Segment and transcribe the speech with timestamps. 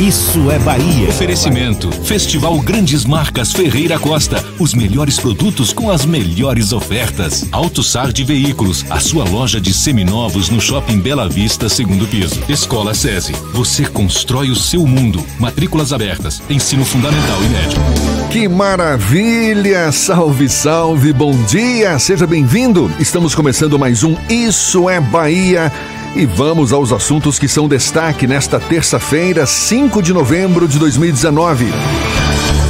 [0.00, 1.08] Isso é Bahia.
[1.08, 4.44] Oferecimento: Festival Grandes Marcas Ferreira Costa.
[4.58, 7.48] Os melhores produtos com as melhores ofertas.
[7.50, 12.40] Auto Sard Veículos, a sua loja de seminovos no Shopping Bela Vista, segundo piso.
[12.48, 13.32] Escola SESI.
[13.52, 15.24] Você constrói o seu mundo.
[15.38, 16.40] Matrículas abertas.
[16.48, 18.28] Ensino fundamental e médio.
[18.30, 19.90] Que maravilha!
[19.90, 21.98] Salve, salve, bom dia!
[21.98, 22.92] Seja bem-vindo!
[23.00, 25.72] Estamos começando mais um Isso é Bahia.
[26.16, 31.66] E vamos aos assuntos que são destaque nesta terça-feira, 5 de novembro de 2019.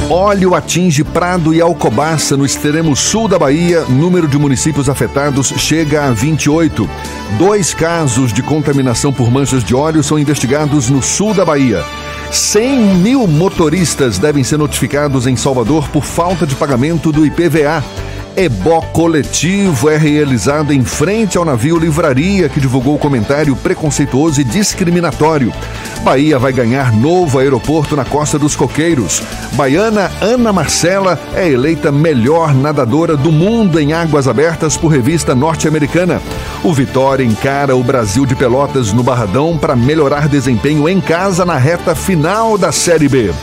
[0.09, 3.85] Óleo atinge Prado e Alcobaça no extremo sul da Bahia.
[3.87, 6.89] Número de municípios afetados chega a 28.
[7.37, 11.83] Dois casos de contaminação por manchas de óleo são investigados no sul da Bahia.
[12.31, 17.83] 100 mil motoristas devem ser notificados em Salvador por falta de pagamento do IPVA.
[18.39, 25.51] Ebó coletivo é realizado em frente ao navio Livraria, que divulgou comentário preconceituoso e discriminatório.
[26.03, 29.21] Bahia vai ganhar novo aeroporto na Costa dos Coqueiros.
[29.55, 36.21] Baiana Ana Marcela é eleita melhor nadadora do mundo em águas abertas por revista norte-americana.
[36.63, 41.57] O Vitória encara o Brasil de Pelotas no Barradão para melhorar desempenho em casa na
[41.57, 43.33] reta final da Série B.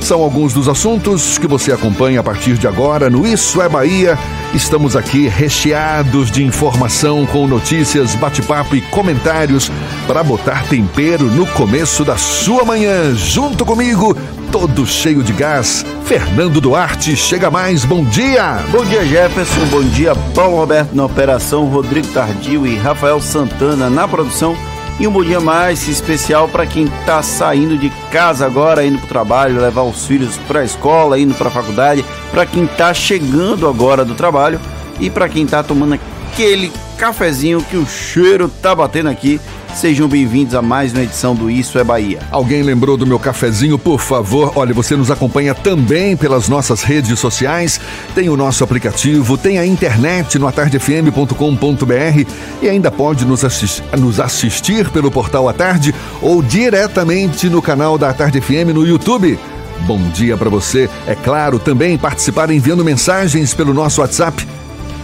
[0.00, 4.18] São alguns dos assuntos que você acompanha a partir de agora no Isso é Bahia.
[4.54, 9.70] Estamos aqui recheados de informação com notícias, bate-papo e comentários
[10.06, 13.14] para botar tempero no começo da sua manhã.
[13.14, 14.16] Junto comigo,
[14.50, 17.14] todo cheio de gás, Fernando Duarte.
[17.14, 18.60] Chega mais, bom dia!
[18.70, 19.66] Bom dia, Jefferson.
[19.70, 24.56] Bom dia, Paulo Roberto na operação, Rodrigo Tardio e Rafael Santana na produção.
[25.00, 29.04] E um bom dia mais especial para quem está saindo de casa agora, indo para
[29.04, 32.92] o trabalho, levar os filhos para a escola, indo para a faculdade, para quem está
[32.92, 34.60] chegando agora do trabalho
[34.98, 39.40] e para quem está tomando aquele cafezinho que o cheiro tá batendo aqui.
[39.74, 42.18] Sejam bem-vindos a mais uma edição do Isso é Bahia.
[42.32, 43.78] Alguém lembrou do meu cafezinho?
[43.78, 47.80] Por favor, olha, você nos acompanha também pelas nossas redes sociais,
[48.14, 54.18] tem o nosso aplicativo, tem a internet no atardefm.com.br e ainda pode nos, assistir, nos
[54.18, 59.38] assistir pelo portal A Tarde ou diretamente no canal da Tarde FM no YouTube.
[59.86, 60.90] Bom dia para você.
[61.06, 64.57] É claro, também participar enviando mensagens pelo nosso WhatsApp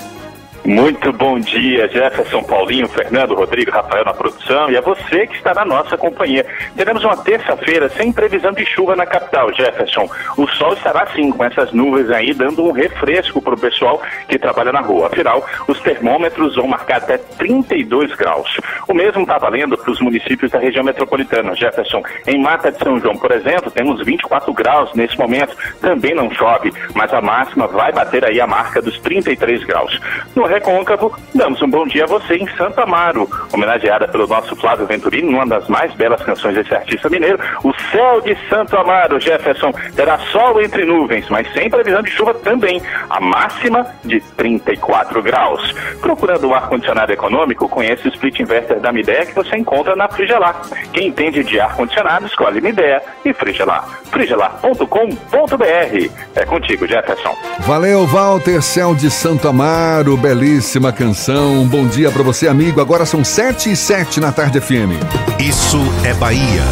[0.65, 5.53] Muito bom dia, Jefferson, Paulinho, Fernando, Rodrigo, Rafael na produção e a você que está
[5.53, 6.47] na nossa companhia.
[6.77, 10.09] Teremos uma terça-feira sem previsão de chuva na capital, Jefferson.
[10.37, 14.39] O sol estará sim com essas nuvens aí, dando um refresco para o pessoal que
[14.39, 15.09] trabalha na rua.
[15.09, 18.57] Afinal, os termômetros vão marcar até 32 graus.
[18.87, 22.05] O mesmo está valendo para os municípios da região metropolitana, Jefferson.
[22.25, 25.57] Em Mata de São João, por exemplo, temos 24 graus nesse momento.
[25.81, 30.01] Também não chove, mas a máxima vai bater aí a marca dos 33 graus.
[30.37, 34.87] No Recôncavo, damos um bom dia a você em Santa Amaro, homenageada pelo nosso Flávio
[34.87, 37.39] Venturini, numa das mais belas canções desse artista mineiro.
[37.65, 42.35] O céu de Santo Amaro, Jefferson, terá sol entre nuvens, mas sem previsão de chuva
[42.35, 42.83] também.
[43.09, 45.75] A máxima de 34 graus.
[46.03, 50.61] Procurando um ar-condicionado econômico, conheça o split inverter da Midea que você encontra na Frigelar.
[50.93, 53.89] Quem entende de ar-condicionado, escolhe Midea e Frigelar.
[54.11, 54.87] frigelar.com.br.
[56.35, 57.35] É contigo, Jefferson.
[57.61, 61.65] Valeu, Walter, céu de Santo Amaro, beleza belíssima canção.
[61.69, 62.81] Bom dia para você, amigo.
[62.81, 64.91] Agora são 7 e 7 na tarde FM.
[65.39, 66.65] Isso é Bahia.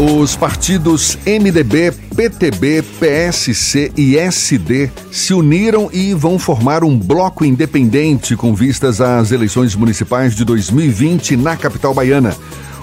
[0.00, 8.34] Os partidos MDB, PTB, PSC e SD se uniram e vão formar um bloco independente
[8.34, 12.34] com vistas às eleições municipais de 2020 na capital baiana.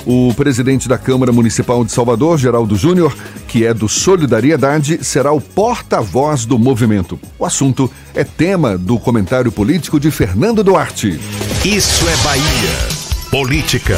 [0.05, 3.15] O presidente da Câmara Municipal de Salvador, Geraldo Júnior,
[3.47, 7.19] que é do Solidariedade, será o porta-voz do movimento.
[7.39, 11.19] O assunto é tema do comentário político de Fernando Duarte.
[11.65, 13.05] Isso é Bahia.
[13.31, 13.97] Política.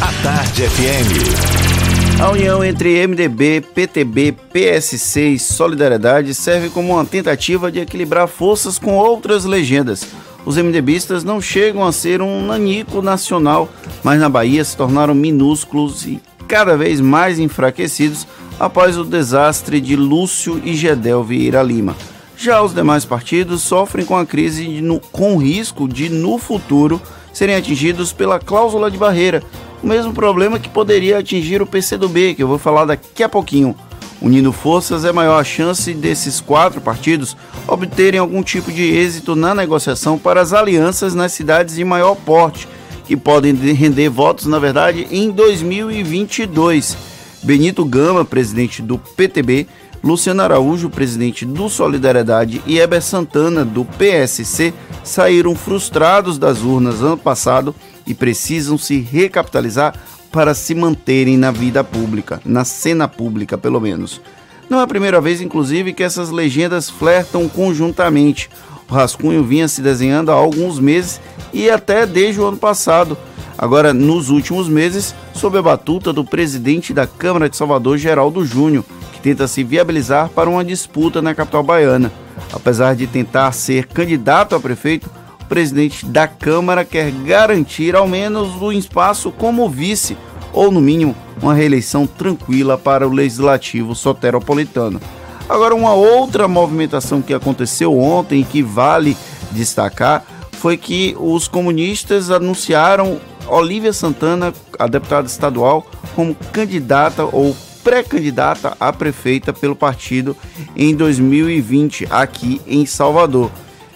[0.00, 2.18] A Tarde FM.
[2.18, 8.78] A união entre MDB, PTB, PSC e Solidariedade serve como uma tentativa de equilibrar forças
[8.78, 10.06] com outras legendas
[10.44, 13.68] os MDBistas não chegam a ser um nanico nacional,
[14.02, 18.26] mas na Bahia se tornaram minúsculos e cada vez mais enfraquecidos
[18.58, 21.96] após o desastre de Lúcio e Gedel Vieira Lima.
[22.36, 27.00] Já os demais partidos sofrem com a crise no, com risco de, no futuro,
[27.32, 29.42] serem atingidos pela cláusula de barreira,
[29.82, 33.76] o mesmo problema que poderia atingir o PCdoB, que eu vou falar daqui a pouquinho.
[34.20, 37.36] Unindo forças, é maior a chance desses quatro partidos
[37.66, 42.68] obterem algum tipo de êxito na negociação para as alianças nas cidades de maior porte,
[43.06, 46.96] que podem render votos, na verdade, em 2022.
[47.42, 49.66] Benito Gama, presidente do PTB,
[50.02, 57.16] Luciano Araújo, presidente do Solidariedade, e Heber Santana, do PSC, saíram frustrados das urnas ano
[57.16, 57.74] passado
[58.06, 59.94] e precisam se recapitalizar
[60.30, 64.20] para se manterem na vida pública, na cena pública pelo menos.
[64.68, 68.48] Não é a primeira vez, inclusive, que essas legendas flertam conjuntamente.
[68.88, 71.20] O rascunho vinha se desenhando há alguns meses
[71.52, 73.18] e até desde o ano passado.
[73.58, 78.84] Agora, nos últimos meses, sob a batuta do presidente da Câmara de Salvador, Geraldo Júnior,
[79.12, 82.12] que tenta se viabilizar para uma disputa na capital baiana.
[82.52, 85.10] Apesar de tentar ser candidato a prefeito,
[85.50, 90.16] presidente da Câmara quer garantir ao menos um espaço como vice,
[90.52, 95.00] ou no mínimo uma reeleição tranquila para o legislativo soteropolitano.
[95.48, 99.16] Agora, uma outra movimentação que aconteceu ontem que vale
[99.50, 108.76] destacar foi que os comunistas anunciaram Olívia Santana, a deputada estadual, como candidata ou pré-candidata
[108.78, 110.36] a prefeita pelo partido
[110.76, 113.50] em 2020 aqui em Salvador.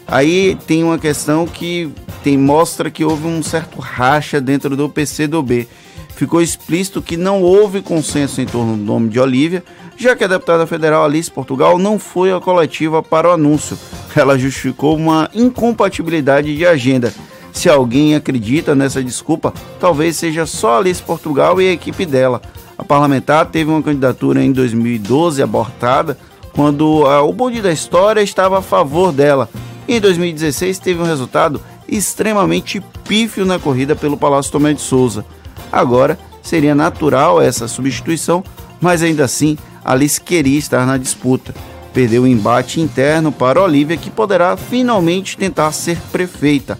[0.06, 1.90] Aí tem uma questão que
[2.22, 5.68] tem, mostra que houve um certo racha dentro do PCdoB.
[6.14, 9.64] Ficou explícito que não houve consenso em torno do nome de Olívia,
[9.96, 13.76] já que a deputada federal Alice Portugal não foi a coletiva para o anúncio.
[14.14, 17.12] Ela justificou uma incompatibilidade de agenda.
[17.52, 22.40] Se alguém acredita nessa desculpa, talvez seja só Alice Portugal e a equipe dela.
[22.76, 26.18] A parlamentar teve uma candidatura em 2012 abortada,
[26.52, 29.48] quando o bonde da história estava a favor dela,
[29.88, 35.24] em 2016 teve um resultado extremamente pífio na corrida pelo Palácio Tomé de Souza.
[35.70, 38.42] Agora seria natural essa substituição,
[38.80, 41.54] mas ainda assim Alice queria estar na disputa.
[41.92, 46.78] Perdeu o embate interno para Olivia, que poderá finalmente tentar ser prefeita.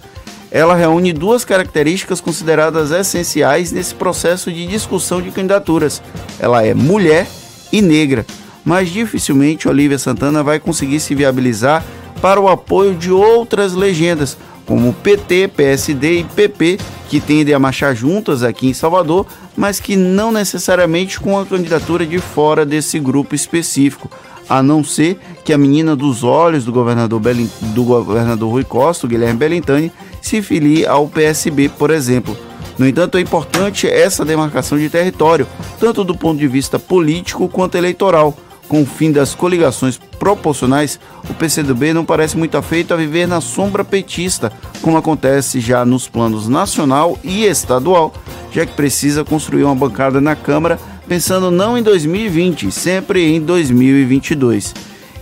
[0.51, 6.03] Ela reúne duas características consideradas essenciais nesse processo de discussão de candidaturas.
[6.39, 7.27] Ela é mulher
[7.73, 8.25] e negra,
[8.65, 11.85] mas dificilmente Olivia Santana vai conseguir se viabilizar
[12.25, 17.95] para o apoio de outras legendas, como PT, PSD e PP, que tendem a marchar
[17.95, 23.35] juntas aqui em Salvador, mas que não necessariamente com a candidatura de fora desse grupo
[23.35, 24.11] específico,
[24.49, 29.07] a não ser que a menina dos olhos do governador, Belin, do governador Rui Costa,
[29.07, 32.35] Guilherme Belintani, se filie ao PSB, por exemplo.
[32.79, 35.47] No entanto, é importante essa demarcação de território,
[35.79, 38.35] tanto do ponto de vista político quanto eleitoral,
[38.69, 43.41] com o fim das coligações proporcionais, o PCdoB não parece muito afeito a viver na
[43.41, 48.13] sombra petista, como acontece já nos planos nacional e estadual,
[48.51, 54.75] já que precisa construir uma bancada na Câmara pensando não em 2020, sempre em 2022.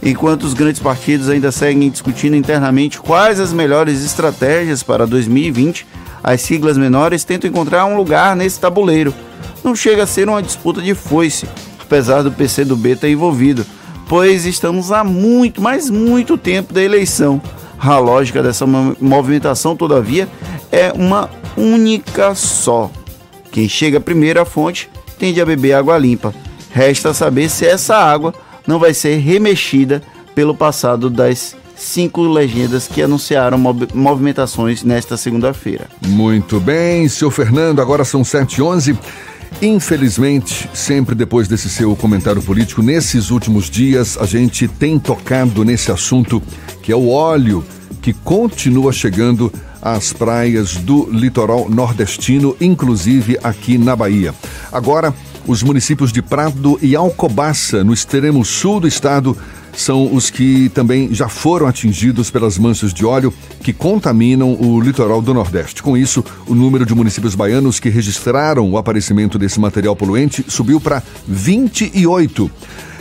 [0.03, 5.87] Enquanto os grandes partidos ainda seguem discutindo internamente quais as melhores estratégias para 2020,
[6.23, 9.15] as siglas menores tentam encontrar um lugar nesse tabuleiro.
[9.63, 11.47] Não chega a ser uma disputa de foice,
[11.93, 13.67] apesar do PCdoB estar envolvido,
[14.09, 17.39] pois estamos há muito, mas muito tempo da eleição.
[17.79, 20.27] A lógica dessa movimentação, todavia,
[20.71, 22.91] é uma única só.
[23.51, 26.35] Quem chega primeiro à fonte tende a beber água limpa.
[26.71, 28.33] Resta saber se essa água
[28.67, 30.03] não vai ser remexida
[30.35, 33.59] pelo passado das cinco legendas que anunciaram
[33.93, 35.89] movimentações nesta segunda-feira.
[36.07, 38.97] Muito bem, seu Fernando, agora são 7h11.
[39.61, 45.93] Infelizmente, sempre depois desse seu comentário político, nesses últimos dias a gente tem tocado nesse
[45.93, 46.43] assunto
[46.83, 47.65] que é o óleo
[48.01, 54.35] que continua chegando às praias do litoral nordestino, inclusive aqui na Bahia.
[54.73, 55.15] Agora,
[55.47, 59.37] os municípios de Prado e Alcobaça, no extremo sul do estado,
[59.77, 65.23] são os que também já foram atingidos pelas manchas de óleo que contaminam o litoral
[65.23, 65.83] do Nordeste.
[65.83, 70.81] Com isso, o número de municípios baianos que registraram o aparecimento desse material poluente subiu
[70.81, 72.51] para 28.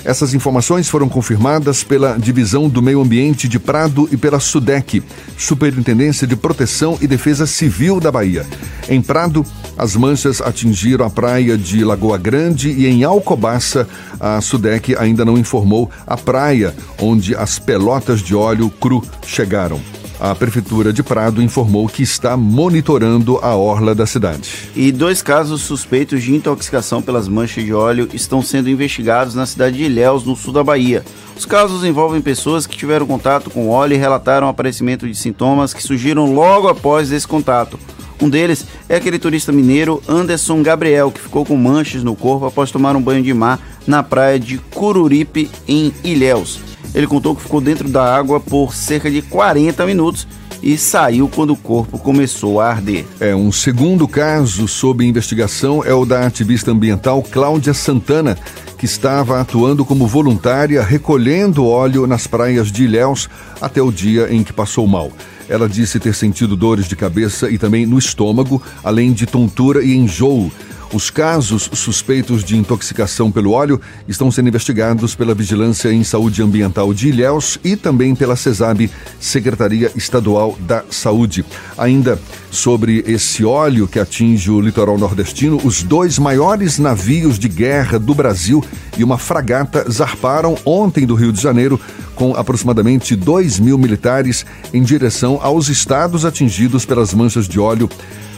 [0.03, 5.03] Essas informações foram confirmadas pela Divisão do Meio Ambiente de Prado e pela SUDEC,
[5.37, 8.45] Superintendência de Proteção e Defesa Civil da Bahia.
[8.89, 9.45] Em Prado,
[9.81, 13.88] as manchas atingiram a praia de Lagoa Grande e em Alcobaça,
[14.19, 19.81] a SUDEC ainda não informou a praia onde as pelotas de óleo cru chegaram.
[20.19, 24.69] A Prefeitura de Prado informou que está monitorando a orla da cidade.
[24.75, 29.77] E dois casos suspeitos de intoxicação pelas manchas de óleo estão sendo investigados na cidade
[29.77, 31.03] de Ilhéus, no sul da Bahia.
[31.35, 35.81] Os casos envolvem pessoas que tiveram contato com óleo e relataram aparecimento de sintomas que
[35.81, 37.79] surgiram logo após esse contato.
[38.21, 42.69] Um deles é aquele turista mineiro Anderson Gabriel, que ficou com manchas no corpo após
[42.69, 46.59] tomar um banho de mar na praia de Cururipe, em Ilhéus.
[46.93, 50.27] Ele contou que ficou dentro da água por cerca de 40 minutos
[50.61, 53.05] e saiu quando o corpo começou a arder.
[53.19, 58.37] É um segundo caso sob investigação é o da ativista ambiental Cláudia Santana,
[58.77, 63.27] que estava atuando como voluntária recolhendo óleo nas praias de Ilhéus
[63.59, 65.11] até o dia em que passou mal.
[65.51, 69.93] Ela disse ter sentido dores de cabeça e também no estômago, além de tontura e
[69.93, 70.50] enjoo.
[70.93, 76.93] Os casos suspeitos de intoxicação pelo óleo estão sendo investigados pela Vigilância em Saúde Ambiental
[76.93, 78.89] de Ilhéus e também pela CESAB,
[79.20, 81.43] Secretaria Estadual da Saúde.
[81.77, 82.17] Ainda
[82.51, 88.13] sobre esse óleo que atinge o litoral nordestino, os dois maiores navios de guerra do
[88.13, 88.63] Brasil
[88.98, 91.79] e uma fragata zarparam ontem do Rio de Janeiro
[92.13, 97.89] com aproximadamente 2 mil militares em direção aos estados atingidos pelas manchas de óleo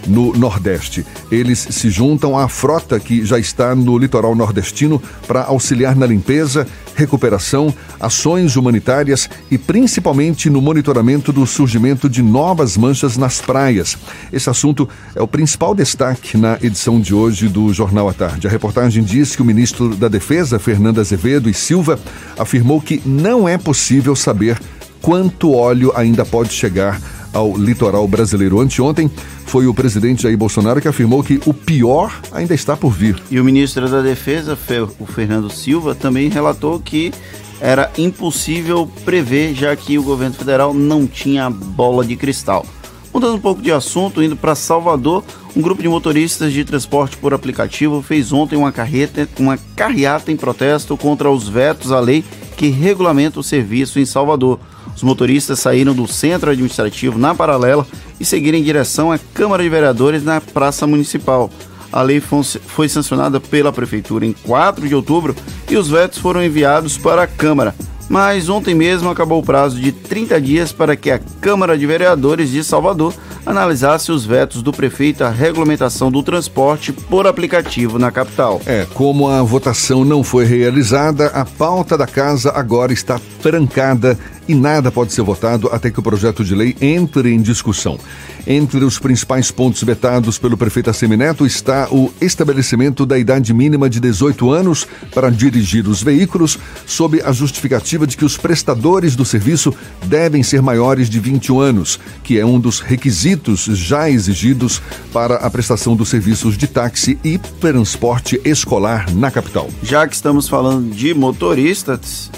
[0.07, 1.05] no Nordeste.
[1.31, 6.67] Eles se juntam à frota que já está no litoral nordestino para auxiliar na limpeza,
[6.95, 13.98] recuperação, ações humanitárias e principalmente no monitoramento do surgimento de novas manchas nas praias.
[14.31, 18.48] Esse assunto é o principal destaque na edição de hoje do Jornal à Tarde.
[18.48, 22.00] A reportagem diz que o ministro da Defesa, Fernando Azevedo e Silva,
[22.38, 24.60] afirmou que não é possível saber
[25.01, 27.00] quanto óleo ainda pode chegar
[27.33, 28.59] ao litoral brasileiro.
[28.59, 29.09] Anteontem
[29.45, 33.21] foi o presidente Jair Bolsonaro que afirmou que o pior ainda está por vir.
[33.29, 34.57] E o ministro da Defesa,
[34.99, 37.11] o Fernando Silva, também relatou que
[37.59, 42.65] era impossível prever, já que o governo federal não tinha bola de cristal.
[43.13, 45.23] Mudando um pouco de assunto, indo para Salvador,
[45.55, 50.35] um grupo de motoristas de transporte por aplicativo fez ontem uma, carreta, uma carreata em
[50.35, 52.23] protesto contra os vetos à lei
[52.57, 54.59] que regulamenta o serviço em Salvador.
[54.95, 57.85] Os motoristas saíram do centro administrativo na paralela
[58.19, 61.50] e seguiram em direção à Câmara de Vereadores na Praça Municipal.
[61.91, 65.35] A lei foi sancionada pela Prefeitura em 4 de outubro
[65.69, 67.75] e os vetos foram enviados para a Câmara.
[68.09, 72.50] Mas ontem mesmo acabou o prazo de 30 dias para que a Câmara de Vereadores
[72.50, 73.13] de Salvador
[73.45, 78.62] analisasse os vetos do prefeito à regulamentação do transporte por aplicativo na capital.
[78.65, 84.55] É, como a votação não foi realizada, a pauta da casa agora está trancada e
[84.55, 87.97] nada pode ser votado até que o projeto de lei entre em discussão.
[88.45, 94.00] Entre os principais pontos vetados pelo prefeito Assemineto está o estabelecimento da idade mínima de
[94.00, 99.73] 18 anos para dirigir os veículos, sob a justificativa de que os prestadores do serviço
[100.05, 104.81] devem ser maiores de 21 anos, que é um dos requisitos já exigidos
[105.13, 109.69] para a prestação dos serviços de táxi e transporte escolar na capital.
[109.81, 112.29] Já que estamos falando de motoristas,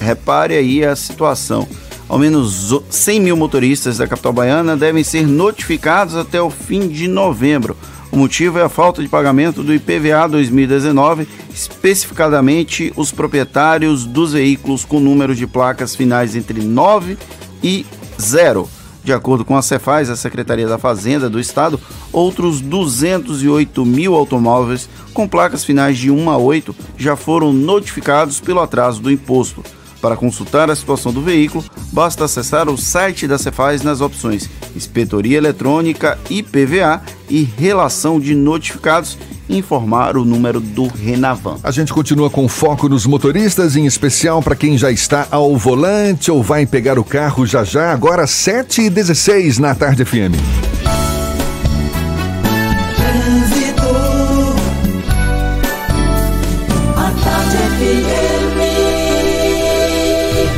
[0.00, 1.66] repare aí a situação.
[2.08, 7.08] Ao menos 100 mil motoristas da capital baiana devem ser notificados até o fim de
[7.08, 7.76] novembro.
[8.12, 14.84] O motivo é a falta de pagamento do IPVA 2019, especificadamente os proprietários dos veículos
[14.84, 17.18] com números de placas finais entre 9
[17.62, 17.84] e
[18.20, 18.68] 0.
[19.02, 21.78] De acordo com a Cefaz, a Secretaria da Fazenda do Estado,
[22.12, 28.60] outros 208 mil automóveis com placas finais de 1 a 8 já foram notificados pelo
[28.60, 29.62] atraso do imposto.
[30.00, 35.38] Para consultar a situação do veículo, basta acessar o site da Cefaz nas opções Inspetoria
[35.38, 41.56] Eletrônica, IPVA e Relação de Notificados informar o número do Renavan.
[41.62, 46.30] A gente continua com foco nos motoristas, em especial para quem já está ao volante
[46.30, 50.95] ou vai pegar o carro já já, agora 7h16 na Tarde FM.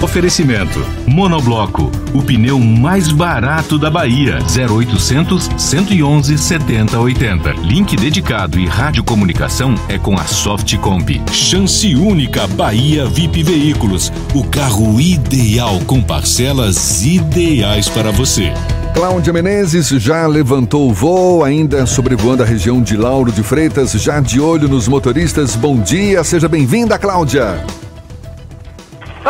[0.08, 4.38] Oferecimento: Monobloco, o pneu mais barato da Bahia.
[4.40, 7.52] 0800 111 7080.
[7.62, 11.20] Link dedicado e radiocomunicação é com a Softcomp.
[11.30, 18.50] Chance única Bahia VIP Veículos, o carro ideal com parcelas ideais para você.
[18.94, 24.20] Cláudia Menezes já levantou o voo, ainda sobrevoando a região de Lauro de Freitas, já
[24.20, 25.54] de olho nos motoristas.
[25.54, 27.62] Bom dia, seja bem-vinda, Cláudia.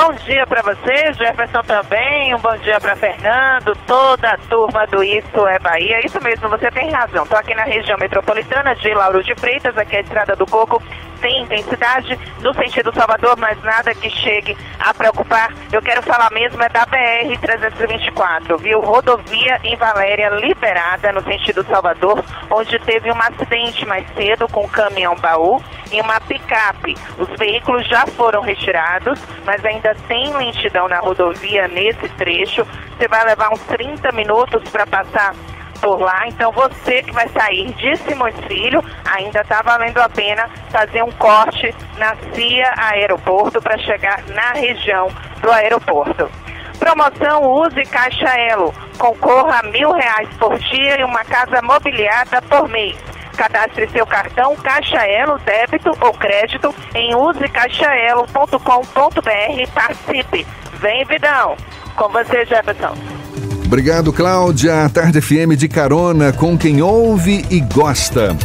[0.01, 2.33] Bom dia para você, Jefferson também.
[2.33, 6.07] Um bom dia para Fernando, toda a turma do Isso é Bahia.
[6.07, 7.25] Isso mesmo, você tem razão.
[7.25, 10.81] Estou aqui na região metropolitana de Lauro de Freitas, aqui é a Estrada do Coco
[11.21, 15.53] tem intensidade no sentido Salvador, mas nada que chegue a preocupar.
[15.73, 18.81] Eu quero falar mesmo é da BR-324, viu?
[18.81, 24.69] Rodovia em Valéria liberada no sentido Salvador, onde teve um acidente mais cedo com um
[24.69, 25.63] caminhão baú
[25.93, 26.97] e uma picape.
[27.19, 32.67] Os veículos já foram retirados, mas ainda tem lentidão na rodovia nesse trecho.
[32.97, 35.35] Você vai levar uns 30 minutos para passar
[35.81, 36.27] por lá.
[36.27, 41.13] Então você que vai sair de Simões Filho, ainda está valendo a pena fazer um
[41.13, 45.09] corte na CIA Aeroporto para chegar na região
[45.41, 46.31] do aeroporto.
[46.79, 48.73] Promoção Use Caixa Elo.
[48.99, 52.97] Concorra a mil reais por dia e uma casa mobiliada por mês.
[53.39, 60.45] Cadastre seu cartão Caixa Elo, débito ou crédito em usecaixaelo.com.br e participe.
[60.81, 61.57] Vem, Vidão!
[61.95, 62.97] Com você, Jefferson.
[63.65, 64.91] Obrigado, Cláudia.
[64.93, 68.37] Tarde FM de carona com quem ouve e gosta.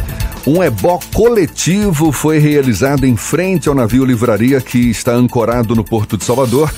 [0.46, 6.16] Um ebó coletivo foi realizado em frente ao navio livraria que está ancorado no Porto
[6.16, 6.72] de Salvador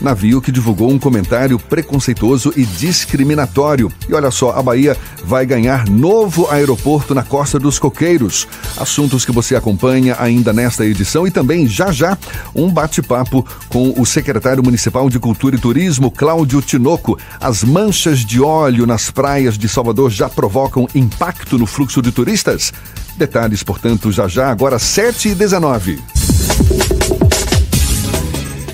[0.00, 3.90] navio que divulgou um comentário preconceituoso e discriminatório.
[4.08, 8.46] E olha só, a Bahia vai ganhar novo aeroporto na Costa dos Coqueiros.
[8.76, 12.16] Assuntos que você acompanha ainda nesta edição e também já já
[12.54, 17.18] um bate-papo com o secretário municipal de Cultura e Turismo, Cláudio Tinoco.
[17.40, 22.72] As manchas de óleo nas praias de Salvador já provocam impacto no fluxo de turistas?
[23.16, 25.98] Detalhes, portanto, já já, agora 7 e 19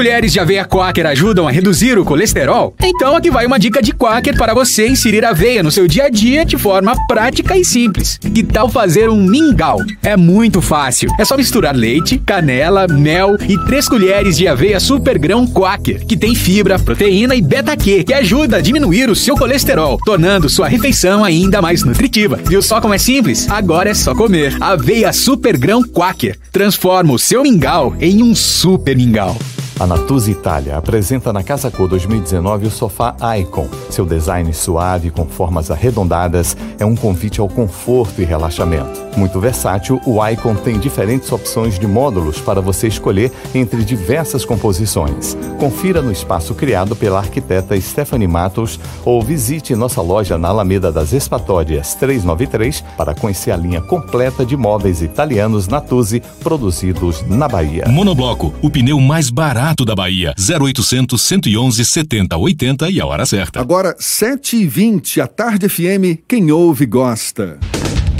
[0.00, 2.74] colheres de aveia quaker ajudam a reduzir o colesterol?
[2.82, 6.08] Então aqui vai uma dica de quaker para você inserir aveia no seu dia a
[6.08, 8.16] dia de forma prática e simples.
[8.16, 9.78] Que tal fazer um mingau?
[10.02, 11.10] É muito fácil.
[11.18, 16.16] É só misturar leite, canela, mel e três colheres de aveia super grão quaker, que
[16.16, 21.22] tem fibra, proteína e beta-Q, que ajuda a diminuir o seu colesterol, tornando sua refeição
[21.22, 22.40] ainda mais nutritiva.
[22.42, 23.50] Viu só como é simples?
[23.50, 24.56] Agora é só comer.
[24.62, 26.38] Aveia super grão quaker.
[26.50, 29.36] Transforma o seu mingau em um super mingau.
[29.80, 33.66] A Natuzzi Itália apresenta na Casa Cor 2019 o sofá Icon.
[33.88, 39.00] Seu design suave com formas arredondadas é um convite ao conforto e relaxamento.
[39.16, 45.34] Muito versátil, o Icon tem diferentes opções de módulos para você escolher entre diversas composições.
[45.58, 51.14] Confira no espaço criado pela arquiteta Stephanie Matos ou visite nossa loja na Alameda das
[51.14, 57.86] Espatórias 393 para conhecer a linha completa de móveis italianos Natuzzi produzidos na Bahia.
[57.88, 60.34] Monobloco, o pneu mais barato Barato da Bahia.
[60.36, 63.60] 0800 111 70 80 e a hora certa.
[63.60, 67.58] Agora, 7h20, a Tarde FM, quem ouve gosta.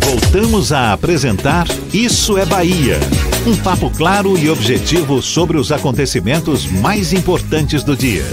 [0.00, 2.98] Voltamos a apresentar Isso é Bahia.
[3.46, 8.24] Um papo claro e objetivo sobre os acontecimentos mais importantes do dia.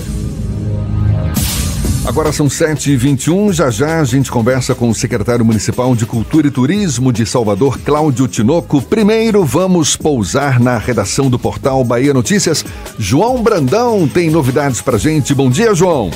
[2.08, 6.52] Agora são 7h21, já já a gente conversa com o secretário municipal de Cultura e
[6.52, 8.82] Turismo de Salvador, Cláudio Tinoco.
[8.82, 12.66] Primeiro vamos pousar na redação do portal Bahia Notícias.
[12.98, 15.36] João Brandão tem novidades pra gente.
[15.36, 16.10] Bom dia, João.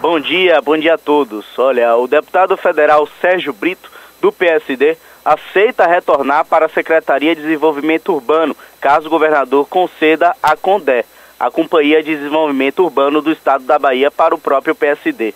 [0.00, 1.44] Bom dia, bom dia a todos.
[1.58, 3.93] Olha, o deputado federal Sérgio Brito
[4.24, 10.56] do PSD aceita retornar para a Secretaria de Desenvolvimento Urbano, caso o governador conceda a
[10.56, 11.04] CONDE,
[11.38, 15.34] a Companhia de Desenvolvimento Urbano do Estado da Bahia, para o próprio PSD.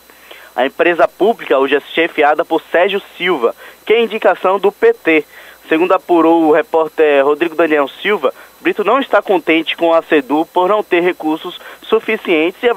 [0.56, 5.26] A empresa pública hoje é chefiada por Sérgio Silva, que é indicação do PT.
[5.68, 10.68] Segundo apurou o repórter Rodrigo Daniel Silva, Brito não está contente com a SEDU por
[10.68, 12.68] não ter recursos suficientes e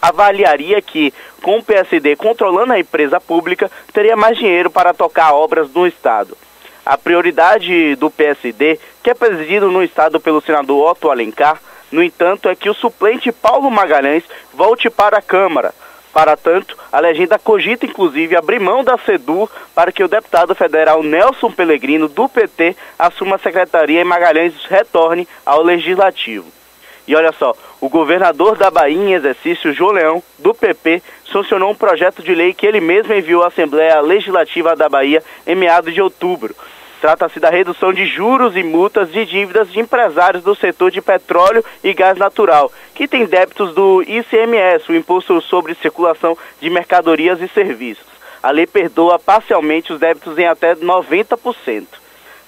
[0.00, 5.70] avaliaria que, com o PSD controlando a empresa pública, teria mais dinheiro para tocar obras
[5.72, 6.36] no Estado.
[6.84, 11.60] A prioridade do PSD, que é presidido no Estado pelo senador Otto Alencar,
[11.92, 15.74] no entanto, é que o suplente Paulo Magalhães volte para a Câmara.
[16.12, 21.02] Para tanto, a legenda cogita inclusive abrir mão da SEDUR para que o deputado federal
[21.02, 26.58] Nelson Pellegrino, do PT, assuma a secretaria e Magalhães retorne ao Legislativo.
[27.06, 31.74] E olha só, o governador da Bahia em exercício, João Leão, do PP, sancionou um
[31.74, 36.02] projeto de lei que ele mesmo enviou à Assembleia Legislativa da Bahia em meados de
[36.02, 36.54] outubro.
[37.00, 41.64] Trata-se da redução de juros e multas de dívidas de empresários do setor de petróleo
[41.82, 47.48] e gás natural, que têm débitos do ICMS, o Imposto sobre Circulação de Mercadorias e
[47.48, 48.06] Serviços.
[48.42, 51.86] A lei perdoa parcialmente os débitos em até 90%.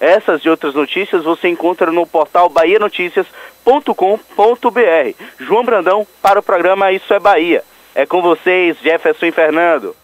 [0.00, 5.24] Essas e outras notícias você encontra no portal bahianoticias.com.br.
[5.38, 7.62] João Brandão para o programa Isso é Bahia.
[7.94, 9.94] É com vocês, Jefferson e Fernando.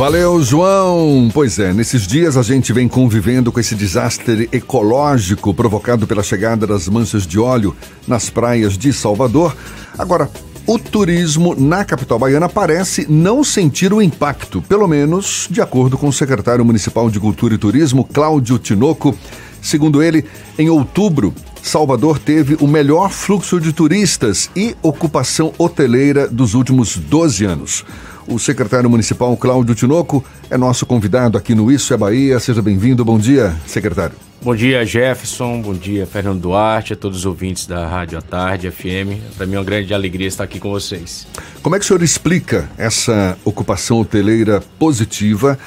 [0.00, 1.28] Valeu, João!
[1.30, 6.66] Pois é, nesses dias a gente vem convivendo com esse desastre ecológico provocado pela chegada
[6.66, 7.76] das manchas de óleo
[8.08, 9.54] nas praias de Salvador.
[9.98, 10.30] Agora,
[10.66, 16.08] o turismo na capital baiana parece não sentir o impacto, pelo menos de acordo com
[16.08, 19.14] o secretário municipal de Cultura e Turismo, Cláudio Tinoco.
[19.60, 20.24] Segundo ele,
[20.58, 27.44] em outubro, Salvador teve o melhor fluxo de turistas e ocupação hoteleira dos últimos 12
[27.44, 27.84] anos.
[28.30, 32.38] O secretário municipal Cláudio Tinoco é nosso convidado aqui no Isso é Bahia.
[32.38, 33.04] Seja bem-vindo.
[33.04, 34.14] Bom dia, secretário.
[34.40, 35.60] Bom dia, Jefferson.
[35.60, 39.34] Bom dia, Fernando Duarte, a todos os ouvintes da Rádio à Tarde FM.
[39.36, 41.26] Para mim é uma grande alegria estar aqui com vocês.
[41.60, 45.58] Como é que o senhor explica essa ocupação hoteleira positiva,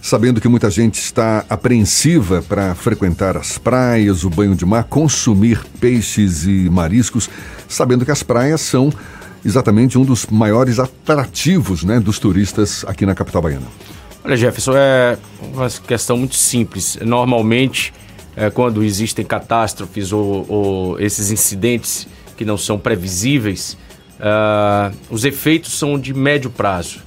[0.00, 5.60] sabendo que muita gente está apreensiva para frequentar as praias, o banho de mar, consumir
[5.80, 7.28] peixes e mariscos,
[7.68, 8.92] sabendo que as praias são
[9.44, 13.66] exatamente um dos maiores atrativos né, dos turistas aqui na capital baiana?
[14.24, 15.18] Olha, Jefferson, é
[15.52, 16.96] uma questão muito simples.
[17.02, 17.92] Normalmente,
[18.36, 23.76] é, quando existem catástrofes ou, ou, esses incidentes que não são previsíveis,
[24.18, 27.00] uh, os efeitos são de médio prazo.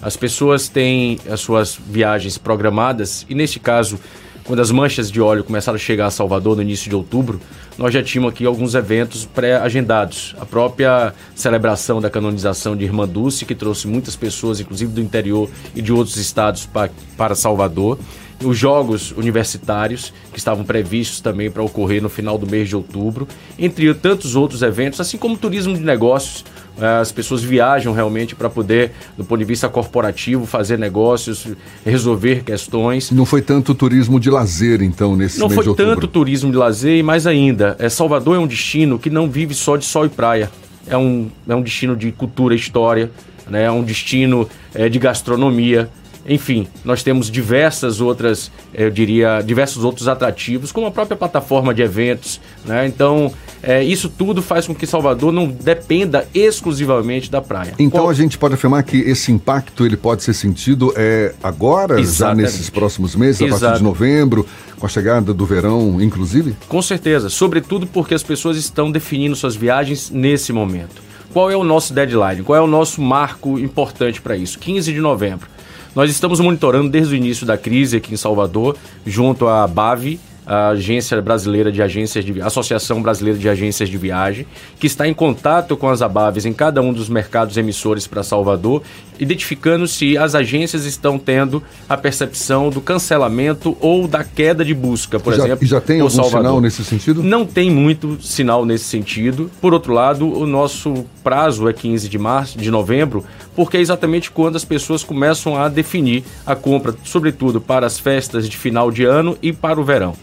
[0.00, 3.98] As pessoas têm as suas viagens programadas e, neste caso,
[4.44, 7.40] quando as manchas de óleo começaram a chegar a Salvador no início de outubro,
[7.78, 10.34] nós já tínhamos aqui alguns eventos pré-agendados.
[10.38, 15.48] A própria celebração da canonização de Irmã Dulce, que trouxe muitas pessoas, inclusive do interior
[15.74, 16.68] e de outros estados,
[17.16, 17.98] para Salvador.
[18.44, 23.28] Os jogos universitários, que estavam previstos também para ocorrer no final do mês de outubro,
[23.58, 26.44] entre tantos outros eventos, assim como turismo de negócios,
[26.80, 31.46] é, as pessoas viajam realmente para poder, do ponto de vista corporativo, fazer negócios,
[31.84, 33.10] resolver questões.
[33.10, 35.84] Não foi tanto turismo de lazer, então, nesse não mês de outubro?
[35.84, 39.10] Não foi tanto turismo de lazer e mais ainda, é, Salvador é um destino que
[39.10, 40.50] não vive só de sol e praia.
[40.86, 43.10] É um, é um destino de cultura e história,
[43.48, 43.64] né?
[43.64, 45.88] é um destino é, de gastronomia,
[46.26, 51.82] enfim, nós temos diversas outras, eu diria, diversos outros atrativos, como a própria plataforma de
[51.82, 52.86] eventos, né?
[52.86, 53.32] Então,
[53.62, 57.74] é, isso tudo faz com que Salvador não dependa exclusivamente da praia.
[57.78, 58.10] Então Qual...
[58.10, 62.46] a gente pode afirmar que esse impacto ele pode ser sentido é, agora, Exatamente.
[62.46, 63.60] já nesses próximos meses, a Exato.
[63.60, 64.46] partir de novembro,
[64.78, 66.56] com a chegada do verão, inclusive?
[66.68, 71.02] Com certeza, sobretudo porque as pessoas estão definindo suas viagens nesse momento.
[71.32, 72.42] Qual é o nosso deadline?
[72.42, 74.58] Qual é o nosso marco importante para isso?
[74.58, 75.48] 15 de novembro.
[75.94, 80.68] Nós estamos monitorando desde o início da crise aqui em Salvador, junto à BAVE, a
[80.68, 84.46] Agência Brasileira de Agências de Associação Brasileira de Agências de Viagem,
[84.80, 88.82] que está em contato com as ABAVs em cada um dos mercados emissores para Salvador,
[89.22, 95.20] identificando se as agências estão tendo a percepção do cancelamento ou da queda de busca,
[95.20, 95.64] por já, exemplo.
[95.64, 96.40] E já tem algum Salvador.
[96.40, 97.22] sinal nesse sentido?
[97.22, 99.48] Não tem muito sinal nesse sentido.
[99.60, 104.30] Por outro lado, o nosso prazo é 15 de março, de novembro, porque é exatamente
[104.30, 109.04] quando as pessoas começam a definir a compra, sobretudo para as festas de final de
[109.04, 110.14] ano e para o verão.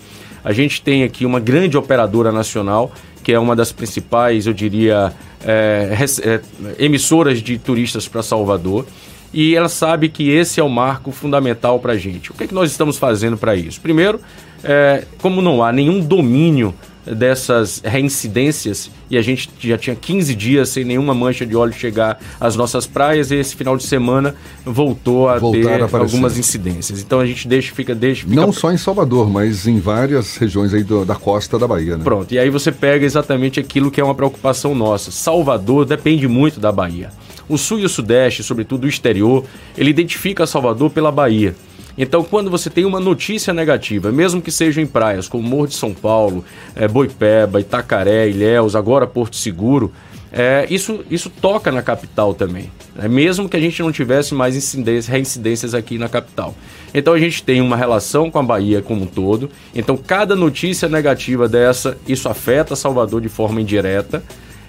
[0.43, 2.91] A gente tem aqui uma grande operadora nacional,
[3.23, 5.13] que é uma das principais, eu diria,
[5.45, 6.41] é, é,
[6.83, 8.85] emissoras de turistas para Salvador.
[9.33, 12.31] e ela sabe que esse é o marco fundamental para a gente.
[12.31, 13.79] O que, é que nós estamos fazendo para isso?
[13.79, 14.19] Primeiro,
[14.63, 16.73] é, como não há nenhum domínio
[17.15, 22.19] dessas reincidências e a gente já tinha 15 dias sem nenhuma mancha de óleo chegar
[22.39, 27.01] às nossas praias e esse final de semana voltou a ter a algumas incidências.
[27.01, 28.35] Então a gente deixa, fica, deixa, fica...
[28.35, 32.03] Não só em Salvador, mas em várias regiões aí do, da costa da Bahia, né?
[32.03, 35.11] Pronto, e aí você pega exatamente aquilo que é uma preocupação nossa.
[35.11, 37.09] Salvador depende muito da Bahia.
[37.47, 39.43] O sul e o sudeste, sobretudo o exterior,
[39.75, 41.55] ele identifica Salvador pela Bahia.
[42.01, 45.75] Então, quando você tem uma notícia negativa, mesmo que seja em praias como Morro de
[45.75, 49.91] São Paulo, é, Boipeba, Itacaré, Ilhéus, agora Porto Seguro,
[50.31, 52.71] é, isso, isso toca na capital também.
[52.95, 53.09] Né?
[53.09, 56.55] Mesmo que a gente não tivesse mais incidências, reincidências aqui na capital.
[56.93, 59.49] Então a gente tem uma relação com a Bahia como um todo.
[59.75, 64.23] Então cada notícia negativa dessa, isso afeta Salvador de forma indireta.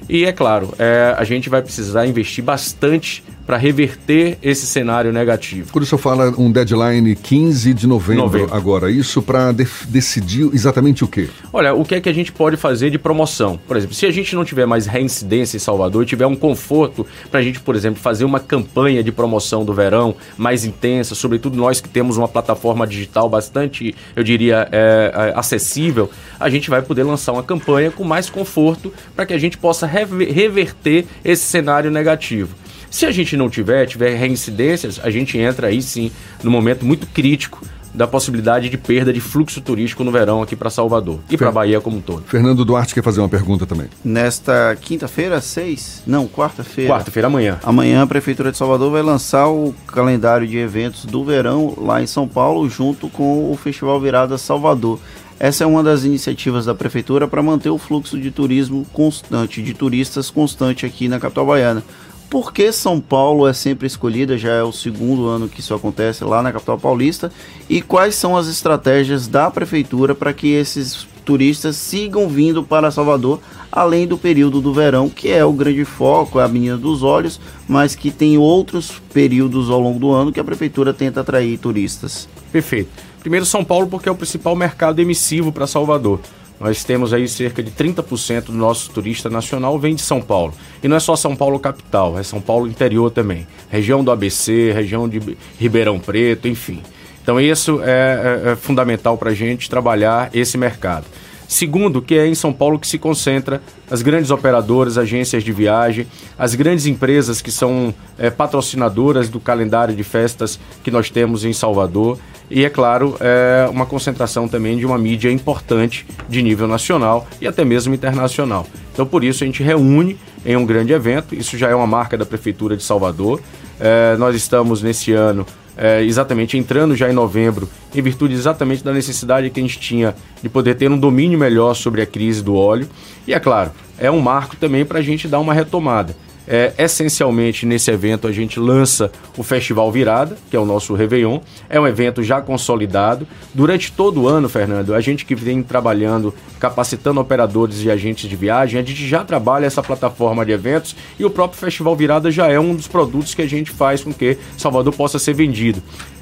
[0.09, 5.73] E é claro, é, a gente vai precisar investir bastante para reverter esse cenário negativo.
[5.73, 8.55] Quando o senhor fala um deadline 15 de novembro, novembro.
[8.55, 11.29] agora, isso para de decidir exatamente o quê?
[11.53, 13.59] Olha, o que é que a gente pode fazer de promoção?
[13.67, 17.05] Por exemplo, se a gente não tiver mais reincidência em Salvador e tiver um conforto
[17.29, 21.57] para a gente, por exemplo, fazer uma campanha de promoção do verão mais intensa, sobretudo
[21.57, 26.09] nós que temos uma plataforma digital bastante, eu diria, é, é, acessível,
[26.39, 29.89] a gente vai poder lançar uma campanha com mais conforto para que a gente possa
[29.89, 32.55] reverter esse cenário negativo.
[32.90, 36.11] Se a gente não tiver, tiver reincidências, a gente entra aí sim
[36.42, 40.70] no momento muito crítico da possibilidade de perda de fluxo turístico no verão aqui para
[40.70, 42.22] Salvador e para a Bahia como um todo.
[42.26, 43.88] Fernando Duarte quer fazer uma pergunta também.
[44.05, 46.03] Nesta quinta-feira, seis?
[46.07, 46.92] Não, quarta-feira.
[46.92, 47.59] Quarta-feira, amanhã.
[47.62, 52.07] Amanhã a Prefeitura de Salvador vai lançar o calendário de eventos do verão lá em
[52.07, 54.98] São Paulo, junto com o Festival Virada Salvador.
[55.38, 59.72] Essa é uma das iniciativas da Prefeitura para manter o fluxo de turismo constante, de
[59.72, 61.83] turistas constante aqui na capital baiana.
[62.31, 64.38] Por que São Paulo é sempre escolhida?
[64.38, 67.33] Já é o segundo ano que isso acontece lá na capital paulista.
[67.69, 73.40] E quais são as estratégias da prefeitura para que esses turistas sigam vindo para Salvador,
[73.71, 77.40] além do período do verão, que é o grande foco, é a menina dos olhos,
[77.69, 82.29] mas que tem outros períodos ao longo do ano que a prefeitura tenta atrair turistas.
[82.53, 82.90] Perfeito.
[83.19, 86.21] Primeiro, São Paulo, porque é o principal mercado emissivo para Salvador.
[86.61, 90.53] Nós temos aí cerca de 30% do nosso turista nacional vem de São Paulo.
[90.83, 93.46] E não é só São Paulo capital, é São Paulo interior também.
[93.70, 96.83] Região do ABC, região de Ribeirão Preto, enfim.
[97.23, 101.07] Então isso é, é, é fundamental para a gente trabalhar esse mercado.
[101.51, 103.61] Segundo, que é em São Paulo que se concentra
[103.91, 106.07] as grandes operadoras, agências de viagem,
[106.39, 111.53] as grandes empresas que são é, patrocinadoras do calendário de festas que nós temos em
[111.53, 112.21] Salvador.
[112.49, 117.49] E, é claro, é uma concentração também de uma mídia importante de nível nacional e
[117.49, 118.65] até mesmo internacional.
[118.93, 121.35] Então, por isso, a gente reúne em um grande evento.
[121.35, 123.41] Isso já é uma marca da Prefeitura de Salvador.
[123.81, 125.45] É, nós estamos nesse ano
[125.77, 130.15] é, exatamente entrando já em novembro, em virtude exatamente da necessidade que a gente tinha
[130.43, 132.89] de poder ter um domínio melhor sobre a crise do óleo.
[133.27, 136.17] E é claro, é um marco também para a gente dar uma retomada.
[136.53, 141.39] É, essencialmente, nesse evento, a gente lança o Festival Virada, que é o nosso Réveillon.
[141.69, 143.25] É um evento já consolidado.
[143.55, 148.35] Durante todo o ano, Fernando, a gente que vem trabalhando, capacitando operadores e agentes de
[148.35, 152.49] viagem, a gente já trabalha essa plataforma de eventos e o próprio Festival Virada já
[152.49, 155.81] é um dos produtos que a gente faz com que Salvador possa ser vendido.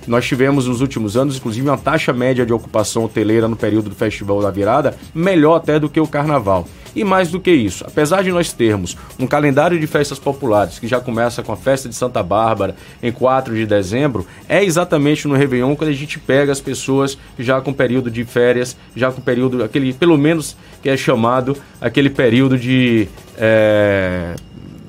[0.09, 3.95] Nós tivemos nos últimos anos, inclusive, uma taxa média de ocupação hoteleira no período do
[3.95, 6.67] Festival da Virada melhor até do que o Carnaval.
[6.97, 10.89] E mais do que isso, apesar de nós termos um calendário de festas populares que
[10.89, 15.35] já começa com a festa de Santa Bárbara em 4 de dezembro, é exatamente no
[15.35, 19.63] Réveillon quando a gente pega as pessoas já com período de férias, já com período,
[19.63, 24.35] aquele, pelo menos que é chamado aquele período de, é,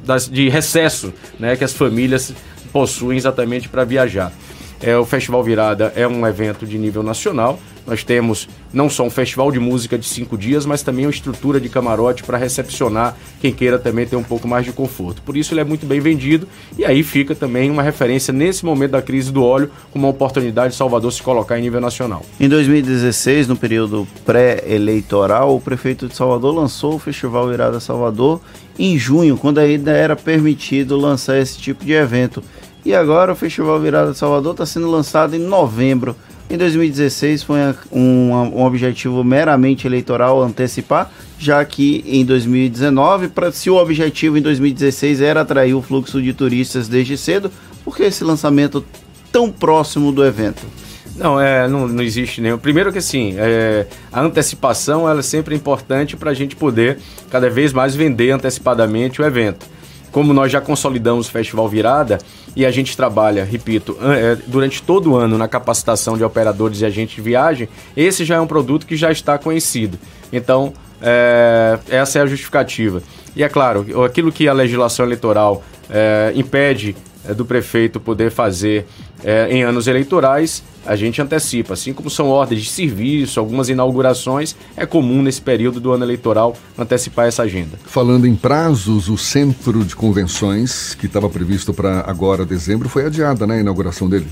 [0.06, 2.34] das, de recesso, né, que as famílias
[2.72, 4.32] possuem exatamente para viajar.
[4.82, 7.60] É, o Festival Virada é um evento de nível nacional.
[7.86, 11.60] Nós temos não só um festival de música de cinco dias, mas também uma estrutura
[11.60, 15.24] de camarote para recepcionar quem queira também ter um pouco mais de conforto.
[15.24, 18.92] Por isso ele é muito bem vendido e aí fica também uma referência nesse momento
[18.92, 22.24] da crise do óleo, como uma oportunidade de Salvador se colocar em nível nacional.
[22.40, 28.40] Em 2016, no período pré-eleitoral, o prefeito de Salvador lançou o Festival Virada Salvador
[28.78, 32.42] em junho, quando ainda era permitido lançar esse tipo de evento.
[32.86, 36.16] E agora o Festival Virada Salvador está sendo lançado em novembro.
[36.50, 37.60] Em 2016 foi
[37.92, 44.42] um, um, objetivo meramente eleitoral antecipar, já que em 2019, pra, se o objetivo em
[44.42, 47.52] 2016 era atrair o fluxo de turistas desde cedo,
[47.84, 48.84] por que esse lançamento
[49.32, 50.66] tão próximo do evento?
[51.16, 52.58] Não, é, não, não existe nenhum.
[52.58, 56.98] Primeiro que assim, é, a antecipação ela é sempre importante para a gente poder
[57.30, 59.68] cada vez mais vender antecipadamente o evento.
[60.12, 62.18] como nós já consolidamos o Festival Virada
[62.56, 66.86] e a gente trabalha, repito, é, durante todo o ano na capacitação de operadores e
[66.86, 69.98] agentes de viagem, esse já é um produto que já está conhecido.
[70.32, 73.02] Então, é, essa é a justificativa.
[73.36, 76.96] E é claro, aquilo que a legislação eleitoral é, impede
[77.34, 78.86] do prefeito poder fazer
[79.24, 81.74] é, em anos eleitorais, a gente antecipa.
[81.74, 86.56] Assim como são ordens de serviço, algumas inaugurações, é comum nesse período do ano eleitoral
[86.78, 87.78] antecipar essa agenda.
[87.86, 93.46] Falando em prazos, o centro de convenções, que estava previsto para agora, dezembro, foi adiada,
[93.46, 93.58] né?
[93.58, 94.28] A inauguração dele.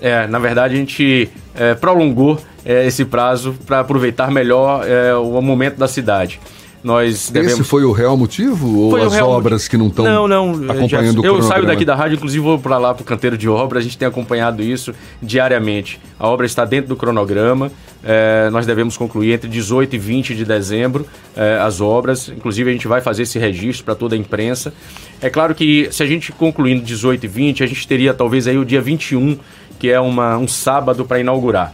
[0.00, 5.40] É, na verdade a gente é, prolongou é, esse prazo para aproveitar melhor é, o
[5.40, 6.40] momento da cidade.
[6.84, 7.54] Nós devemos...
[7.54, 9.70] Esse foi o real motivo ou Foi as obras motivo.
[9.70, 12.76] que não estão não, não, acompanhando o Eu saio daqui da rádio, inclusive vou para
[12.76, 14.92] lá para o canteiro de obra, a gente tem acompanhado isso
[15.22, 15.98] diariamente.
[16.20, 17.72] A obra está dentro do cronograma,
[18.04, 22.72] é, nós devemos concluir entre 18 e 20 de dezembro é, as obras, inclusive a
[22.74, 24.74] gente vai fazer esse registro para toda a imprensa.
[25.22, 28.58] É claro que se a gente concluindo 18 e 20, a gente teria talvez aí
[28.58, 29.38] o dia 21,
[29.78, 31.72] que é uma, um sábado para inaugurar.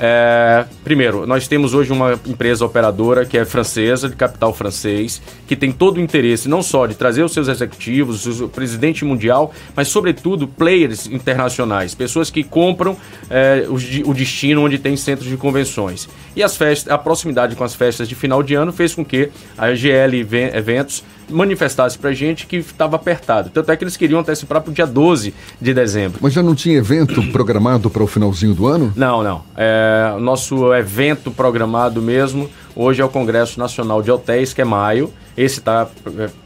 [0.00, 5.56] É, primeiro, nós temos hoje uma empresa operadora que é francesa, de capital francês, que
[5.56, 9.88] tem todo o interesse não só de trazer os seus executivos, o presidente mundial, mas
[9.88, 12.96] sobretudo players internacionais, pessoas que compram
[13.28, 16.08] é, o, o destino onde tem centros de convenções.
[16.36, 19.30] E as festas, a proximidade com as festas de final de ano fez com que
[19.56, 20.20] a GL
[20.54, 23.50] Eventos manifestasse pra gente que estava apertado.
[23.50, 26.18] Tanto é que eles queriam antecipar para o dia 12 de dezembro.
[26.22, 28.92] Mas já não tinha evento programado para o finalzinho do ano?
[28.96, 29.42] Não, não.
[29.56, 35.12] É, nosso evento programado mesmo hoje é o Congresso Nacional de Hotéis, que é maio.
[35.36, 35.88] Esse está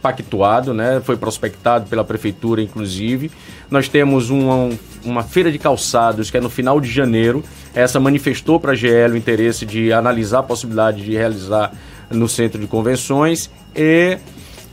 [0.01, 1.01] pactuado, né?
[1.05, 3.31] foi prospectado pela prefeitura, inclusive.
[3.71, 4.71] Nós temos uma,
[5.05, 7.42] uma feira de calçados que é no final de janeiro.
[7.75, 11.73] Essa manifestou para a GL o interesse de analisar a possibilidade de realizar
[12.11, 14.18] no centro de convenções e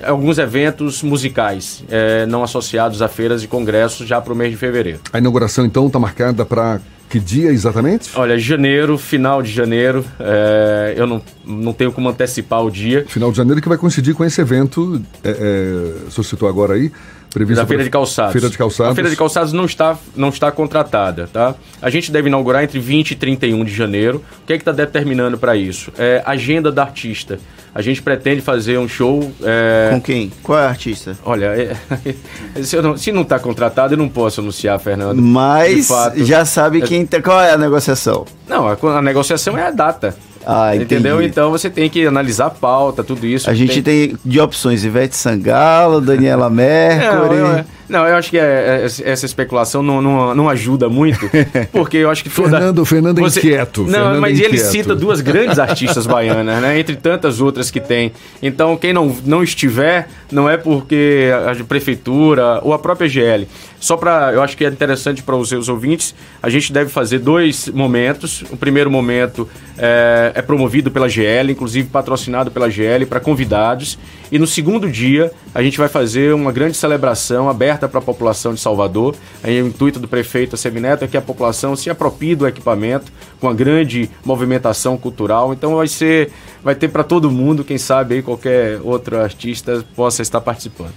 [0.03, 4.57] alguns eventos musicais é, não associados a feiras e congressos já para o mês de
[4.57, 4.99] fevereiro.
[5.11, 8.11] A inauguração então está marcada para que dia exatamente?
[8.15, 10.05] Olha, janeiro, final de janeiro.
[10.19, 13.03] É, eu não, não tenho como antecipar o dia.
[13.07, 16.75] Final de janeiro que vai coincidir com esse evento, é, é, o senhor citou agora
[16.75, 16.91] aí,
[17.29, 18.33] previsto da Feira de Calçados.
[18.33, 18.91] Feira de Calçados.
[18.91, 21.55] A Feira de Calçados não está, não está contratada, tá?
[21.81, 24.23] A gente deve inaugurar entre 20 e 31 de janeiro.
[24.43, 25.91] O que é que está determinando para isso?
[25.97, 27.39] É agenda da artista.
[27.73, 29.31] A gente pretende fazer um show.
[29.43, 29.89] É...
[29.91, 30.31] Com quem?
[30.41, 31.15] Qual é a artista?
[31.23, 31.75] Olha, é...
[32.63, 35.21] se, não, se não está contratado, eu não posso anunciar, Fernando.
[35.21, 37.05] Mas fato, já sabe quem.
[37.05, 37.21] Tá...
[37.21, 38.25] Qual é a negociação?
[38.47, 40.15] Não, a, a negociação é a data.
[40.51, 41.21] Ah, Entendeu?
[41.21, 43.47] Então você tem que analisar a pauta, tudo isso.
[43.49, 47.37] A gente tem, de opções Ivete Sangalo, Daniela Mercury.
[47.37, 51.29] Não, eu, não, eu acho que é, é, essa especulação não, não, não ajuda muito,
[51.73, 52.51] porque eu acho que toda...
[52.51, 53.81] Fernando, Fernando é inquieto.
[53.81, 54.71] Não, Fernando mas é ele inquieto.
[54.71, 56.79] cita duas grandes artistas baianas, né?
[56.79, 58.11] Entre tantas outras que tem.
[58.41, 63.47] Então, quem não, não estiver, não é porque a prefeitura ou a própria GL.
[63.79, 67.19] Só para, eu acho que é interessante para os seus ouvintes, a gente deve fazer
[67.19, 68.43] dois momentos.
[68.51, 73.97] O primeiro momento é, é promovido pela GL, inclusive patrocinado pela GL para convidados.
[74.31, 78.53] E no segundo dia, a gente vai fazer uma grande celebração aberta para a população
[78.53, 79.15] de Salvador.
[79.43, 83.47] Aí, o intuito do prefeito Semineto é que a população se aproprie do equipamento com
[83.47, 85.53] uma grande movimentação cultural.
[85.53, 86.31] Então vai ser,
[86.63, 90.93] vai ter para todo mundo, quem sabe aí qualquer outro artista possa estar participando.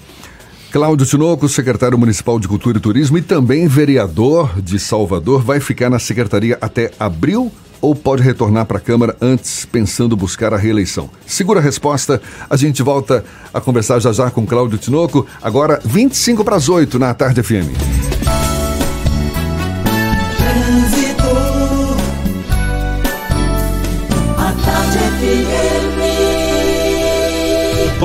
[0.71, 5.91] Cláudio Tinoco, secretário municipal de Cultura e Turismo e também vereador de Salvador, vai ficar
[5.91, 11.11] na secretaria até abril ou pode retornar para a Câmara antes, pensando buscar a reeleição?
[11.27, 12.23] Segura a resposta.
[12.49, 16.99] A gente volta a conversar já já com Cláudio Tinoco, agora 25 para as 8
[16.99, 18.42] na Tarde FM.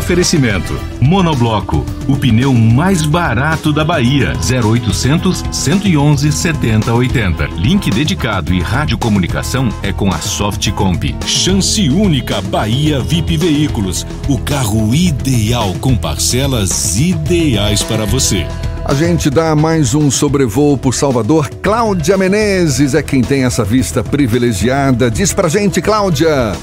[0.07, 4.31] Oferecimento: Monobloco, o pneu mais barato da Bahia.
[4.37, 7.47] 0800 111 7080.
[7.57, 11.13] Link dedicado e radiocomunicação é com a Softcomp.
[11.25, 14.07] Chance única Bahia VIP Veículos.
[14.29, 18.47] O carro ideal com parcelas ideais para você.
[18.85, 21.49] A gente dá mais um sobrevoo por Salvador.
[21.61, 25.11] Cláudia Menezes é quem tem essa vista privilegiada.
[25.11, 26.53] Diz pra gente, Cláudia.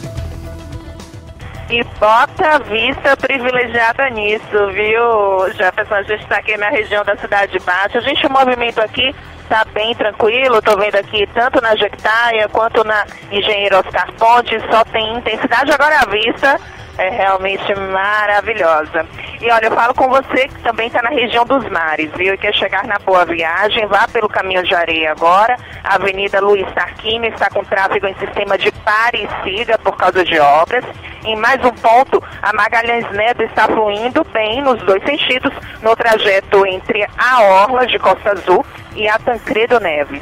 [1.71, 5.95] E bota vista privilegiada nisso, viu, Jefferson?
[5.95, 7.99] A gente está aqui na região da Cidade Baixa.
[7.99, 10.59] A gente, o movimento aqui está bem tranquilo.
[10.59, 14.61] Estou vendo aqui tanto na Jequitaia quanto na Engenheiro Oscar Ponte.
[14.71, 15.73] Só tem intensidade.
[15.73, 16.61] Agora a vista
[16.99, 19.07] é realmente maravilhosa.
[19.41, 22.35] E olha, eu falo com você que também está na região dos mares, viu?
[22.35, 25.57] E quer chegar na Boa Viagem, vá pelo caminho de areia agora.
[25.83, 30.25] A Avenida Luiz Tarquini está com tráfego em sistema de pare e siga por causa
[30.25, 30.85] de obras.
[31.25, 36.67] Em mais um ponto, a Magalhães Neto está fluindo bem nos dois sentidos no trajeto
[36.67, 38.63] entre a Orla de Costa Azul
[38.95, 40.21] e a Tancredo Neves.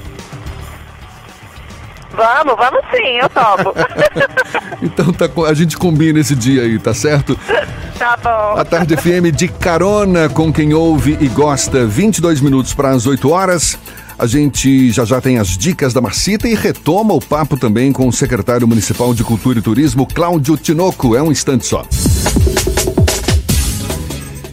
[2.18, 3.72] Vamos, vamos sim, eu topo.
[4.82, 7.38] então tá, a gente combina esse dia aí, tá certo?
[7.98, 8.60] Tá bom.
[8.60, 11.84] A Tarde FM de carona com quem ouve e gosta.
[11.84, 13.76] 22 minutos para as 8 horas.
[14.16, 18.06] A gente já já tem as dicas da Marcita e retoma o papo também com
[18.06, 21.16] o secretário municipal de Cultura e Turismo, Cláudio Tinoco.
[21.16, 21.84] É um instante só.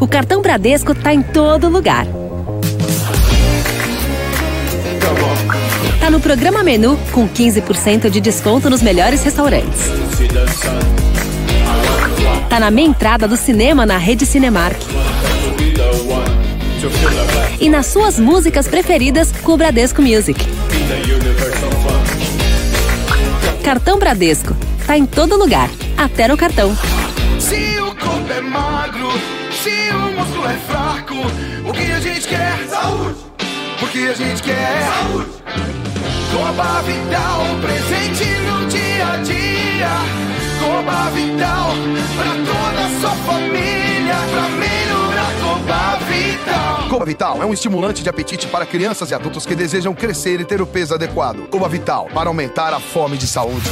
[0.00, 2.06] O cartão Bradesco tá em todo lugar.
[5.98, 9.80] Tá no programa Menu com 15% de desconto nos melhores restaurantes.
[12.48, 14.78] Tá na meia entrada do cinema na rede Cinemark.
[17.58, 20.40] E nas suas músicas preferidas com o Bradesco Music.
[23.64, 24.56] Cartão Bradesco.
[24.86, 26.74] Tá em todo lugar, até no cartão.
[27.38, 29.08] Se o corpo é magro,
[29.62, 31.14] se o músculo é fraco,
[31.68, 32.68] o que a gente quer?
[32.68, 33.18] Saúde!
[33.82, 34.82] O que a gente quer?
[34.82, 35.30] Saúde!
[36.32, 39.88] Coba Vital, presente no dia a dia.
[40.60, 41.70] Coba Vital,
[42.16, 46.88] pra toda a sua família, pra melhorar Coba Vital.
[46.88, 50.44] Coba Vital é um estimulante de apetite para crianças e adultos que desejam crescer e
[50.44, 51.48] ter o peso adequado.
[51.48, 53.68] Coba Vital, para aumentar a fome de saúde.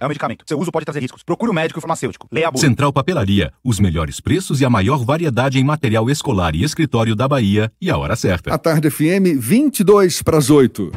[0.00, 0.44] É um medicamento.
[0.46, 1.22] Seu uso pode trazer riscos.
[1.22, 2.26] Procure um médico farmacêutico.
[2.30, 2.60] Leia a bula.
[2.60, 7.28] Central Papelaria, os melhores preços e a maior variedade em material escolar e escritório da
[7.28, 8.52] Bahia e a hora certa.
[8.54, 10.90] A Tarde FM, 22 para as 8.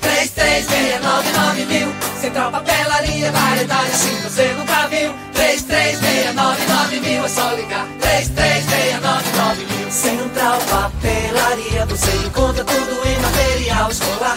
[0.00, 1.88] 3369 mil.
[2.20, 5.12] Central Papelaria, variedade assim você nunca viu.
[5.34, 7.86] 3369 mil, é só ligar.
[8.00, 9.90] 3369 mil.
[9.90, 14.36] Central Papelaria, você encontra tudo em material escolar.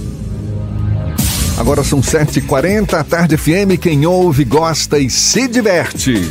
[1.57, 6.29] Agora são 7h40, a Tarde FM, quem ouve, gosta e se diverte.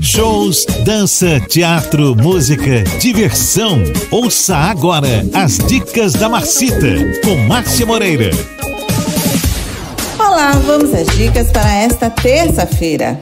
[0.00, 3.82] Shows, dança, teatro, música, diversão.
[4.10, 6.88] Ouça agora as dicas da Marcita,
[7.24, 8.30] com Márcia Moreira.
[10.18, 13.20] Olá, vamos às dicas para esta terça-feira.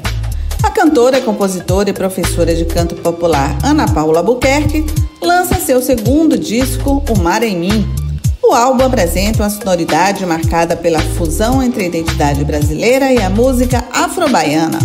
[0.63, 4.85] A cantora, compositora e professora de canto popular Ana Paula Buquerque
[5.21, 8.10] lança seu segundo disco, O Mar em Mim.
[8.51, 13.85] O álbum apresenta uma sonoridade marcada pela fusão entre a identidade brasileira e a música
[13.93, 14.81] afro-baiana.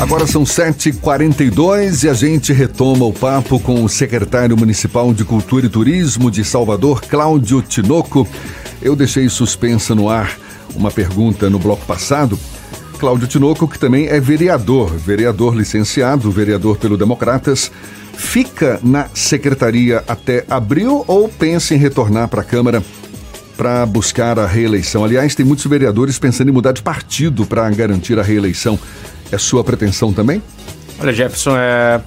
[0.00, 5.66] Agora são 7h42 e a gente retoma o papo com o secretário municipal de Cultura
[5.66, 8.26] e Turismo de Salvador, Cláudio Tinoco.
[8.80, 10.38] Eu deixei suspensa no ar
[10.74, 12.38] uma pergunta no bloco passado.
[12.98, 17.70] Cláudio Tinoco, que também é vereador, vereador licenciado, vereador pelo Democratas,
[18.14, 22.82] fica na secretaria até abril ou pensa em retornar para a Câmara
[23.54, 25.04] para buscar a reeleição?
[25.04, 28.78] Aliás, tem muitos vereadores pensando em mudar de partido para garantir a reeleição.
[29.32, 30.42] É sua pretensão também?
[30.98, 32.00] Olha, Jefferson, é...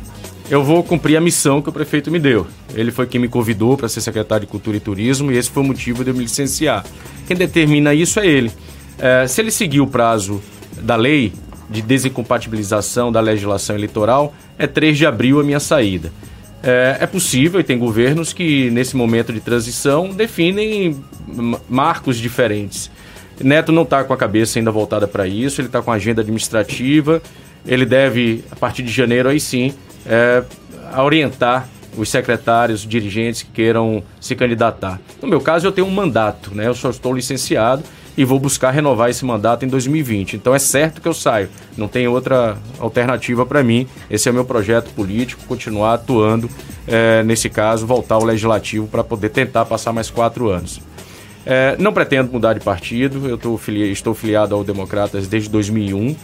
[0.49, 2.45] eu vou cumprir a missão que o prefeito me deu.
[2.74, 5.63] Ele foi quem me convidou para ser secretário de Cultura e Turismo e esse foi
[5.63, 6.86] o motivo de eu me licenciar.
[7.28, 8.51] Quem determina isso é ele.
[8.97, 10.41] É, se ele seguir o prazo
[10.82, 11.34] da lei,
[11.69, 16.11] de desincompatibilização da legislação eleitoral, é 3 de abril a minha saída.
[16.61, 21.03] É, é, possível, e tem governos que, nesse momento de transição, definem
[21.67, 22.89] marcos diferentes.
[23.41, 26.21] Neto não está com a cabeça ainda voltada para isso, ele está com a agenda
[26.21, 27.21] administrativa,
[27.65, 29.73] ele deve, a partir de janeiro, aí sim,
[30.05, 30.43] é,
[30.97, 31.67] orientar
[31.97, 34.99] os secretários, dirigentes que queiram se candidatar.
[35.21, 36.67] No meu caso, eu tenho um mandato, né?
[36.67, 37.84] eu só estou licenciado
[38.17, 40.36] e vou buscar renovar esse mandato em 2020.
[40.36, 43.88] Então é certo que eu saio, não tem outra alternativa para mim.
[44.09, 46.49] Esse é o meu projeto político, continuar atuando,
[46.88, 50.79] é, nesse caso, voltar ao legislativo para poder tentar passar mais quatro anos.
[51.45, 53.35] É, não pretendo mudar de partido, eu
[53.91, 56.15] estou filiado ao Democratas desde 2001.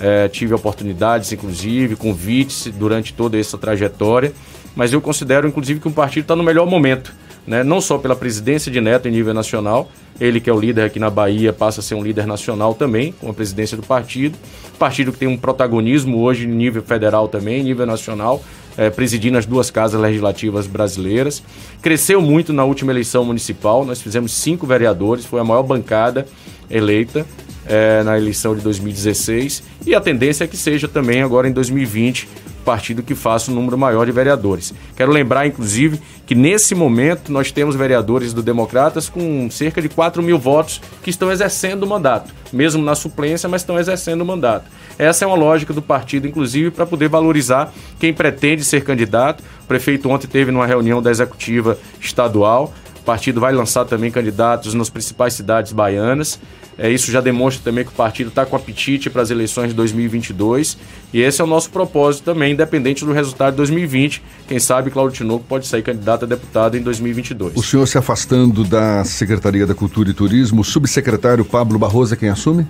[0.00, 4.32] É, tive oportunidades, inclusive, convites durante toda essa trajetória,
[4.74, 7.12] mas eu considero, inclusive, que o partido está no melhor momento
[7.46, 7.64] né?
[7.64, 9.90] não só pela presidência de Neto em nível nacional,
[10.20, 13.12] ele que é o líder aqui na Bahia passa a ser um líder nacional também,
[13.12, 14.38] com a presidência do partido,
[14.78, 18.42] partido que tem um protagonismo hoje em nível federal também, em nível nacional,
[18.76, 21.42] é, presidindo as duas casas legislativas brasileiras.
[21.82, 26.26] Cresceu muito na última eleição municipal, nós fizemos cinco vereadores, foi a maior bancada
[26.70, 27.26] eleita
[27.70, 32.28] é, na eleição de 2016 e a tendência é que seja também agora em 2020
[32.60, 34.74] partido que faça um número maior de vereadores.
[34.94, 40.22] Quero lembrar, inclusive, que nesse momento nós temos vereadores do Democratas com cerca de 4
[40.22, 44.70] mil votos que estão exercendo o mandato, mesmo na suplência, mas estão exercendo o mandato.
[44.98, 49.42] Essa é uma lógica do partido, inclusive, para poder valorizar quem pretende ser candidato.
[49.64, 52.74] O prefeito ontem teve numa reunião da executiva estadual.
[53.00, 56.38] O partido vai lançar também candidatos nas principais cidades baianas.
[56.78, 59.74] É, isso já demonstra também que o partido está com apetite para as eleições de
[59.74, 60.78] 2022
[61.12, 64.22] e esse é o nosso propósito também, independente do resultado de 2020.
[64.48, 67.54] Quem sabe Claudio Tinoco pode sair candidato a deputado em 2022.
[67.56, 72.16] O senhor se afastando da Secretaria da Cultura e Turismo, o subsecretário Pablo Barroso é
[72.16, 72.66] quem assume?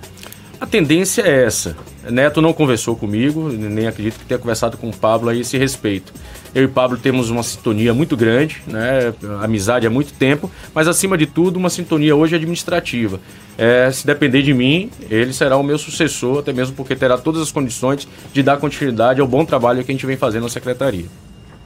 [0.59, 1.75] A tendência é essa.
[2.09, 6.13] Neto não conversou comigo, nem acredito que tenha conversado com o Pablo a esse respeito.
[6.53, 9.13] Eu e Pablo temos uma sintonia muito grande, né?
[9.41, 13.19] amizade há muito tempo, mas acima de tudo, uma sintonia hoje administrativa.
[13.57, 17.41] É, se depender de mim, ele será o meu sucessor, até mesmo porque terá todas
[17.41, 21.05] as condições de dar continuidade ao bom trabalho que a gente vem fazendo na secretaria.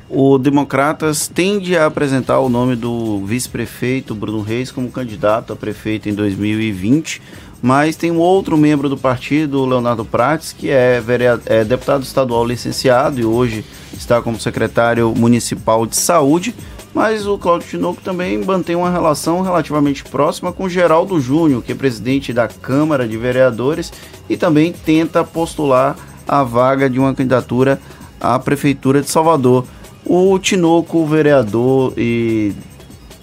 [0.07, 6.07] O Democratas tende a apresentar o nome do vice-prefeito Bruno Reis como candidato a prefeito
[6.07, 7.19] em 2020
[7.61, 11.01] mas tem um outro membro do partido, Leonardo Prates, que é,
[11.45, 16.53] é, deputado estadual licenciado e hoje está como secretário municipal de saúde,
[16.93, 21.75] mas o Cláudio Tinoco também mantém uma relação relativamente próxima com Geraldo Júnior, que é
[21.75, 23.91] presidente da Câmara de Vereadores
[24.29, 25.95] e também tenta postular
[26.27, 27.79] a vaga de uma candidatura
[28.19, 29.65] à Prefeitura de Salvador.
[30.05, 32.53] O Tinoco, vereador e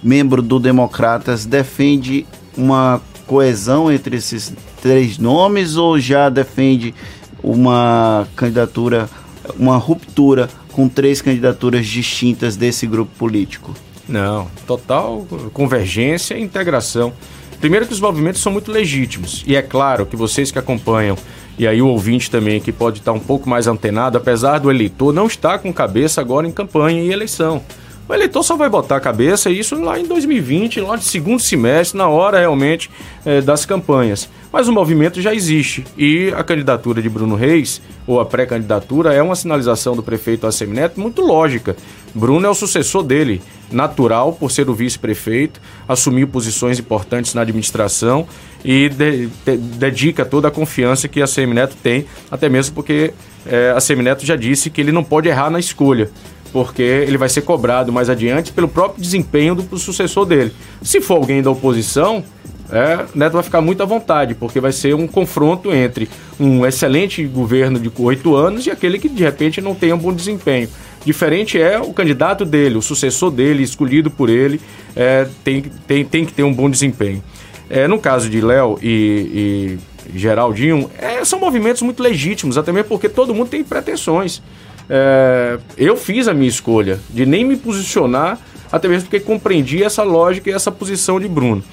[0.03, 2.25] membro do Democratas, defende
[2.57, 6.93] uma coesão entre esses três nomes ou já defende
[7.41, 9.09] uma candidatura,
[9.57, 13.73] uma ruptura com três candidaturas distintas desse grupo político?
[14.07, 17.13] Não, total convergência e integração.
[17.59, 19.43] Primeiro que os movimentos são muito legítimos.
[19.47, 21.17] E é claro que vocês que acompanham,
[21.57, 25.13] e aí o ouvinte também que pode estar um pouco mais antenado, apesar do eleitor
[25.13, 27.61] não estar com cabeça agora em campanha e eleição.
[28.07, 31.97] O eleitor só vai botar a cabeça isso lá em 2020, lá de segundo semestre,
[31.97, 32.89] na hora realmente
[33.25, 34.29] é, das campanhas.
[34.51, 39.23] Mas o movimento já existe e a candidatura de Bruno Reis, ou a pré-candidatura, é
[39.23, 41.77] uma sinalização do prefeito Assemineto muito lógica.
[42.13, 43.41] Bruno é o sucessor dele,
[43.71, 48.27] natural por ser o vice-prefeito, assumiu posições importantes na administração
[48.65, 53.13] e de, de, dedica toda a confiança que a Semineto tem, até mesmo porque
[53.45, 56.11] é, a Semineto já disse que ele não pode errar na escolha
[56.53, 60.53] porque ele vai ser cobrado mais adiante pelo próprio desempenho do sucessor dele.
[60.83, 62.23] Se for alguém da oposição,
[62.71, 66.07] é, Neto vai ficar muito à vontade, porque vai ser um confronto entre
[66.39, 70.13] um excelente governo de oito anos e aquele que de repente não tem um bom
[70.13, 70.69] desempenho.
[71.03, 74.61] Diferente é o candidato dele, o sucessor dele, escolhido por ele,
[74.95, 77.21] é, tem, tem, tem que ter um bom desempenho.
[77.69, 79.77] É, no caso de Léo e,
[80.13, 84.41] e Geraldinho, é, são movimentos muito legítimos, até mesmo porque todo mundo tem pretensões.
[84.89, 88.37] É, eu fiz a minha escolha de nem me posicionar,
[88.71, 91.63] até mesmo porque compreendi essa lógica e essa posição de Bruno.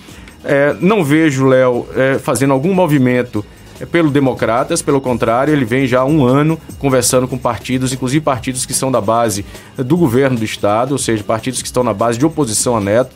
[0.45, 3.45] É, não vejo Léo é, fazendo algum movimento
[3.81, 8.23] é, pelo Democratas, pelo contrário, ele vem já há um ano conversando com partidos, inclusive
[8.25, 9.45] partidos que são da base
[9.77, 13.15] do governo do Estado, ou seja, partidos que estão na base de oposição a Neto,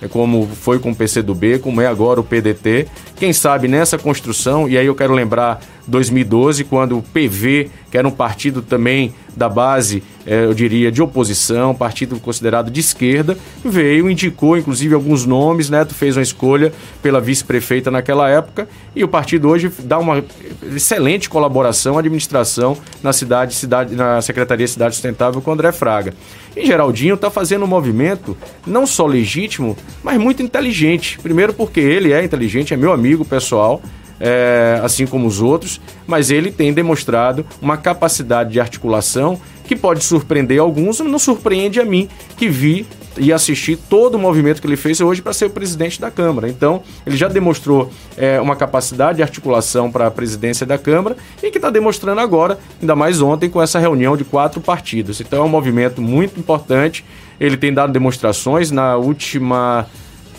[0.00, 2.86] é como foi com o PCdoB, como é agora o PDT.
[3.16, 8.06] Quem sabe nessa construção, e aí eu quero lembrar 2012, quando o PV, que era
[8.06, 14.10] um partido também da base, eh, eu diria, de oposição, partido considerado de esquerda, veio,
[14.10, 19.48] indicou inclusive alguns nomes, Neto fez uma escolha pela vice-prefeita naquela época, e o partido
[19.48, 20.22] hoje dá uma
[20.74, 26.12] excelente colaboração à administração na cidade, cidade na Secretaria de Cidade Sustentável com André Fraga.
[26.56, 28.36] E Geraldinho está fazendo um movimento
[28.66, 31.18] não só legítimo, mas muito inteligente.
[31.22, 33.80] Primeiro porque ele é inteligente, é meu amigo pessoal,
[34.20, 40.02] é, assim como os outros, mas ele tem demonstrado uma capacidade de articulação que pode
[40.02, 42.86] surpreender alguns, não surpreende a mim, que vi
[43.18, 46.48] e assisti todo o movimento que ele fez hoje para ser o presidente da Câmara.
[46.48, 51.50] Então, ele já demonstrou é, uma capacidade de articulação para a presidência da Câmara e
[51.50, 55.20] que está demonstrando agora, ainda mais ontem, com essa reunião de quatro partidos.
[55.20, 57.04] Então, é um movimento muito importante.
[57.38, 59.86] Ele tem dado demonstrações na última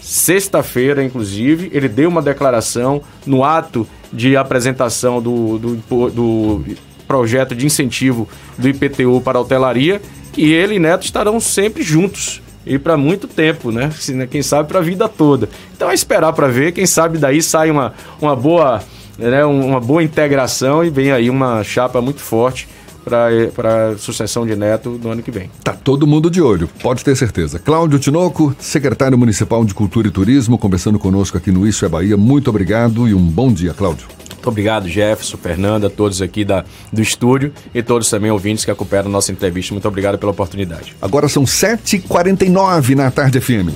[0.10, 6.66] sexta-feira, inclusive, ele deu uma declaração no ato de apresentação do, do, do,
[7.08, 10.02] projeto de incentivo do IPTU para a hotelaria,
[10.34, 13.92] que ele e Neto estarão sempre juntos e para muito tempo, né?
[14.32, 15.48] Quem sabe para a vida toda.
[15.76, 18.82] Então é esperar para ver, quem sabe daí sai uma, uma boa,
[19.18, 22.68] né, uma boa integração e vem aí uma chapa muito forte
[23.04, 25.50] para a sucessão de Neto no ano que vem.
[25.64, 27.60] Tá todo mundo de olho, pode ter certeza.
[27.60, 32.18] Cláudio Tinoco, secretário municipal de Cultura e Turismo, conversando conosco aqui no Isso é Bahia.
[32.18, 34.08] Muito obrigado e um bom dia, Cláudio.
[34.40, 39.10] Muito obrigado, Jefferson, Fernanda, todos aqui da, do estúdio e todos também ouvintes que acompanharam
[39.10, 39.74] a nossa entrevista.
[39.74, 40.96] Muito obrigado pela oportunidade.
[41.02, 43.70] Agora são 7h49 na Tarde FM.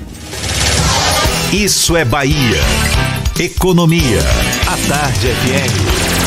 [1.52, 2.62] Isso é Bahia.
[3.40, 4.22] Economia.
[4.68, 6.23] A Tarde FM.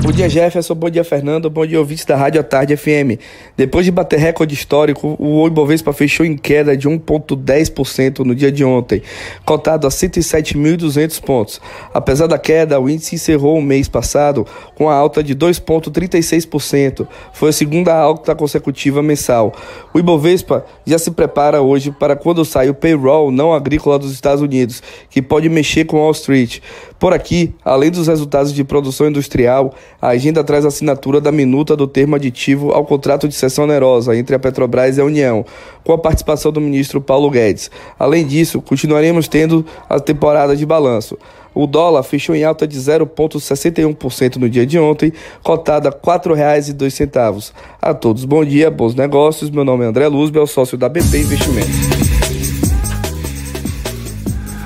[0.00, 0.76] Bom dia, Jefferson.
[0.76, 1.50] Bom dia, Fernando.
[1.50, 3.18] Bom dia, ouvintes da Rádio Tarde FM.
[3.56, 8.64] Depois de bater recorde histórico, o Ibovespa fechou em queda de 1,10% no dia de
[8.64, 9.02] ontem,
[9.44, 11.60] cotado a 107.200 pontos.
[11.92, 14.46] Apesar da queda, o índice encerrou o mês passado
[14.76, 17.06] com a alta de 2,36%.
[17.32, 19.52] Foi a segunda alta consecutiva mensal.
[19.92, 24.42] O Ibovespa já se prepara hoje para quando sai o payroll não agrícola dos Estados
[24.42, 24.80] Unidos,
[25.10, 26.60] que pode mexer com Wall Street.
[26.98, 29.72] Por aqui, além dos resultados de produção industrial,
[30.02, 34.16] a agenda traz a assinatura da minuta do termo aditivo ao contrato de cessão onerosa
[34.16, 35.44] entre a Petrobras e a União,
[35.84, 37.70] com a participação do ministro Paulo Guedes.
[37.96, 41.16] Além disso, continuaremos tendo a temporada de balanço.
[41.54, 47.52] O dólar fechou em alta de 0,61% no dia de ontem, cotada a R$ 4,02.
[47.80, 49.50] A todos, bom dia, bons negócios.
[49.50, 52.37] Meu nome é André Luzbel, sócio da BP Investimentos.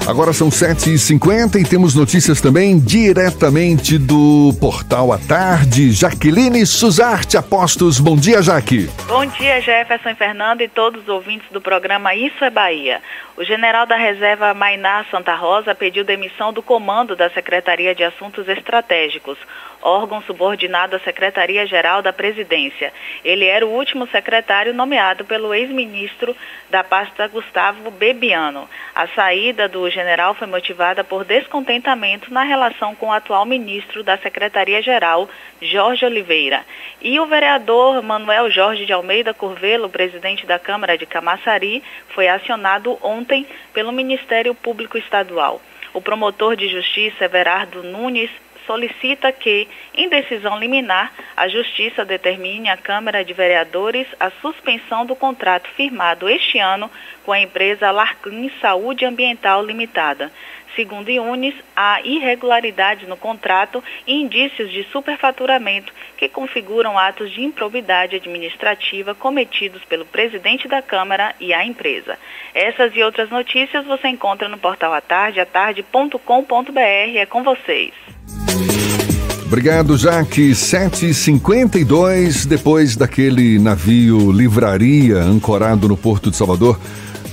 [0.06, 5.92] Agora são 7h50 e temos notícias também diretamente do Portal à Tarde.
[5.92, 8.00] Jaqueline Suzarte Apostos.
[8.00, 8.90] Bom dia, Jaque.
[9.06, 13.00] Bom dia, Jefferson Fernando e todos os ouvintes do programa Isso é Bahia.
[13.36, 18.48] O general da reserva Mainá Santa Rosa pediu demissão do comando da Secretaria de Assuntos
[18.48, 19.38] Estratégicos.
[19.82, 22.92] Órgão subordinado à Secretaria-Geral da Presidência.
[23.24, 26.36] Ele era o último secretário nomeado pelo ex-ministro
[26.70, 28.68] da pasta Gustavo Bebiano.
[28.94, 34.16] A saída do general foi motivada por descontentamento na relação com o atual ministro da
[34.16, 35.28] Secretaria-Geral,
[35.60, 36.64] Jorge Oliveira.
[37.00, 42.98] E o vereador Manuel Jorge de Almeida Curvelo, presidente da Câmara de Camaçari, foi acionado
[43.02, 45.60] ontem pelo Ministério Público Estadual.
[45.92, 48.30] O promotor de justiça, Everardo Nunes,
[48.66, 55.16] solicita que, em decisão liminar, a Justiça determine à Câmara de Vereadores a suspensão do
[55.16, 56.90] contrato firmado este ano
[57.24, 60.30] com a empresa Larclin Saúde Ambiental Limitada.
[60.74, 68.16] Segundo Yunes, há irregularidades no contrato e indícios de superfaturamento que configuram atos de improbidade
[68.16, 72.18] administrativa cometidos pelo presidente da Câmara e a empresa.
[72.54, 77.16] Essas e outras notícias você encontra no portal atarde, atarde.com.br.
[77.16, 77.92] É com vocês.
[79.52, 80.52] Obrigado, Jaque.
[80.52, 86.80] 7h52, depois daquele navio livraria ancorado no Porto de Salvador,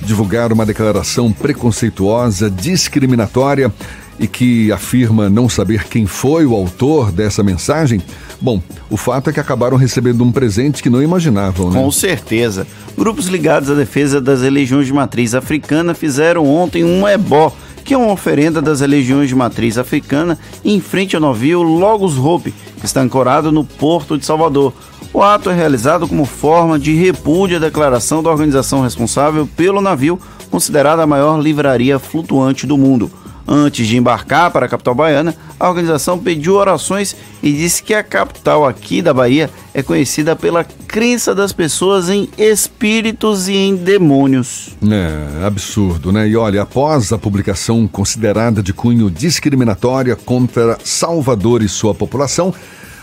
[0.02, 3.72] divulgar uma declaração preconceituosa, discriminatória
[4.18, 8.02] e que afirma não saber quem foi o autor dessa mensagem.
[8.40, 11.80] Bom, o fato é que acabaram recebendo um presente que não imaginavam, né?
[11.80, 12.66] Com certeza.
[12.96, 17.52] Grupos ligados à defesa das religiões de matriz africana fizeram ontem um ebó
[17.84, 22.54] que é uma oferenda das religiões de matriz africana em frente ao navio Logos Hope,
[22.78, 24.72] que está ancorado no porto de Salvador.
[25.12, 30.20] O ato é realizado como forma de repúdio à declaração da organização responsável pelo navio,
[30.50, 33.10] considerada a maior livraria flutuante do mundo.
[33.46, 38.04] Antes de embarcar para a capital baiana, a organização pediu orações e disse que a
[38.04, 44.76] capital aqui da Bahia é conhecida pela crença das pessoas em espíritos e em demônios.
[44.88, 46.28] É, absurdo, né?
[46.28, 52.54] E olha, após a publicação considerada de cunho discriminatória contra Salvador e sua população,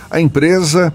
[0.09, 0.93] a empresa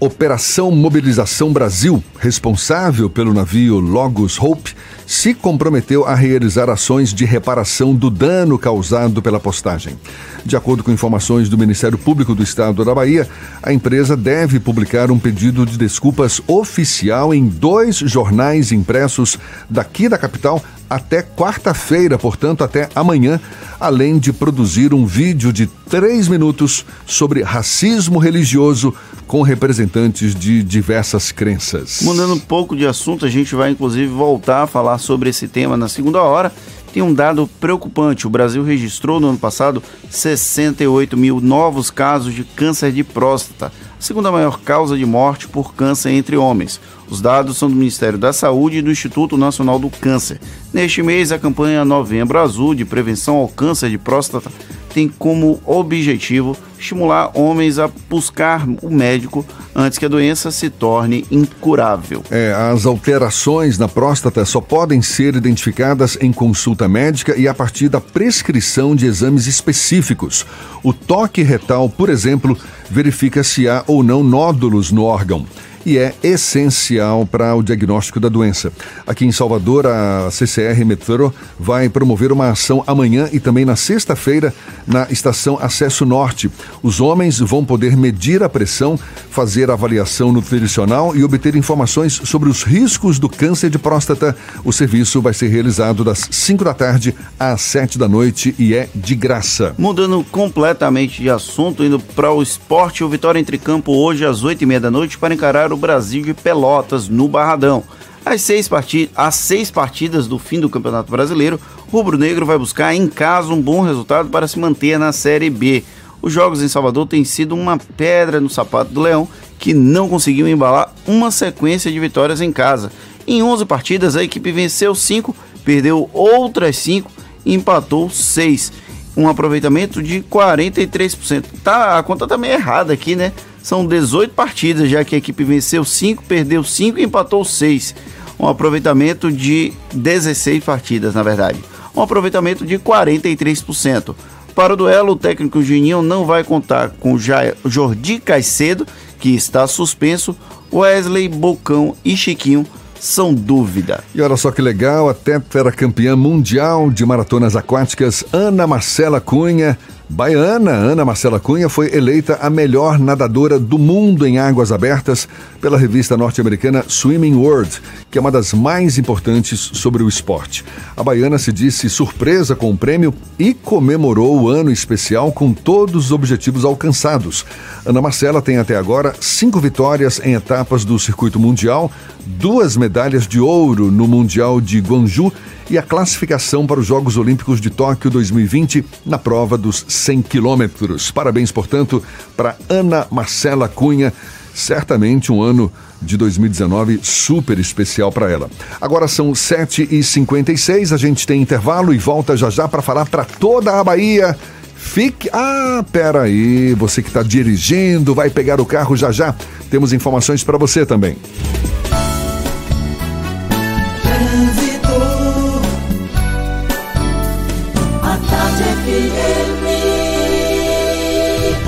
[0.00, 4.74] Operação Mobilização Brasil, responsável pelo navio Logos Hope,
[5.06, 9.96] se comprometeu a realizar ações de reparação do dano causado pela postagem.
[10.44, 13.28] De acordo com informações do Ministério Público do Estado da Bahia,
[13.62, 19.38] a empresa deve publicar um pedido de desculpas oficial em dois jornais impressos
[19.68, 23.40] daqui da capital até quarta-feira, portanto, até amanhã,
[23.80, 28.94] além de produzir um vídeo de três minutos sobre racismo religioso
[29.32, 32.02] com representantes de diversas crenças.
[32.02, 35.74] Mudando um pouco de assunto, a gente vai inclusive voltar a falar sobre esse tema
[35.74, 36.52] na segunda hora.
[36.92, 42.44] Tem um dado preocupante: o Brasil registrou no ano passado 68 mil novos casos de
[42.44, 46.78] câncer de próstata, a segunda maior causa de morte por câncer entre homens.
[47.12, 50.40] Os dados são do Ministério da Saúde e do Instituto Nacional do Câncer.
[50.72, 54.50] Neste mês, a campanha Novembro Azul de prevenção ao câncer de próstata
[54.94, 59.44] tem como objetivo estimular homens a buscar o médico
[59.74, 62.22] antes que a doença se torne incurável.
[62.30, 67.90] É, as alterações na próstata só podem ser identificadas em consulta médica e a partir
[67.90, 70.46] da prescrição de exames específicos.
[70.82, 72.56] O toque retal, por exemplo,
[72.90, 75.46] verifica se há ou não nódulos no órgão
[75.84, 78.72] e é essencial para o diagnóstico da doença.
[79.06, 84.54] Aqui em Salvador, a CCR Metro vai promover uma ação amanhã e também na sexta-feira
[84.86, 86.50] na estação Acesso Norte.
[86.82, 88.98] Os homens vão poder medir a pressão,
[89.30, 94.36] fazer avaliação nutricional e obter informações sobre os riscos do câncer de próstata.
[94.64, 98.88] O serviço vai ser realizado das 5 da tarde às 7 da noite e é
[98.94, 99.74] de graça.
[99.78, 104.62] Mudando completamente de assunto, indo para o esporte, o Vitória entre campo hoje às 8
[104.62, 107.82] e meia da noite para encarar o Brasil de Pelotas no Barradão.
[108.24, 111.58] Às seis, partid às seis partidas do fim do Campeonato Brasileiro,
[111.88, 115.50] o Rubro Negro vai buscar em casa um bom resultado para se manter na Série
[115.50, 115.82] B.
[116.22, 120.46] Os jogos em Salvador têm sido uma pedra no sapato do Leão, que não conseguiu
[120.46, 122.92] embalar uma sequência de vitórias em casa.
[123.26, 127.10] Em 11 partidas, a equipe venceu 5, perdeu outras 5
[127.44, 128.72] e empatou 6.
[129.16, 131.44] Um aproveitamento de 43%.
[131.62, 133.32] Tá, a conta tá meio errada aqui, né?
[133.62, 137.94] São 18 partidas, já que a equipe venceu 5, perdeu 5 e empatou 6.
[138.38, 141.60] Um aproveitamento de 16 partidas, na verdade.
[141.94, 144.14] Um aproveitamento de 43%.
[144.54, 148.86] Para o duelo, o técnico Juninho não vai contar com Jordi Caicedo,
[149.18, 150.36] que está suspenso,
[150.72, 152.66] Wesley, Bocão e Chiquinho
[153.02, 154.04] são dúvida.
[154.14, 159.76] E olha só que legal, a campeã mundial de maratonas aquáticas, Ana Marcela Cunha,
[160.12, 165.26] Baiana, Ana Marcela Cunha foi eleita a melhor nadadora do mundo em águas abertas
[165.58, 167.80] pela revista norte-americana Swimming World,
[168.12, 170.62] que é uma das mais importantes sobre o esporte.
[170.94, 176.06] A baiana se disse surpresa com o prêmio e comemorou o ano especial com todos
[176.06, 177.46] os objetivos alcançados.
[177.86, 181.90] Ana Marcela tem até agora cinco vitórias em etapas do circuito mundial,
[182.26, 185.32] duas medalhas de ouro no Mundial de Guangzhou
[185.70, 191.10] e a classificação para os Jogos Olímpicos de Tóquio 2020 na prova dos 100 quilômetros.
[191.10, 192.02] Parabéns, portanto,
[192.36, 194.12] para Ana Marcela Cunha.
[194.54, 198.50] Certamente um ano de 2019 super especial para ela.
[198.80, 203.78] Agora são 7h56, a gente tem intervalo e volta já já para falar para toda
[203.78, 204.36] a Bahia.
[204.74, 205.30] Fique.
[205.32, 209.34] Ah, peraí, você que está dirigindo, vai pegar o carro já já.
[209.70, 211.16] Temos informações para você também.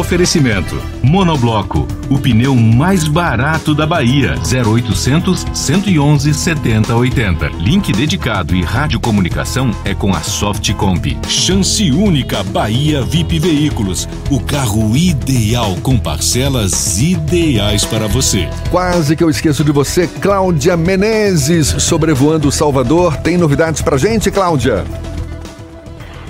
[0.05, 4.35] Oferecimento: Monobloco, o pneu mais barato da Bahia.
[4.37, 7.49] 0800 111 7080.
[7.59, 11.17] Link dedicado e radiocomunicação é com a Softcomp.
[11.27, 14.07] Chance única Bahia VIP Veículos.
[14.31, 18.47] O carro ideal com parcelas ideais para você.
[18.71, 23.17] Quase que eu esqueço de você, Cláudia Menezes, sobrevoando Salvador.
[23.17, 24.85] Tem novidades pra gente, Cláudia?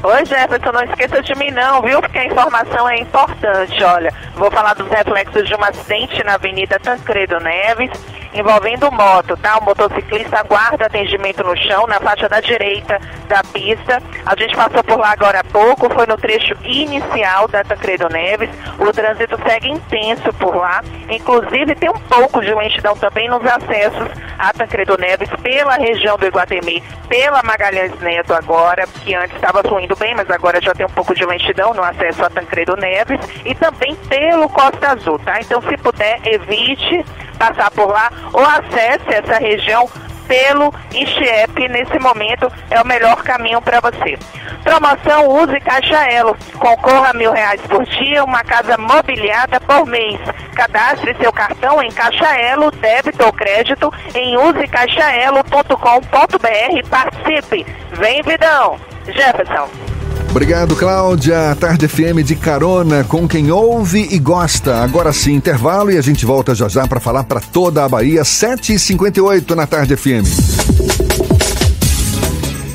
[0.07, 1.99] Oi, Jefferson, não esqueça de mim não, viu?
[1.99, 3.83] Porque a informação é importante.
[3.83, 7.91] Olha, vou falar dos reflexos de um acidente na Avenida Tancredo Neves,
[8.35, 9.59] envolvendo moto, tá?
[9.59, 14.03] O motociclista aguarda atendimento no chão, na faixa da direita da pista.
[14.27, 18.51] A gente passou por lá agora há pouco, foi no trecho inicial da Tancredo Neves.
[18.79, 20.83] O trânsito segue intenso por lá.
[21.09, 24.09] Inclusive, tem um pouco de lentidão também nos acessos
[24.39, 29.95] a Tancredo Neves pela região do Iguatemi, pela Magalhães Neto agora, que antes estava fluindo
[29.97, 33.55] bem, mas agora já tem um pouco de lentidão no acesso a Tancredo Neves e
[33.55, 35.41] também pelo Costa Azul, tá?
[35.41, 37.05] Então, se puder, evite
[37.39, 39.89] passar por lá ou acesse essa região
[40.27, 44.19] pelo Enchiep nesse momento é o melhor caminho para você.
[44.63, 46.35] Promoção Use Caixa Elo.
[46.59, 50.19] Concorra a mil reais por dia, uma casa mobiliada por mês.
[50.55, 57.67] Cadastre seu cartão em Caixa Elo, débito ou crédito em usecaixaelo.com.br participe.
[57.93, 58.79] Vem, vidão!
[59.07, 59.94] Jefferson.
[60.35, 61.57] Obrigado, Cláudia.
[61.61, 64.79] Tarde FM de carona com quem ouve e gosta.
[64.83, 68.23] Agora sim, intervalo e a gente volta já já para falar para toda a Bahia.
[68.23, 70.27] 7h58 na Tarde FM.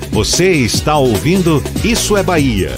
[0.09, 2.73] Você está ouvindo Isso é Bahia.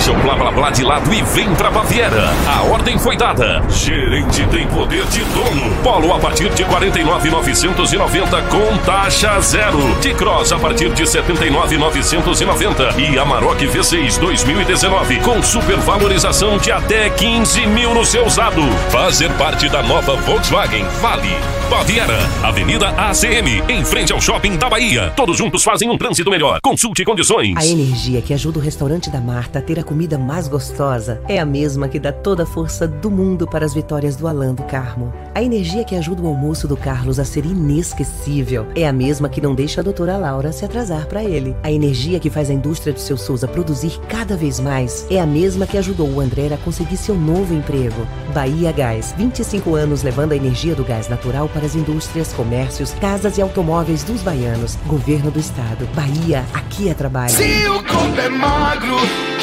[0.00, 2.30] Deixa o blá blá blá de lado e vem pra Baviera.
[2.48, 3.62] A ordem foi dada.
[3.68, 5.76] Gerente tem poder de dono.
[5.82, 9.78] Polo a partir de 49,990 com taxa zero.
[10.00, 17.66] De Cross a partir de 79,990 e Amarok V6 2019 com supervalorização de até 15
[17.66, 18.62] mil no seu usado.
[18.88, 21.36] Fazer parte da nova Volkswagen Vale.
[21.70, 25.12] Baviera, Avenida ACM, em frente ao Shopping da Bahia.
[25.14, 26.58] Todos juntos fazem um trânsito melhor.
[26.60, 27.56] Consulte condições.
[27.56, 31.40] A energia que ajuda o restaurante da Marta a ter a comida mais gostosa é
[31.40, 34.62] a mesma que dá toda a força do mundo para as vitórias do Alan do
[34.62, 35.12] Carmo.
[35.34, 39.40] A energia que ajuda o almoço do Carlos a ser inesquecível é a mesma que
[39.40, 41.56] não deixa a doutora Laura se atrasar para ele.
[41.64, 45.26] A energia que faz a indústria do seu Souza produzir cada vez mais é a
[45.26, 48.06] mesma que ajudou o André a conseguir seu novo emprego.
[48.32, 53.38] Bahia Gás, 25 anos levando a energia do gás natural para as indústrias, comércios, casas
[53.38, 54.76] e automóveis dos baianos.
[54.86, 55.84] Governo do Estado.
[55.96, 57.32] Bahia, aqui é trabalho.
[57.32, 58.94] Se o corpo é magro,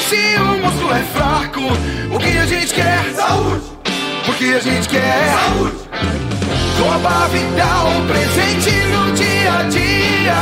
[0.08, 1.60] se o músculo é fraco,
[2.14, 3.12] o que a gente quer?
[3.14, 3.62] Saúde!
[4.24, 5.34] Porque a gente quer?
[5.34, 5.76] Saúde!
[6.78, 10.36] Coba Vital, presente no dia a dia.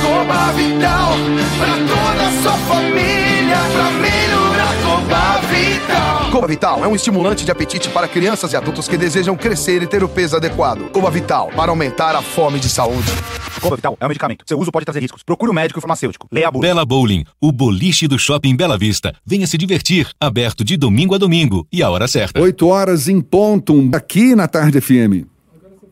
[0.00, 1.12] Coba Vital,
[1.58, 4.43] pra toda a sua família, pra melhorar
[4.94, 6.30] Coba Vital.
[6.30, 9.88] Coba Vital é um estimulante de apetite para crianças e adultos que desejam crescer e
[9.88, 10.88] ter o peso adequado.
[10.92, 13.10] Coba Vital, para aumentar a fome de saúde.
[13.60, 14.44] Coba Vital é um medicamento.
[14.46, 15.24] Seu uso pode trazer riscos.
[15.24, 16.28] Procure um médico e farmacêutico.
[16.30, 16.62] Leia a bula.
[16.62, 19.12] Bela Bowling, o boliche do Shopping Bela Vista.
[19.26, 20.08] Venha se divertir.
[20.20, 21.66] Aberto de domingo a domingo.
[21.72, 22.40] E a hora certa.
[22.40, 25.33] 8 horas em ponto, aqui na Tarde FM.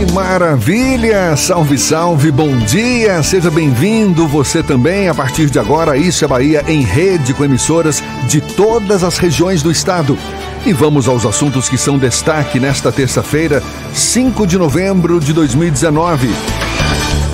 [0.00, 1.36] Que maravilha!
[1.36, 3.22] Salve, salve, bom dia!
[3.22, 5.10] Seja bem-vindo, você também.
[5.10, 9.62] A partir de agora, Isso é Bahia em rede com emissoras de todas as regiões
[9.62, 10.16] do estado.
[10.64, 16.30] E vamos aos assuntos que são destaque nesta terça-feira, 5 de novembro de 2019.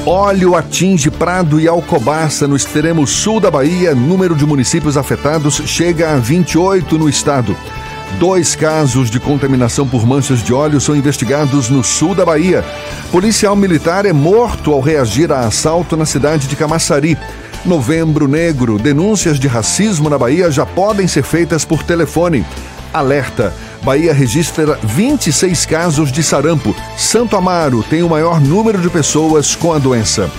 [0.05, 3.95] Óleo atinge Prado e Alcobaça no extremo sul da Bahia.
[3.95, 7.57] Número de municípios afetados chega a 28 no estado.
[8.19, 12.65] Dois casos de contaminação por manchas de óleo são investigados no sul da Bahia.
[13.13, 17.19] Policial militar é morto ao reagir a assalto na cidade de Camaçari.
[17.63, 22.47] Novembro Negro, denúncias de racismo na Bahia já podem ser feitas por telefone.
[22.91, 23.53] Alerta:
[23.83, 26.75] Bahia registra 26 casos de sarampo.
[26.97, 30.31] Santo Amaro tem o maior número de pessoas com a doença.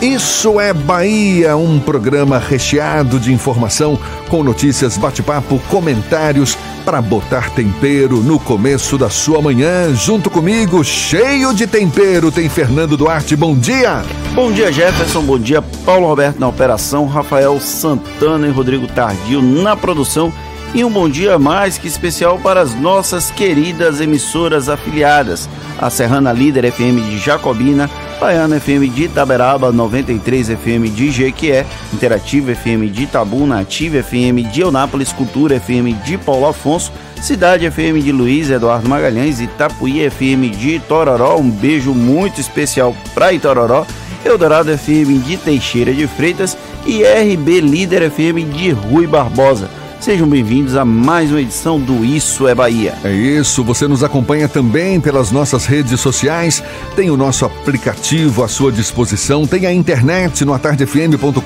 [0.00, 3.98] Isso é Bahia, um programa recheado de informação,
[4.28, 6.56] com notícias, bate-papo, comentários,
[6.86, 9.92] para botar tempero no começo da sua manhã.
[9.92, 13.34] Junto comigo, cheio de tempero, tem Fernando Duarte.
[13.34, 14.04] Bom dia!
[14.36, 15.22] Bom dia, Jefferson.
[15.22, 20.32] Bom dia, Paulo Roberto na operação, Rafael Santana e Rodrigo Tardio na produção.
[20.76, 25.48] E um bom dia mais que especial para as nossas queridas emissoras afiliadas:
[25.78, 27.88] a Serrana Líder FM de Jacobina,
[28.20, 31.64] Baiana FM de Itaberaba, 93 FM de Jequié,
[31.94, 38.02] Interativa FM de Itabuna, Ativa FM de Eunápolis, Cultura FM de Paulo Afonso, Cidade FM
[38.02, 43.86] de Luiz Eduardo Magalhães, Itapuí FM de Itororó, um beijo muito especial para Itororó,
[44.22, 46.54] Eldorado FM de Teixeira de Freitas
[46.84, 49.85] e RB Líder FM de Rui Barbosa.
[50.00, 52.94] Sejam bem-vindos a mais uma edição do Isso é Bahia.
[53.02, 56.62] É isso, você nos acompanha também pelas nossas redes sociais,
[56.94, 61.40] tem o nosso aplicativo à sua disposição, tem a internet no atardefm.com.br,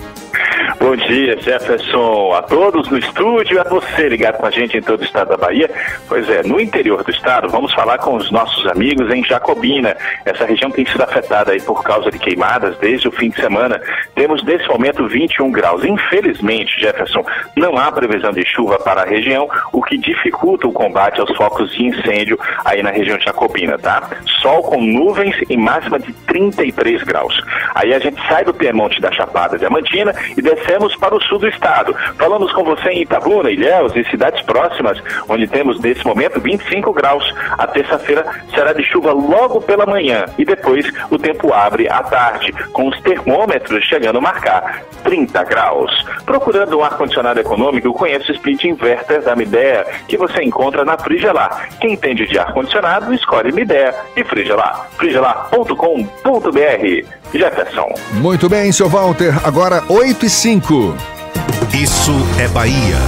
[0.88, 5.02] Bom dia, Jefferson, a todos no estúdio a você ligado com a gente em todo
[5.02, 5.68] o estado da Bahia.
[6.08, 9.94] Pois é, no interior do estado, vamos falar com os nossos amigos em Jacobina.
[10.24, 13.78] Essa região tem sido afetada aí por causa de queimadas desde o fim de semana.
[14.14, 15.84] Temos nesse momento 21 graus.
[15.84, 17.22] Infelizmente, Jefferson,
[17.54, 21.70] não há previsão de chuva para a região, o que dificulta o combate aos focos
[21.70, 24.08] de incêndio aí na região de Jacobina, tá?
[24.40, 27.38] Sol com nuvens e máxima de 33 graus.
[27.74, 31.48] Aí a gente sai do Piemonte da Chapada Diamantina e descemos para o sul do
[31.48, 31.94] estado.
[32.16, 34.98] Falamos com você em Itabuna, Ilhéus e cidades próximas,
[35.28, 37.34] onde temos nesse momento 25 graus.
[37.58, 38.24] A terça-feira
[38.54, 43.00] será de chuva logo pela manhã e depois o tempo abre à tarde, com os
[43.00, 45.90] termômetros chegando a marcar 30 graus.
[46.24, 51.68] Procurando um ar-condicionado econômico, conheça o Split Inverter da Midea, que você encontra na Frigelar.
[51.80, 54.88] Quem entende de ar-condicionado, escolhe Midea e Frigelar.
[54.96, 57.88] frigelar.com.br Jefferson.
[58.14, 59.34] Muito bem, seu Walter.
[59.46, 60.67] Agora 8 e 5.
[61.72, 62.98] Isso é Bahia.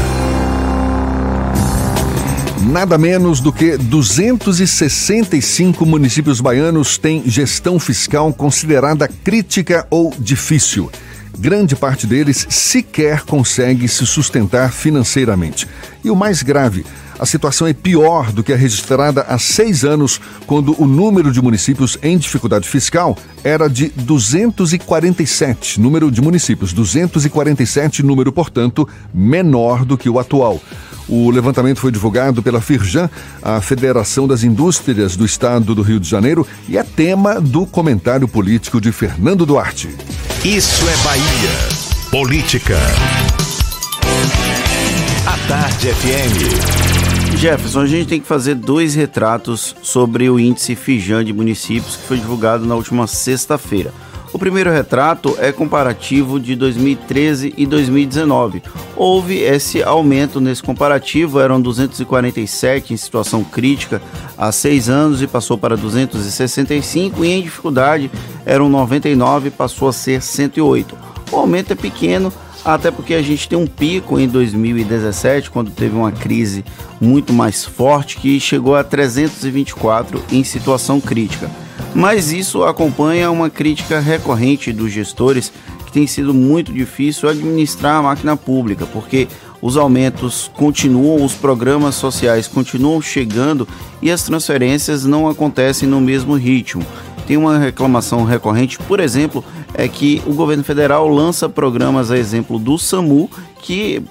[2.66, 10.90] Nada menos do que 265 municípios baianos têm gestão fiscal considerada crítica ou difícil.
[11.38, 15.68] Grande parte deles sequer consegue se sustentar financeiramente.
[16.02, 16.86] E o mais grave,
[17.20, 21.42] a situação é pior do que a registrada há seis anos, quando o número de
[21.42, 23.14] municípios em dificuldade fiscal
[23.44, 30.58] era de 247, número de municípios, 247, número, portanto, menor do que o atual.
[31.06, 33.10] O levantamento foi divulgado pela Firjan,
[33.42, 38.26] a Federação das Indústrias do Estado do Rio de Janeiro, e é tema do comentário
[38.26, 39.94] político de Fernando Duarte.
[40.42, 41.90] Isso é Bahia.
[42.10, 42.78] Política.
[45.26, 46.89] A Tarde FM.
[47.40, 52.02] Jefferson, a gente tem que fazer dois retratos sobre o índice Fijan de municípios que
[52.02, 53.94] foi divulgado na última sexta-feira.
[54.30, 58.62] O primeiro retrato é comparativo de 2013 e 2019.
[58.94, 64.02] Houve esse aumento nesse comparativo, eram 247 em situação crítica
[64.36, 68.10] há seis anos e passou para 265, e em dificuldade
[68.44, 70.94] eram 99 e passou a ser 108.
[71.32, 72.30] O aumento é pequeno,
[72.64, 76.64] até porque a gente tem um pico em 2017, quando teve uma crise
[77.00, 81.50] muito mais forte, que chegou a 324 em situação crítica.
[81.94, 85.52] Mas isso acompanha uma crítica recorrente dos gestores
[85.86, 89.26] que tem sido muito difícil administrar a máquina pública, porque
[89.60, 93.66] os aumentos continuam, os programas sociais continuam chegando
[94.00, 96.84] e as transferências não acontecem no mesmo ritmo.
[97.30, 102.58] Tem uma reclamação recorrente, por exemplo, é que o governo federal lança programas a exemplo
[102.58, 103.30] do SAMU,
[103.62, 104.02] que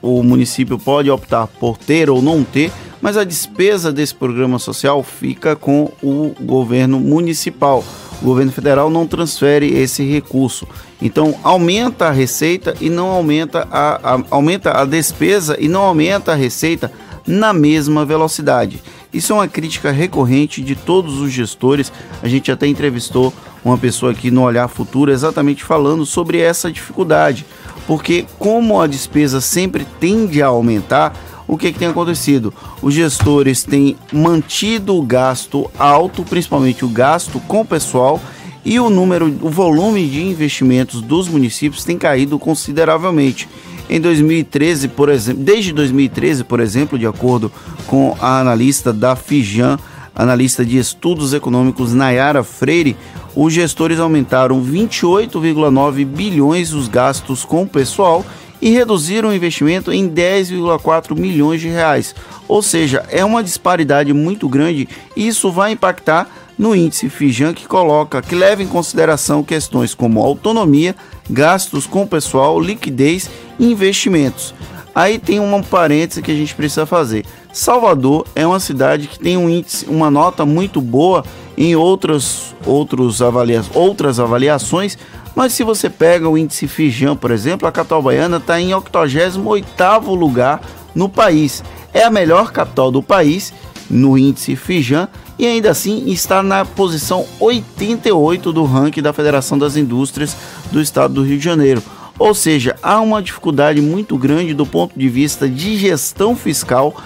[0.00, 2.70] o município pode optar por ter ou não ter,
[3.00, 7.82] mas a despesa desse programa social fica com o governo municipal.
[8.22, 10.64] O governo federal não transfere esse recurso.
[11.02, 16.30] Então aumenta a receita e não aumenta a, a, aumenta a despesa e não aumenta
[16.30, 16.92] a receita
[17.26, 18.80] na mesma velocidade.
[19.18, 21.92] Isso é uma crítica recorrente de todos os gestores.
[22.22, 27.44] A gente até entrevistou uma pessoa aqui no Olhar Futuro exatamente falando sobre essa dificuldade.
[27.84, 31.16] Porque como a despesa sempre tende a aumentar,
[31.48, 32.54] o que, que tem acontecido?
[32.80, 38.20] Os gestores têm mantido o gasto alto, principalmente o gasto com o pessoal,
[38.64, 43.48] e o número, o volume de investimentos dos municípios tem caído consideravelmente.
[43.88, 47.50] Em 2013, por exemplo, desde 2013, por exemplo, de acordo
[47.86, 49.78] com a analista da Fijan,
[50.14, 52.96] analista de estudos econômicos Nayara Freire,
[53.34, 58.26] os gestores aumentaram 28,9 bilhões os gastos com o pessoal
[58.60, 62.14] e reduziram o investimento em 10,4 milhões de reais.
[62.46, 66.28] Ou seja, é uma disparidade muito grande e isso vai impactar
[66.58, 70.96] no índice Fijan que coloca, que leva em consideração questões como autonomia,
[71.30, 74.54] gastos com pessoal, liquidez investimentos.
[74.94, 77.24] Aí tem um parêntese que a gente precisa fazer.
[77.52, 81.24] Salvador é uma cidade que tem um índice, uma nota muito boa
[81.56, 84.98] em outras, outros avalia outras avaliações,
[85.34, 90.16] mas se você pega o índice Fijan, por exemplo, a capital baiana está em 88º
[90.16, 90.60] lugar
[90.94, 91.62] no país.
[91.94, 93.52] É a melhor capital do país
[93.88, 99.76] no índice Fijan e ainda assim está na posição 88 do ranking da Federação das
[99.76, 100.36] Indústrias
[100.72, 101.82] do Estado do Rio de Janeiro.
[102.18, 106.96] Ou seja, há uma dificuldade muito grande do ponto de vista de gestão fiscal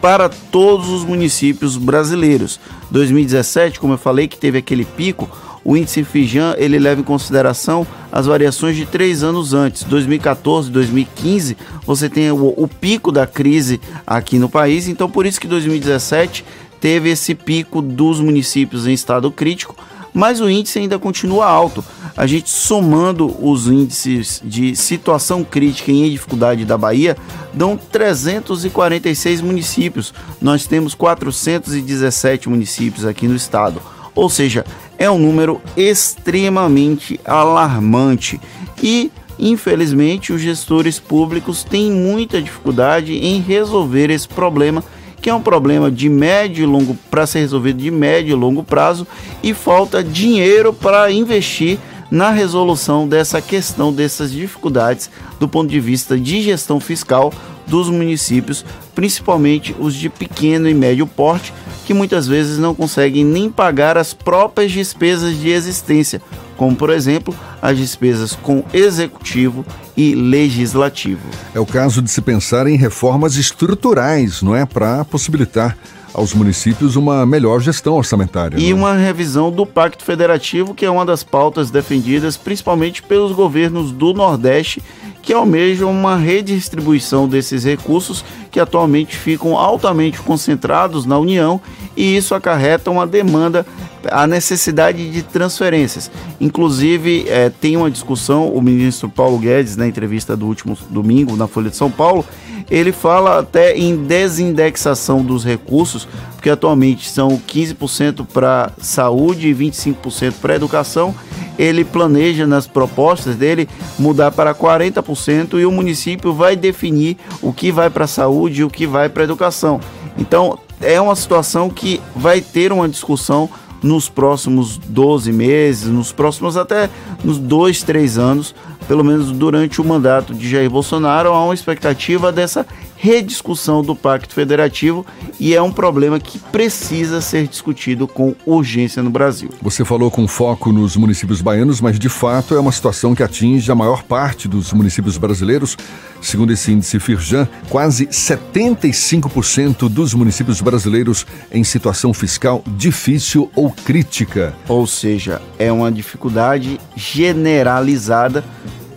[0.00, 2.58] para todos os municípios brasileiros.
[2.90, 5.28] 2017, como eu falei, que teve aquele pico,
[5.64, 11.56] o índice Fijan ele leva em consideração as variações de três anos antes, 2014, 2015,
[11.86, 16.44] você tem o, o pico da crise aqui no país, então por isso que 2017
[16.80, 19.76] teve esse pico dos municípios em estado crítico,
[20.12, 21.84] mas o índice ainda continua alto.
[22.16, 27.16] A gente somando os índices de situação crítica e dificuldade da Bahia,
[27.54, 30.12] dão 346 municípios.
[30.40, 33.80] Nós temos 417 municípios aqui no estado.
[34.14, 34.64] Ou seja,
[34.98, 38.40] é um número extremamente alarmante
[38.82, 44.84] e infelizmente os gestores públicos têm muita dificuldade em resolver esse problema
[45.22, 48.64] que é um problema de médio e longo para ser resolvido de médio e longo
[48.64, 49.06] prazo
[49.40, 51.78] e falta dinheiro para investir
[52.10, 55.08] na resolução dessa questão dessas dificuldades
[55.38, 57.32] do ponto de vista de gestão fiscal
[57.66, 58.64] dos municípios,
[58.96, 61.54] principalmente os de pequeno e médio porte,
[61.86, 66.20] que muitas vezes não conseguem nem pagar as próprias despesas de existência,
[66.62, 69.66] como por exemplo as despesas com executivo
[69.96, 71.28] e legislativo.
[71.52, 74.64] É o caso de se pensar em reformas estruturais, não é?
[74.64, 75.76] Para possibilitar
[76.14, 78.58] aos municípios uma melhor gestão orçamentária.
[78.60, 78.78] E não?
[78.78, 84.12] uma revisão do Pacto Federativo, que é uma das pautas defendidas principalmente pelos governos do
[84.12, 84.80] Nordeste
[85.20, 91.58] que almejam uma redistribuição desses recursos que atualmente ficam altamente concentrados na União
[91.96, 93.66] e isso acarreta uma demanda,
[94.10, 96.10] a necessidade de transferências.
[96.38, 101.46] Inclusive, é, tem uma discussão, o ministro Paulo Guedes, na entrevista do último domingo na
[101.46, 102.26] Folha de São Paulo,
[102.70, 110.34] ele fala até em desindexação dos recursos, porque atualmente são 15% para saúde e 25%
[110.42, 111.14] para educação.
[111.58, 113.68] Ele planeja nas propostas dele
[113.98, 118.64] mudar para 40% e o município vai definir o que vai para a saúde e
[118.64, 119.80] o que vai para a educação.
[120.18, 123.48] Então, é uma situação que vai ter uma discussão
[123.82, 126.88] nos próximos 12 meses, nos próximos até
[127.24, 128.54] nos dois, três anos,
[128.86, 132.66] pelo menos durante o mandato de Jair Bolsonaro, há uma expectativa dessa
[133.02, 135.04] rediscussão do Pacto Federativo
[135.40, 139.50] e é um problema que precisa ser discutido com urgência no Brasil.
[139.60, 143.72] Você falou com foco nos municípios baianos, mas de fato é uma situação que atinge
[143.72, 145.76] a maior parte dos municípios brasileiros.
[146.20, 154.54] Segundo esse índice Firjan, quase 75% dos municípios brasileiros em situação fiscal difícil ou crítica.
[154.68, 158.44] Ou seja, é uma dificuldade generalizada,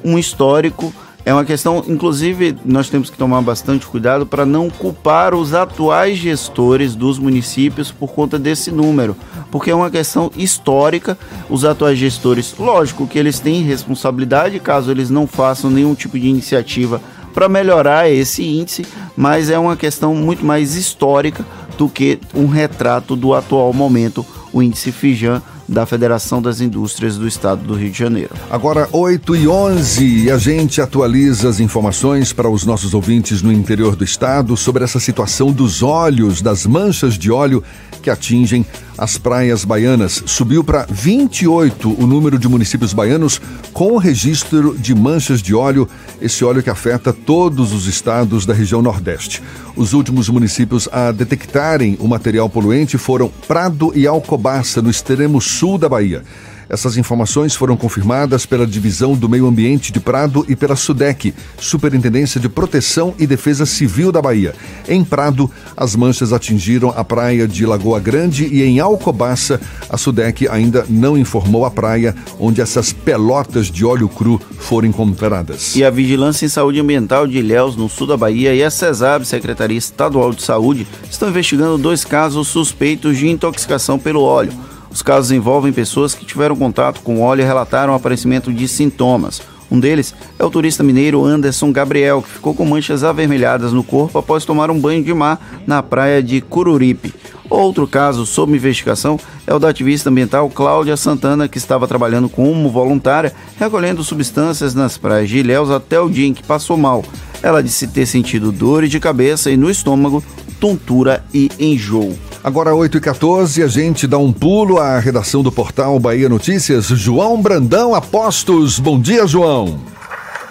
[0.04, 0.94] um histórico
[1.26, 6.20] é uma questão, inclusive, nós temos que tomar bastante cuidado para não culpar os atuais
[6.20, 9.18] gestores dos municípios por conta desse número,
[9.50, 11.18] porque é uma questão histórica.
[11.50, 16.28] Os atuais gestores, lógico que eles têm responsabilidade caso eles não façam nenhum tipo de
[16.28, 17.02] iniciativa
[17.34, 18.86] para melhorar esse índice,
[19.18, 21.44] mas é uma questão muito mais histórica
[21.76, 24.24] do que um retrato do atual momento,
[24.54, 28.36] o índice Fijan da Federação das Indústrias do Estado do Rio de Janeiro.
[28.50, 33.52] Agora 8 e 11 e a gente atualiza as informações para os nossos ouvintes no
[33.52, 37.64] interior do estado sobre essa situação dos óleos, das manchas de óleo
[38.06, 38.64] que atingem
[38.96, 40.22] as praias baianas.
[40.28, 43.42] Subiu para 28 o número de municípios baianos
[43.74, 45.90] com registro de manchas de óleo,
[46.22, 49.42] esse óleo que afeta todos os estados da região Nordeste.
[49.76, 55.80] Os últimos municípios a detectarem o material poluente foram Prado e Alcobaça, no extremo sul
[55.80, 56.22] da Bahia.
[56.68, 62.40] Essas informações foram confirmadas pela Divisão do Meio Ambiente de Prado e pela SUDEC, Superintendência
[62.40, 64.56] de Proteção e Defesa Civil da Bahia.
[64.88, 69.60] Em Prado, as manchas atingiram a praia de Lagoa Grande e em Alcobaça,
[69.90, 75.76] a SUDEC ainda não informou a praia onde essas pelotas de óleo cru foram encontradas.
[75.76, 79.26] E a Vigilância em Saúde Ambiental de Ilhéus, no sul da Bahia, e a CESAB,
[79.26, 84.54] Secretaria Estadual de Saúde, estão investigando dois casos suspeitos de intoxicação pelo óleo.
[84.96, 89.42] Os casos envolvem pessoas que tiveram contato com óleo e relataram o aparecimento de sintomas.
[89.70, 94.18] Um deles é o turista mineiro Anderson Gabriel, que ficou com manchas avermelhadas no corpo
[94.18, 97.14] após tomar um banho de mar na praia de Cururipe.
[97.50, 102.70] Outro caso sob investigação é o da ativista ambiental Cláudia Santana, que estava trabalhando como
[102.70, 107.04] voluntária, recolhendo substâncias nas praias de Ilhéus até o dia em que passou mal.
[107.44, 110.24] Ela disse ter sentido dores de cabeça e no estômago,
[110.58, 112.18] tontura e enjoo.
[112.46, 116.86] Agora 8 e 14 a gente dá um pulo à redação do portal Bahia Notícias.
[116.86, 118.80] João Brandão Apostos.
[118.80, 119.80] Bom dia, João.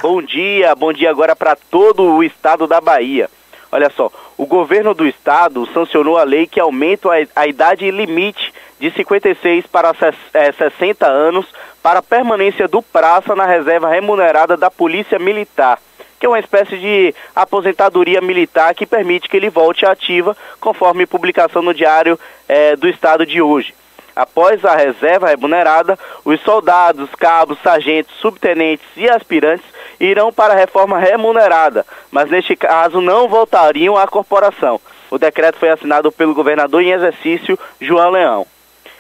[0.03, 3.31] Bom dia, bom dia agora para todo o estado da Bahia.
[3.71, 8.91] Olha só, o governo do estado sancionou a lei que aumenta a, idade limite de
[8.91, 11.47] 56 para 60 anos
[11.81, 15.79] para permanência do praça na reserva remunerada da Polícia Militar
[16.25, 21.61] que é uma espécie de aposentadoria militar que permite que ele volte ativa, conforme publicação
[21.61, 22.19] no Diário
[22.49, 23.75] é, do Estado de hoje.
[24.17, 29.67] Após a reserva remunerada, os soldados, cabos, sargentos, subtenentes e aspirantes
[30.01, 34.81] irão para a reforma remunerada, mas neste caso não voltariam à corporação.
[35.11, 38.47] O decreto foi assinado pelo governador em exercício, João Leão.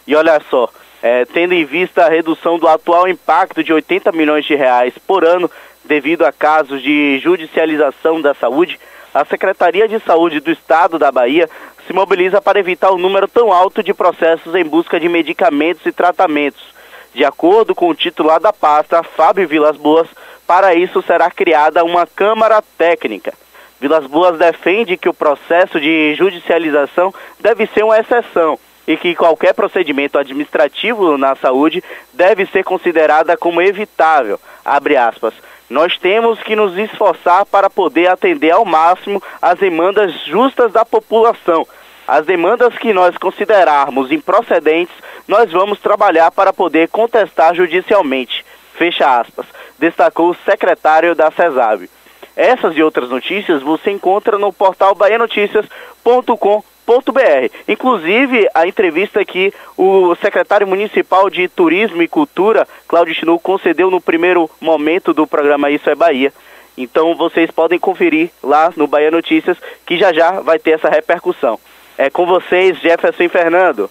[0.07, 0.69] E olha só,
[1.03, 5.25] é, tendo em vista a redução do atual impacto de 80 milhões de reais por
[5.25, 5.51] ano
[5.85, 8.79] devido a casos de judicialização da saúde,
[9.13, 11.49] a Secretaria de Saúde do Estado da Bahia
[11.87, 15.93] se mobiliza para evitar o número tão alto de processos em busca de medicamentos e
[15.93, 16.75] tratamentos.
[17.15, 20.09] De acordo com o titular da pasta, Fábio Vilas Boas,
[20.47, 23.33] para isso será criada uma Câmara Técnica.
[23.81, 29.55] Vilas Boas defende que o processo de judicialização deve ser uma exceção e que qualquer
[29.55, 31.83] procedimento administrativo na saúde
[32.13, 34.39] deve ser considerada como evitável.
[34.65, 35.35] Abre aspas.
[35.75, 41.67] Nós temos que nos esforçar para poder atender ao máximo as demandas justas da população.
[42.07, 44.95] As demandas que nós considerarmos improcedentes,
[45.27, 48.47] nós vamos trabalhar para poder contestar judicialmente.
[48.75, 49.47] Fecha aspas.
[49.77, 51.91] Destacou o secretário da CESAB.
[52.37, 60.15] Essas e outras notícias você encontra no portal baianoticias.com.br br Inclusive, a entrevista que o
[60.17, 65.89] secretário municipal de Turismo e Cultura, Cláudio Chinu, concedeu no primeiro momento do programa Isso
[65.89, 66.33] é Bahia.
[66.77, 69.57] Então vocês podem conferir lá no Bahia Notícias
[69.87, 71.59] que já já vai ter essa repercussão.
[71.97, 73.89] É com vocês, Jefferson e Fernando.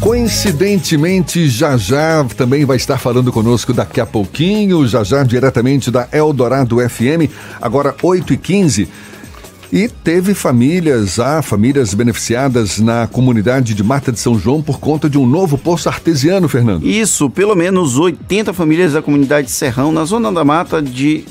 [0.00, 6.08] Coincidentemente, já já também vai estar falando conosco daqui a pouquinho, já já diretamente da
[6.12, 7.30] Eldorado FM,
[7.60, 8.36] agora 8
[9.72, 14.80] e 15 teve famílias, há famílias beneficiadas na comunidade de Mata de São João por
[14.80, 16.86] conta de um novo poço artesiano, Fernando.
[16.86, 21.24] Isso, pelo menos 80 famílias da comunidade Serrão, na zona da mata de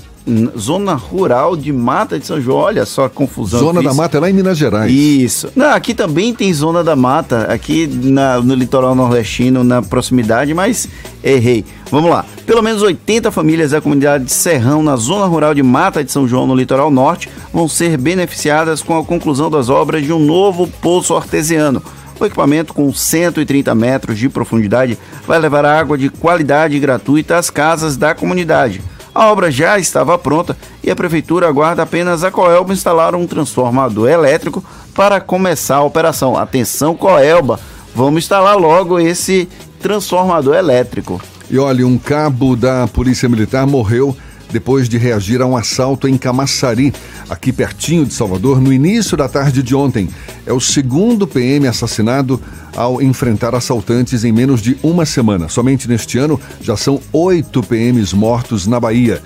[0.58, 2.58] zona rural de Mata de São João.
[2.58, 3.60] Olha só a confusão.
[3.60, 4.92] Zona da Mata é lá em Minas Gerais.
[4.92, 5.50] Isso.
[5.56, 10.88] Não, aqui também tem Zona da Mata, aqui na, no litoral nordestino, na proximidade, mas
[11.24, 11.64] errei.
[11.90, 12.26] Vamos lá.
[12.46, 16.28] Pelo menos 80 famílias da comunidade de Serrão, na zona rural de Mata de São
[16.28, 20.68] João, no litoral norte, vão ser beneficiadas com a conclusão das obras de um novo
[20.82, 21.82] poço artesiano.
[22.20, 27.96] O equipamento, com 130 metros de profundidade, vai levar água de qualidade gratuita às casas
[27.96, 28.82] da comunidade.
[29.18, 34.08] A obra já estava pronta e a prefeitura aguarda apenas a Coelba instalar um transformador
[34.08, 34.64] elétrico
[34.94, 36.38] para começar a operação.
[36.38, 37.60] Atenção, Coelba,
[37.96, 39.50] vamos instalar logo esse
[39.80, 41.20] transformador elétrico.
[41.50, 44.16] E olha, um cabo da Polícia Militar morreu
[44.52, 46.94] depois de reagir a um assalto em Camaçari,
[47.30, 50.10] aqui pertinho de Salvador, no início da tarde de ontem.
[50.46, 52.42] É o segundo PM assassinado
[52.76, 55.50] ao enfrentar assaltantes em menos de uma semana.
[55.50, 59.22] Somente neste ano já são oito PMs mortos na Bahia.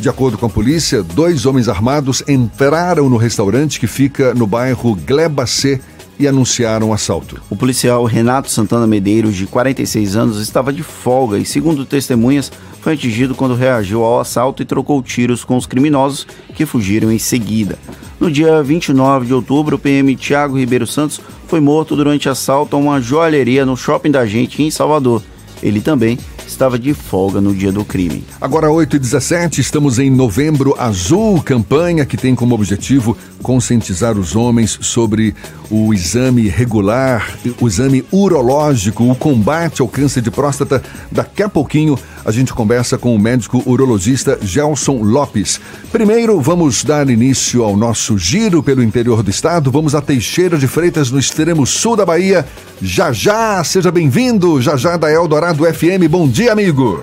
[0.00, 4.94] De acordo com a polícia, dois homens armados entraram no restaurante que fica no bairro
[4.94, 5.80] Gleba C
[6.18, 7.40] e anunciaram o assalto.
[7.48, 12.50] O policial Renato Santana Medeiros, de 46 anos, estava de folga e, segundo testemunhas,
[12.80, 17.18] foi atingido quando reagiu ao assalto e trocou tiros com os criminosos que fugiram em
[17.18, 17.78] seguida.
[18.18, 22.78] No dia 29 de outubro, o PM Tiago Ribeiro Santos foi morto durante assalto a
[22.78, 25.22] uma joalheria no shopping da gente em Salvador.
[25.62, 26.18] Ele também
[26.48, 28.24] estava de folga no dia do crime.
[28.40, 34.34] Agora 8 e 17 estamos em Novembro Azul, campanha que tem como objetivo conscientizar os
[34.34, 35.34] homens sobre
[35.70, 40.82] o exame regular, o exame urológico, o combate ao câncer de próstata.
[41.12, 45.60] Daqui a pouquinho a gente conversa com o médico urologista Gelson Lopes.
[45.92, 49.70] Primeiro, vamos dar início ao nosso giro pelo interior do estado.
[49.70, 52.46] Vamos a Teixeira de Freitas, no extremo sul da Bahia.
[52.80, 56.08] Já já, seja bem-vindo, já já da Eldorado FM.
[56.08, 57.02] Bom dia, amigo.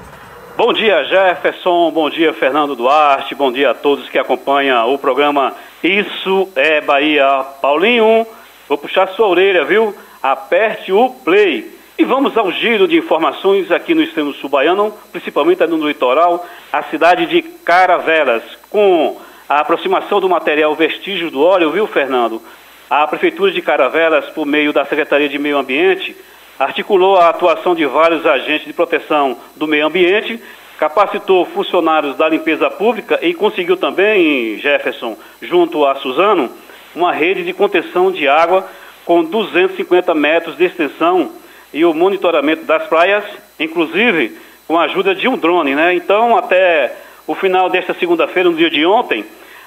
[0.56, 1.92] Bom dia, Jefferson.
[1.92, 3.36] Bom dia, Fernando Duarte.
[3.36, 5.54] Bom dia a todos que acompanham o programa
[5.84, 7.44] Isso é Bahia.
[7.62, 8.26] Paulinho,
[8.70, 9.94] vou puxar sua orelha, viu?
[10.24, 11.74] Aperte o play.
[11.98, 16.84] E vamos ao giro de informações aqui no extremo sul baiano, principalmente no litoral, a
[16.84, 19.18] cidade de Caravelas, com
[19.48, 22.42] a aproximação do material vestígio do óleo, viu, Fernando?
[22.90, 26.16] A Prefeitura de Caravelas, por meio da Secretaria de Meio Ambiente,
[26.60, 30.40] articulou a atuação de vários agentes de proteção do meio ambiente,
[30.78, 36.50] capacitou funcionários da limpeza pública e conseguiu também, Jefferson, junto a Suzano,
[36.94, 38.68] uma rede de contenção de água
[39.06, 41.32] com 250 metros de extensão
[41.74, 43.24] e o monitoramento das praias,
[43.60, 44.38] inclusive
[44.68, 45.94] com a ajuda de um drone, né?
[45.94, 46.96] Então, até
[47.28, 49.26] o final desta segunda-feira, no dia de ontem,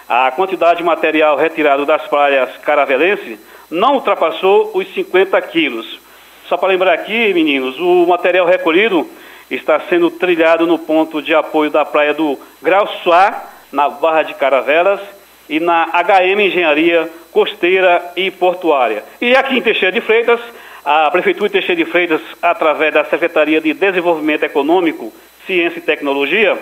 [0.09, 3.39] a quantidade de material retirado das praias caravelenses
[3.71, 6.08] não ultrapassou os 50 quilos.
[6.49, 9.07] Só para lembrar aqui, meninos, o material recolhido
[9.51, 14.99] está sendo trilhado no ponto de apoio da praia do Grauçuá, na Barra de Caravelas,
[15.47, 19.05] e na HM Engenharia Costeira e Portuária.
[19.21, 20.41] E aqui em Teixeira de Freitas,
[20.83, 25.13] a Prefeitura de Teixeira de Freitas, através da Secretaria de Desenvolvimento Econômico,
[25.47, 26.57] Ciência e Tecnologia,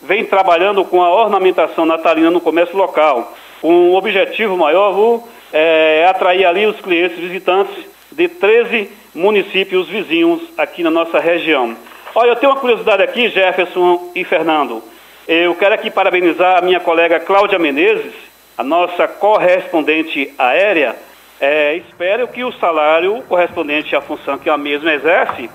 [0.00, 3.34] vem trabalhando com a ornamentação natalina no comércio local.
[3.62, 5.22] Um objetivo maior
[5.52, 11.76] é atrair ali os clientes visitantes de 13 municípios vizinhos aqui na nossa região.
[12.14, 14.82] Olha, eu tenho uma curiosidade aqui, Jefferson e Fernando.
[15.28, 18.14] Eu quero aqui parabenizar a minha colega Cláudia Menezes,
[18.56, 20.96] a nossa correspondente aérea.
[21.38, 25.50] É, espero que o salário correspondente à função que a mesma exerce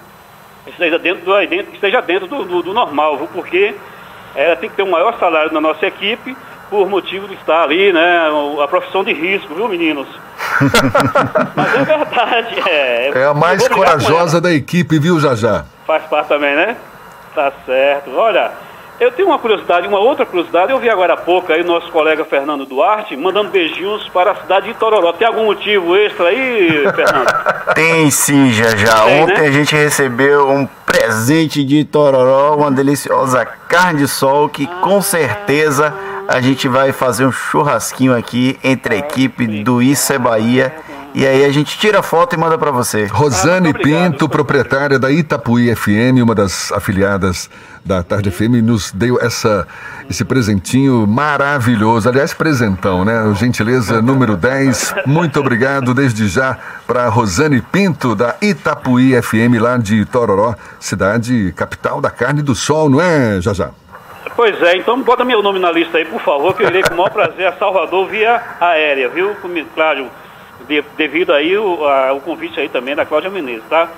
[0.68, 3.74] esteja dentro do, esteja dentro do, do, do normal, porque
[4.36, 6.38] ela tem que ter um maior salário na nossa equipe
[6.72, 8.22] por motivo de estar ali, né?
[8.64, 10.08] A profissão de risco, viu, meninos?
[11.54, 13.12] Mas é verdade, é.
[13.14, 15.66] É a mais corajosa da equipe, viu, Jajá?
[15.86, 16.78] Faz parte também, né?
[17.36, 18.12] Tá certo.
[18.16, 18.52] Olha,
[19.02, 20.72] eu tenho uma curiosidade, uma outra curiosidade.
[20.72, 24.36] Eu vi agora há pouco aí o nosso colega Fernando Duarte mandando beijinhos para a
[24.36, 25.12] cidade de Tororó.
[25.12, 27.28] Tem algum motivo extra aí, Fernando?
[27.76, 29.04] Tem sim, Jajá.
[29.04, 29.48] Tem, Ontem né?
[29.48, 35.02] a gente recebeu um presente de Tororó, uma deliciosa carne de sol que ah, com
[35.02, 35.94] certeza
[36.32, 40.74] a gente vai fazer um churrasquinho aqui entre a equipe do Isso é Bahia
[41.14, 43.06] E aí a gente tira a foto e manda para você.
[43.06, 47.50] Rosane Pinto, proprietária da Itapuí FM, uma das afiliadas
[47.84, 49.68] da Tarde FM, nos deu essa,
[50.10, 52.08] esse presentinho maravilhoso.
[52.08, 53.34] Aliás, presentão, né?
[53.36, 54.96] Gentileza número 10.
[55.06, 62.00] Muito obrigado desde já para Rosane Pinto, da Itapuí FM, lá de Tororó, cidade capital
[62.00, 63.72] da carne do sol, não é, Jajá?
[64.36, 66.94] Pois é, então bota meu nome na lista aí, por favor, que eu irei com
[66.94, 69.36] o maior prazer a Salvador via aérea, viu?
[69.74, 70.10] Claro,
[70.68, 73.90] de, devido aí o, a, o convite aí também da Cláudia Menezes, tá?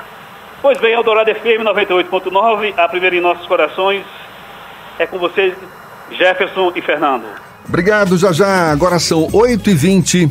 [0.62, 4.04] Pois bem, Eldorado FM 98.9, a primeira em nossos corações
[4.98, 5.54] é com vocês,
[6.12, 7.26] Jefferson e Fernando.
[7.68, 8.72] Obrigado, já já.
[8.72, 10.30] Agora são 8h20.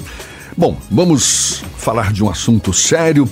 [0.56, 3.28] Bom, vamos falar de um assunto sério.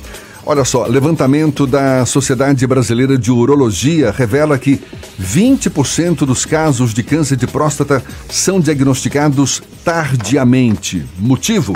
[0.51, 4.81] Olha só, levantamento da Sociedade Brasileira de Urologia revela que
[5.22, 11.06] 20% dos casos de câncer de próstata são diagnosticados tardiamente.
[11.16, 11.72] Motivo?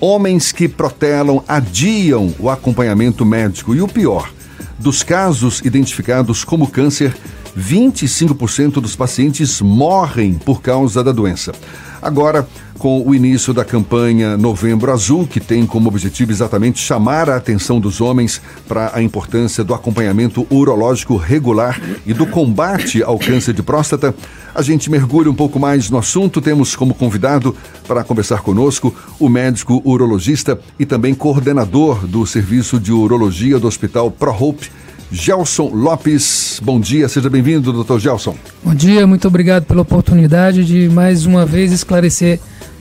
[0.00, 3.74] Homens que protelam adiam o acompanhamento médico.
[3.74, 4.32] E o pior,
[4.78, 7.14] dos casos identificados como câncer,
[7.54, 11.52] 25% dos pacientes morrem por causa da doença.
[12.06, 12.46] Agora,
[12.78, 17.80] com o início da campanha Novembro Azul, que tem como objetivo exatamente chamar a atenção
[17.80, 23.60] dos homens para a importância do acompanhamento urológico regular e do combate ao câncer de
[23.60, 24.14] próstata,
[24.54, 26.40] a gente mergulha um pouco mais no assunto.
[26.40, 27.56] Temos como convidado
[27.88, 34.12] para conversar conosco o médico urologista e também coordenador do Serviço de Urologia do Hospital
[34.12, 34.70] ProHope,
[35.10, 36.60] Gelson Lopes.
[36.62, 38.36] Bom dia, seja bem-vindo, doutor Gelson.
[38.62, 42.40] Bom dia, muito obrigado pela oportunidade de mais uma vez esclarecer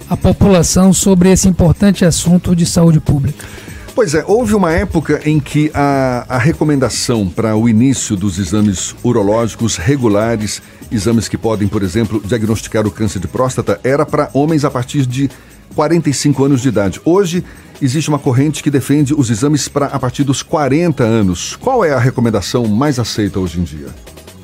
[0.10, 3.46] a população sobre esse importante assunto de saúde pública.
[3.94, 8.94] Pois é, houve uma época em que a, a recomendação para o início dos exames
[9.02, 10.62] urológicos regulares,
[10.92, 15.06] exames que podem, por exemplo, diagnosticar o câncer de próstata, era para homens a partir
[15.06, 15.30] de
[15.74, 17.02] 45 anos de idade.
[17.06, 17.44] Hoje,
[17.82, 21.56] existe uma corrente que defende os exames para a partir dos 40 anos.
[21.56, 23.88] Qual é a recomendação mais aceita hoje em dia?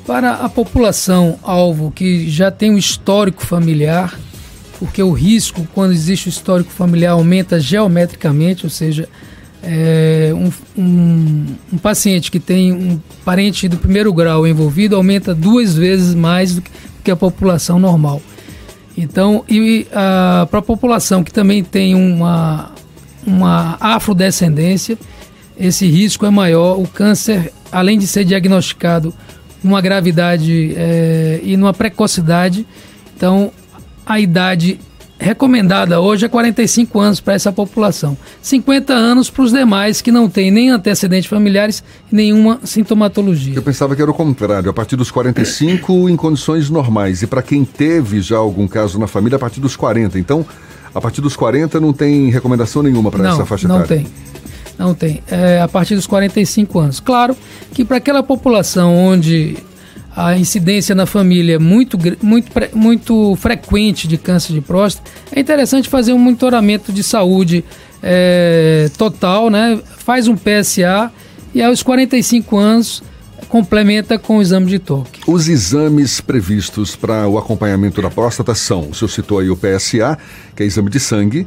[0.06, 4.18] Para a população alvo que já tem um histórico familiar,
[4.78, 9.08] porque o risco, quando existe o histórico familiar, aumenta geometricamente, ou seja,
[9.62, 15.76] é, um, um, um, paciente que tem um parente do primeiro grau envolvido aumenta duas
[15.76, 16.70] vezes mais do que,
[17.04, 18.20] que a população normal.
[18.98, 19.86] Então, e
[20.50, 22.71] para a população que também tem uma,
[23.26, 24.98] uma afrodescendência,
[25.58, 26.78] esse risco é maior.
[26.78, 29.14] O câncer, além de ser diagnosticado
[29.62, 32.66] numa gravidade é, e numa precocidade,
[33.16, 33.52] então
[34.04, 34.78] a idade
[35.22, 38.16] recomendada hoje é 45 anos para essa população.
[38.42, 43.54] 50 anos para os demais que não têm nem antecedentes familiares nenhuma sintomatologia.
[43.54, 47.22] Eu pensava que era o contrário, a partir dos 45 em condições normais.
[47.22, 50.18] E para quem teve já algum caso na família, a partir dos 40.
[50.18, 50.44] Então,
[50.94, 53.80] a partir dos 40 não tem recomendação nenhuma para essa faixa etária?
[53.80, 54.06] Não tem.
[54.78, 55.22] Não tem.
[55.30, 57.00] É a partir dos 45 anos.
[57.00, 57.36] Claro
[57.72, 59.56] que para aquela população onde
[60.14, 65.88] a incidência na família é muito, muito, muito frequente de câncer de próstata, é interessante
[65.88, 67.64] fazer um monitoramento de saúde
[68.02, 69.80] é, total, né?
[69.98, 71.10] Faz um PSA
[71.54, 73.02] e aos 45 anos
[73.52, 75.20] complementa com o exame de toque.
[75.26, 80.16] Os exames previstos para o acompanhamento da próstata são, o senhor citou aí o PSA,
[80.56, 81.46] que é exame de sangue,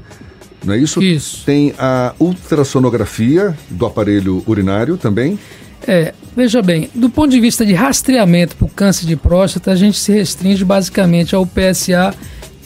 [0.64, 1.02] não é isso?
[1.02, 1.44] Isso.
[1.44, 5.40] Tem a ultrassonografia do aparelho urinário também.
[5.88, 9.76] É, veja bem, do ponto de vista de rastreamento para o câncer de próstata, a
[9.76, 12.14] gente se restringe basicamente ao PSA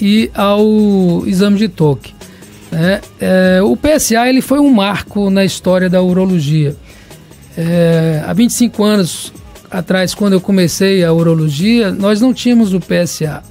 [0.01, 2.13] e ao exame de toque.
[2.69, 2.99] Né?
[3.21, 6.75] É, o PSA ele foi um marco na história da urologia.
[7.61, 9.33] É, há 25 anos
[9.69, 13.43] atrás, quando eu comecei a urologia, nós não tínhamos o PSA.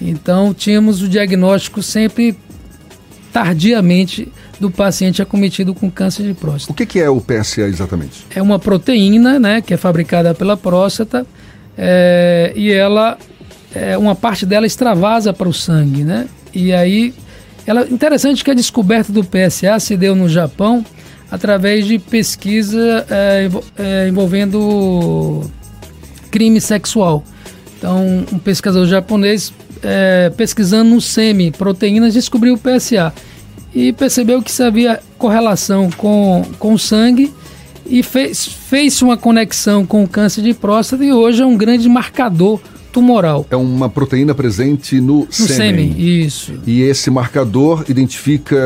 [0.00, 2.34] Então, tínhamos o diagnóstico sempre
[3.30, 6.72] tardiamente do paciente acometido com câncer de próstata.
[6.72, 8.26] O que, que é o PSA exatamente?
[8.34, 11.26] É uma proteína, né, que é fabricada pela próstata
[11.76, 13.18] é, e ela,
[13.74, 16.26] é, uma parte dela extravasa para o sangue, né?
[16.54, 17.14] E aí,
[17.66, 20.82] ela, interessante que a descoberta do PSA se deu no Japão
[21.30, 25.48] através de pesquisa é, envolvendo
[26.30, 27.24] crime sexual.
[27.78, 29.52] Então, um pesquisador japonês
[29.82, 33.12] é, pesquisando no semi proteínas descobriu o PSA
[33.74, 37.32] e percebeu que havia correlação com, com o sangue
[37.86, 41.88] e fez, fez uma conexão com o câncer de próstata e hoje é um grande
[41.88, 42.60] marcador
[42.90, 43.46] tumoral.
[43.50, 45.94] É uma proteína presente no, no sêmen.
[45.98, 46.54] isso.
[46.66, 48.56] E esse marcador identifica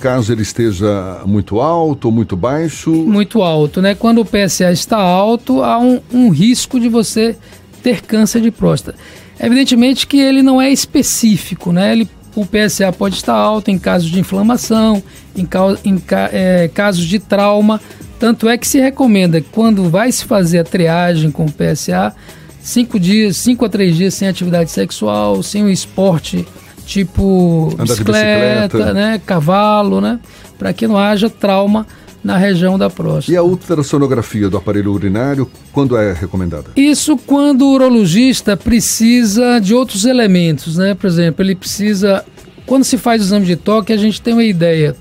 [0.00, 2.90] caso ele esteja muito alto ou muito baixo?
[2.90, 3.94] Muito alto, né?
[3.94, 7.36] Quando o PSA está alto, há um, um risco de você
[7.82, 8.98] ter câncer de próstata.
[9.38, 11.92] Evidentemente que ele não é específico, né?
[11.92, 15.02] Ele, o PSA pode estar alto em casos de inflamação,
[15.36, 15.48] em,
[15.84, 17.80] em é, casos de trauma.
[18.18, 22.14] Tanto é que se recomenda que quando vai se fazer a triagem com o PSA,
[22.62, 26.46] cinco dias, cinco a três dias sem atividade sexual, sem o esporte
[26.86, 30.18] tipo bicicleta, bicicleta, né, cavalo, né,
[30.58, 31.86] para que não haja trauma
[32.22, 33.32] na região da próstata.
[33.32, 36.66] E a ultrassonografia do aparelho urinário, quando é recomendada?
[36.76, 40.94] Isso quando o urologista precisa de outros elementos, né?
[40.94, 42.24] Por exemplo, ele precisa.
[42.66, 44.94] Quando se faz o exame de toque, a gente tem uma ideia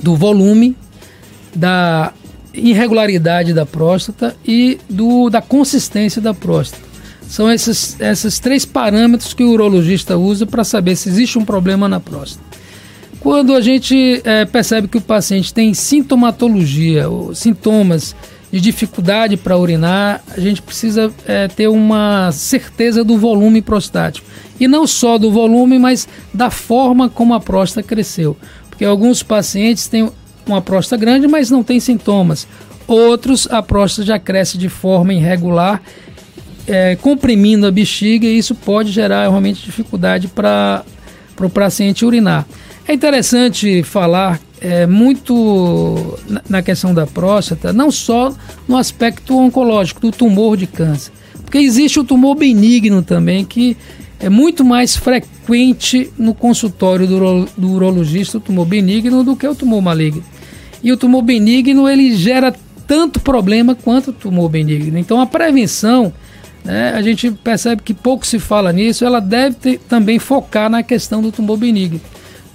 [0.00, 0.76] do volume,
[1.54, 2.12] da
[2.56, 6.84] irregularidade da próstata e do, da consistência da próstata.
[7.28, 11.88] São esses, esses três parâmetros que o urologista usa para saber se existe um problema
[11.88, 12.44] na próstata.
[13.20, 18.14] Quando a gente é, percebe que o paciente tem sintomatologia, ou sintomas
[18.52, 24.26] de dificuldade para urinar, a gente precisa é, ter uma certeza do volume prostático.
[24.60, 28.36] E não só do volume, mas da forma como a próstata cresceu.
[28.70, 30.08] Porque alguns pacientes têm
[30.46, 32.46] uma próstata grande, mas não tem sintomas.
[32.86, 35.82] Outros, a próstata já cresce de forma irregular,
[36.66, 40.84] é, comprimindo a bexiga, e isso pode gerar realmente dificuldade para
[41.40, 42.46] o paciente urinar.
[42.86, 46.18] É interessante falar é, muito
[46.48, 48.32] na questão da próstata, não só
[48.68, 51.12] no aspecto oncológico, do tumor de câncer,
[51.42, 53.76] porque existe o tumor benigno também, que
[54.18, 59.54] é muito mais frequente no consultório do, do urologista, o tumor benigno, do que o
[59.54, 60.24] tumor maligno.
[60.86, 62.54] E o tumor benigno, ele gera
[62.86, 64.96] tanto problema quanto o tumor benigno.
[64.96, 66.12] Então, a prevenção,
[66.64, 70.84] né, a gente percebe que pouco se fala nisso, ela deve ter, também focar na
[70.84, 72.00] questão do tumor benigno.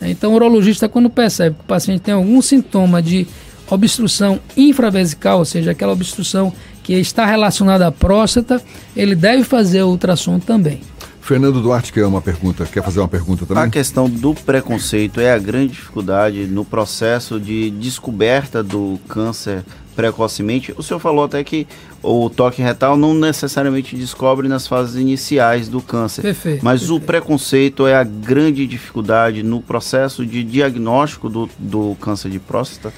[0.02, 3.28] Então, o urologista, quando percebe que o paciente tem algum sintoma de
[3.70, 6.54] obstrução infravesical, ou seja, aquela obstrução
[6.84, 8.62] que está relacionada à próstata,
[8.96, 10.80] ele deve fazer o ultrassom também.
[11.22, 13.64] Fernando Duarte quer uma pergunta, quer fazer uma pergunta também?
[13.64, 19.64] A questão do preconceito é a grande dificuldade no processo de descoberta do câncer
[19.96, 20.74] precocemente.
[20.76, 21.68] O senhor falou até que
[22.02, 26.24] o toque retal não necessariamente descobre nas fases iniciais do câncer.
[26.24, 27.04] Perfeito, mas perfeito.
[27.04, 32.94] o preconceito é a grande dificuldade no processo de diagnóstico do, do câncer de próstata?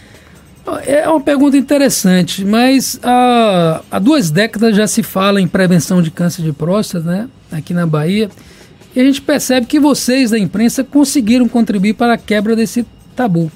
[0.86, 6.10] É uma pergunta interessante, mas há, há duas décadas já se fala em prevenção de
[6.10, 7.30] câncer de próstata, né?
[7.52, 8.30] Aqui na Bahia.
[8.96, 12.86] E a gente percebe que vocês da imprensa conseguiram contribuir para a quebra desse
[13.16, 13.52] tabu.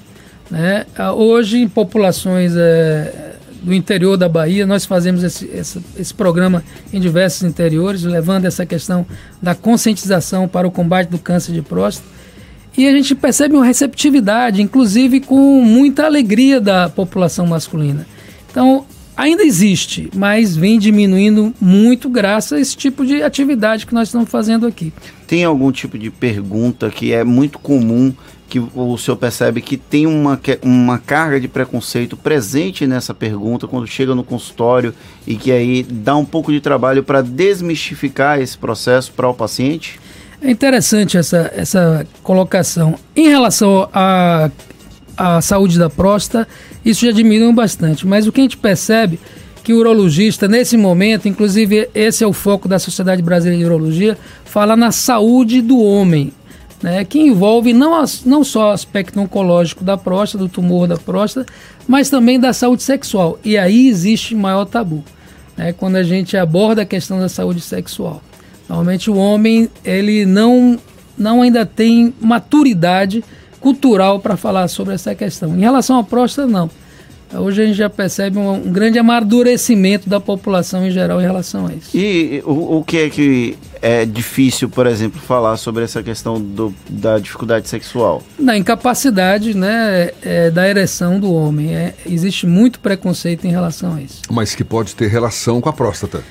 [0.50, 0.84] Né?
[1.14, 4.66] Hoje, em populações é, do interior da Bahia.
[4.66, 6.62] Nós fazemos esse, esse, esse, programa
[6.92, 9.06] em diversos interiores, levando essa questão
[9.40, 12.17] da conscientização para o combate do câncer de próstata.
[12.78, 18.06] E a gente percebe uma receptividade, inclusive com muita alegria da população masculina.
[18.48, 18.86] Então,
[19.16, 24.30] ainda existe, mas vem diminuindo muito graças a esse tipo de atividade que nós estamos
[24.30, 24.92] fazendo aqui.
[25.26, 28.14] Tem algum tipo de pergunta que é muito comum
[28.48, 33.88] que o senhor percebe que tem uma, uma carga de preconceito presente nessa pergunta quando
[33.88, 34.94] chega no consultório
[35.26, 39.98] e que aí dá um pouco de trabalho para desmistificar esse processo para o paciente?
[40.40, 42.94] É interessante essa, essa colocação.
[43.14, 44.50] Em relação à
[45.16, 46.46] a, saúde da próstata,
[46.84, 49.18] isso já diminuiu bastante, mas o que a gente percebe
[49.64, 54.16] que o urologista, nesse momento, inclusive esse é o foco da Sociedade Brasileira de Urologia,
[54.44, 56.32] fala na saúde do homem
[56.82, 60.96] né, que envolve não, as, não só o aspecto oncológico da próstata, do tumor da
[60.96, 61.50] próstata,
[61.86, 63.38] mas também da saúde sexual.
[63.44, 65.04] E aí existe maior tabu,
[65.56, 68.22] né, quando a gente aborda a questão da saúde sexual.
[68.68, 70.78] Normalmente o homem ele não,
[71.16, 73.24] não ainda tem maturidade
[73.60, 75.56] cultural para falar sobre essa questão.
[75.56, 76.70] Em relação à próstata, não.
[77.34, 81.66] Hoje a gente já percebe um, um, grande amadurecimento da população em geral em relação
[81.66, 81.90] a isso.
[81.94, 86.74] E o, o que é que é difícil, por exemplo, falar sobre essa questão do,
[86.88, 88.22] da dificuldade sexual?
[88.38, 91.74] Da incapacidade né, é, da ereção do homem.
[91.74, 94.22] É, existe muito preconceito em relação a isso.
[94.30, 96.22] Mas que pode ter relação com a próstata,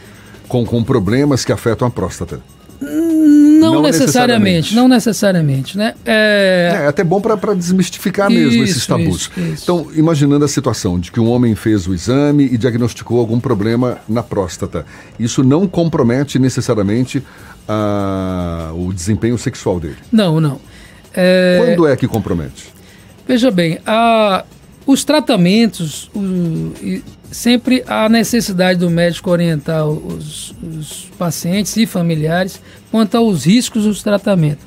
[0.48, 2.40] com, com problemas que afetam a próstata.
[2.80, 5.96] Não, não necessariamente, necessariamente, não necessariamente, né?
[6.06, 9.22] É, é até bom para desmistificar isso, mesmo esses tabus.
[9.22, 9.64] Isso, isso.
[9.64, 13.98] Então, imaginando a situação de que um homem fez o exame e diagnosticou algum problema
[14.08, 14.86] na próstata,
[15.20, 17.24] isso não compromete necessariamente
[17.68, 19.98] a, o desempenho sexual dele?
[20.12, 20.60] Não, não.
[21.14, 21.58] É...
[21.60, 22.72] Quando é que compromete?
[23.28, 24.46] Veja bem, a,
[24.88, 26.72] os tratamentos, o,
[27.30, 33.94] sempre há necessidade do médico orientar os, os, pacientes e familiares quanto aos riscos do
[34.02, 34.66] tratamento.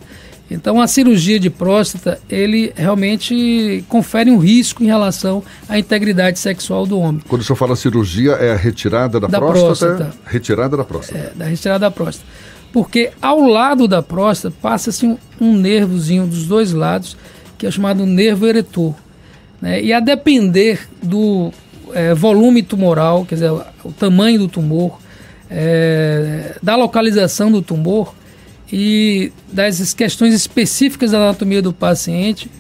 [0.51, 6.86] Então, a cirurgia de próstata, ele realmente confere um risco em relação à integridade sexual
[6.86, 7.22] do homem.
[7.26, 9.94] Quando o senhor fala cirurgia, é a retirada da, da próstata?
[9.94, 10.14] próstata?
[10.26, 11.18] Retirada da próstata.
[11.18, 12.28] É, da retirada da próstata.
[12.72, 17.16] porque ao lado da próstata passa-se um, um nervozinho dos dois lados,
[17.56, 18.94] que é chamado nervo eretor.
[19.61, 19.82] Né?
[19.82, 21.53] E a depender do
[21.93, 23.51] é, volume tumoral, quer dizer,
[23.85, 24.99] o tamanho do tumor,
[25.51, 28.15] é, da localização do tumor
[28.73, 32.51] e das questões específicas da anatomia do paciente,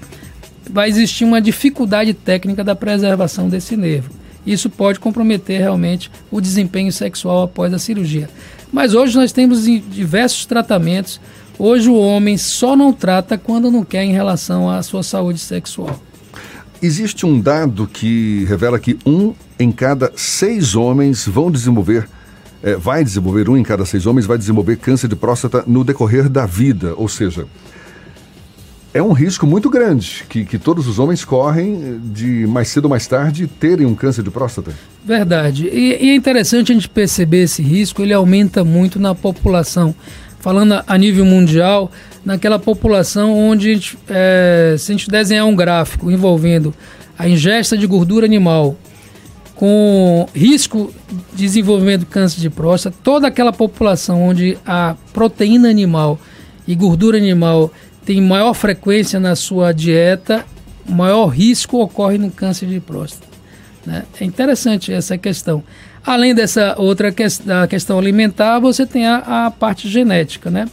[0.68, 4.10] vai existir uma dificuldade técnica da preservação desse nervo.
[4.46, 8.28] Isso pode comprometer realmente o desempenho sexual após a cirurgia.
[8.72, 11.20] Mas hoje nós temos diversos tratamentos.
[11.58, 16.00] Hoje o homem só não trata quando não quer em relação à sua saúde sexual.
[16.82, 22.08] Existe um dado que revela que um em cada seis homens vão desenvolver,
[22.62, 26.26] é, vai desenvolver, um em cada seis homens vai desenvolver câncer de próstata no decorrer
[26.28, 26.94] da vida.
[26.96, 27.46] Ou seja,
[28.94, 32.90] é um risco muito grande que, que todos os homens correm de mais cedo ou
[32.90, 34.72] mais tarde terem um câncer de próstata.
[35.04, 35.68] Verdade.
[35.68, 39.94] E, e é interessante a gente perceber esse risco, ele aumenta muito na população.
[40.40, 41.92] Falando a nível mundial,
[42.24, 46.74] naquela população onde, a gente, é, se a gente desenhar um gráfico envolvendo
[47.18, 48.76] a ingesta de gordura animal
[49.54, 50.92] com risco
[51.34, 56.18] de desenvolvimento de câncer de próstata, toda aquela população onde a proteína animal
[56.66, 57.70] e gordura animal
[58.04, 60.46] tem maior frequência na sua dieta,
[60.88, 63.28] maior risco ocorre no câncer de próstata.
[63.84, 64.04] Né?
[64.18, 65.62] É interessante essa questão.
[66.04, 67.22] Além dessa outra que,
[67.68, 70.66] questão alimentar, você tem a, a parte genética, né?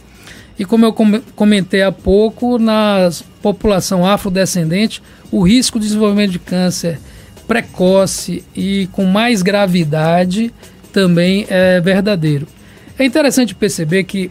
[0.58, 0.92] E como eu
[1.36, 3.10] comentei há pouco, na
[3.40, 5.00] população afrodescendente,
[5.30, 6.98] o risco de desenvolvimento de câncer
[7.46, 10.52] precoce e com mais gravidade
[10.92, 12.46] também é verdadeiro.
[12.98, 14.30] É interessante perceber que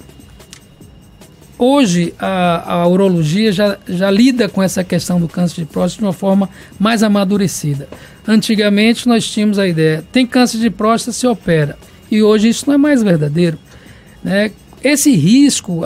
[1.57, 6.05] hoje a, a urologia já, já lida com essa questão do câncer de próstata de
[6.05, 7.88] uma forma mais amadurecida.
[8.27, 11.77] Antigamente nós tínhamos a ideia, tem câncer de próstata, se opera.
[12.09, 13.57] E hoje isso não é mais verdadeiro.
[14.23, 14.51] Né?
[14.84, 15.84] Esse risco,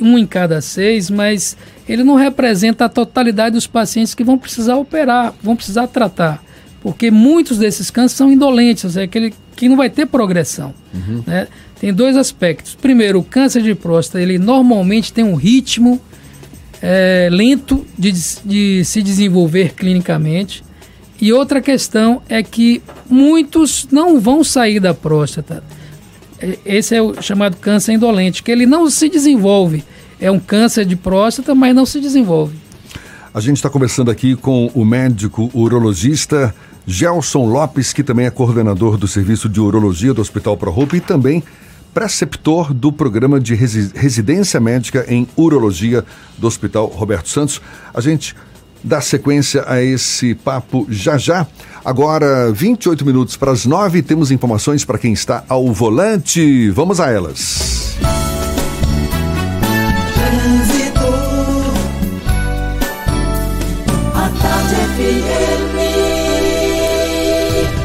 [0.00, 1.56] um em cada seis, mas
[1.88, 6.42] ele não representa a totalidade dos pacientes que vão precisar operar, vão precisar tratar.
[6.80, 10.72] Porque muitos desses cânceres são indolentes, é aquele que não vai ter progressão.
[10.94, 11.22] Uhum.
[11.26, 11.46] Né?
[11.80, 12.74] Tem dois aspectos.
[12.74, 15.98] Primeiro, o câncer de próstata, ele normalmente tem um ritmo
[16.82, 18.12] é, lento de,
[18.44, 20.62] de se desenvolver clinicamente.
[21.18, 25.64] E outra questão é que muitos não vão sair da próstata.
[26.38, 29.82] É, esse é o chamado câncer indolente, que ele não se desenvolve.
[30.20, 32.58] É um câncer de próstata, mas não se desenvolve.
[33.32, 36.54] A gente está conversando aqui com o médico urologista
[36.86, 41.00] Gelson Lopes, que também é coordenador do serviço de urologia do Hospital Pro Hope e
[41.00, 41.42] também
[41.92, 46.04] preceptor do programa de residência médica em urologia
[46.38, 47.60] do Hospital Roberto Santos.
[47.92, 48.34] A gente
[48.82, 51.46] dá sequência a esse papo já já.
[51.84, 56.70] Agora, 28 minutos para as 9, temos informações para quem está ao volante.
[56.70, 57.98] Vamos a elas.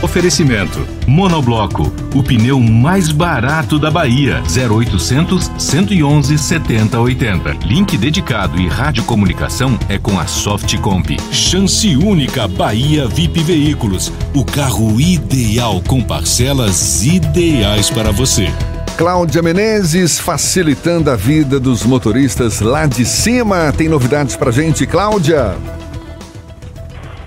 [0.05, 4.43] Oferecimento: Monobloco, o pneu mais barato da Bahia.
[4.45, 7.57] 0800 111 7080.
[7.65, 11.17] Link dedicado e radiocomunicação é com a Softcomp.
[11.31, 14.13] Chance única Bahia VIP Veículos.
[14.35, 18.53] O carro ideal com parcelas ideais para você.
[18.95, 23.73] Cláudia Menezes facilitando a vida dos motoristas lá de cima.
[23.75, 25.55] Tem novidades pra gente, Cláudia?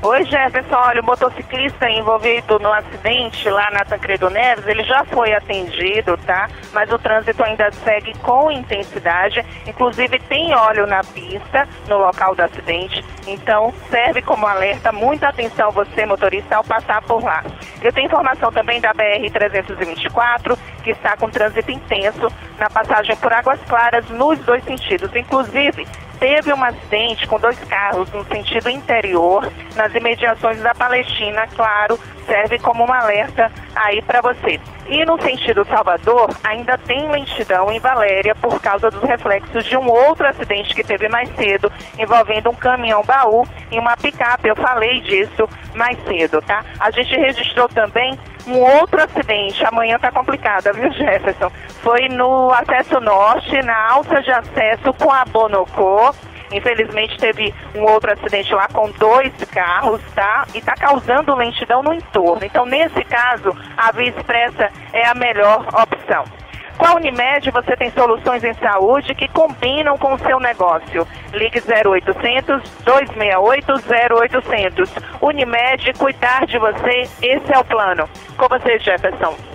[0.01, 0.77] Oi, Jefferson.
[0.77, 6.49] Olha, o motociclista envolvido no acidente lá na Tancredo Neves, ele já foi atendido, tá?
[6.73, 9.45] Mas o trânsito ainda segue com intensidade.
[9.67, 13.05] Inclusive, tem óleo na pista, no local do acidente.
[13.27, 14.93] Então, serve como alerta.
[14.93, 17.43] Muita atenção você, motorista, ao passar por lá.
[17.83, 23.61] Eu tenho informação também da BR-324, que está com trânsito intenso na passagem por Águas
[23.69, 25.15] Claras nos dois sentidos.
[25.17, 25.89] Inclusive,
[26.19, 32.59] teve um acidente com dois carros no sentido interior, nas imediações da Palestina, claro, serve
[32.59, 34.61] como um alerta aí para você.
[34.89, 39.87] E no sentido Salvador, ainda tem lentidão em Valéria por causa dos reflexos de um
[39.87, 44.49] outro acidente que teve mais cedo, envolvendo um caminhão baú e uma picape.
[44.49, 46.65] Eu falei disso mais cedo, tá?
[46.81, 48.19] A gente registrou também
[48.49, 49.65] um outro acidente.
[49.65, 51.51] Amanhã tá complicada, viu, Jefferson?
[51.83, 56.15] Foi no acesso norte, na alça de acesso com a Bonocô.
[56.51, 60.47] Infelizmente teve um outro acidente lá com dois carros, tá?
[60.55, 62.43] E tá causando lentidão no entorno.
[62.43, 66.25] Então, nesse caso, a via expressa é a melhor opção.
[66.79, 71.07] Com a Unimed você tem soluções em saúde que combinam com o seu negócio.
[71.33, 73.73] Ligue 0800 268
[74.23, 74.95] 0800.
[75.21, 78.09] Unimed, cuidar de você, esse é o plano.
[78.37, 79.48] Com você, Jefferson.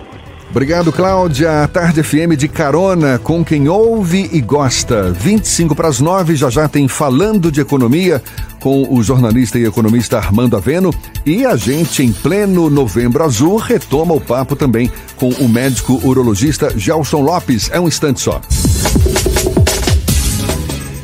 [0.54, 1.66] Obrigado, Cláudia.
[1.66, 5.10] Tarde FM de carona com quem ouve e gosta.
[5.10, 8.22] 25 para as 9, já já tem Falando de Economia
[8.60, 10.94] com o jornalista e economista Armando Aveno.
[11.26, 16.72] E a gente, em pleno Novembro Azul, retoma o papo também com o médico urologista
[16.78, 17.68] Gelson Lopes.
[17.72, 18.40] É um instante só.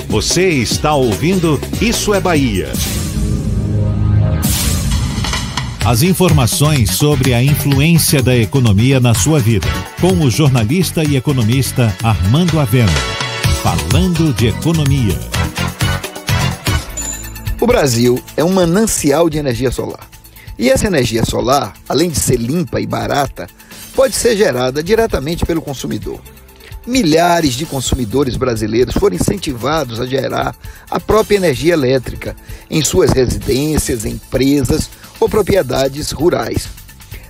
[0.08, 2.68] Você está ouvindo Isso é Bahia.
[5.84, 9.66] As informações sobre a influência da economia na sua vida,
[9.98, 12.92] com o jornalista e economista Armando Avena.
[13.62, 15.18] Falando de economia.
[17.58, 20.06] O Brasil é um manancial de energia solar.
[20.58, 23.48] E essa energia solar, além de ser limpa e barata,
[23.94, 26.20] pode ser gerada diretamente pelo consumidor.
[26.90, 30.56] Milhares de consumidores brasileiros foram incentivados a gerar
[30.90, 32.34] a própria energia elétrica
[32.68, 34.90] em suas residências, empresas
[35.20, 36.68] ou propriedades rurais.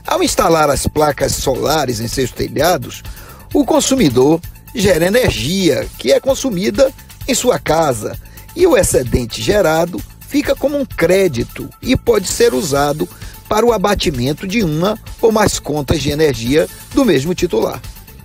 [0.06, 3.02] Ao instalar as placas solares em seus telhados,
[3.52, 4.40] o consumidor
[4.74, 6.90] gera energia que é consumida
[7.28, 8.18] em sua casa
[8.56, 13.06] e o excedente gerado fica como um crédito e pode ser usado
[13.46, 17.78] para o abatimento de uma ou mais contas de energia do mesmo titular.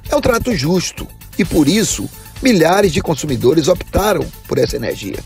[0.10, 1.06] É um trato justo
[1.38, 2.10] e por isso
[2.42, 5.20] milhares de consumidores optaram por essa energia.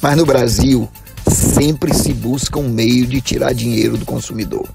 [0.00, 0.88] Mas no Brasil,
[1.30, 4.68] sempre se busca um meio de tirar dinheiro do consumidor.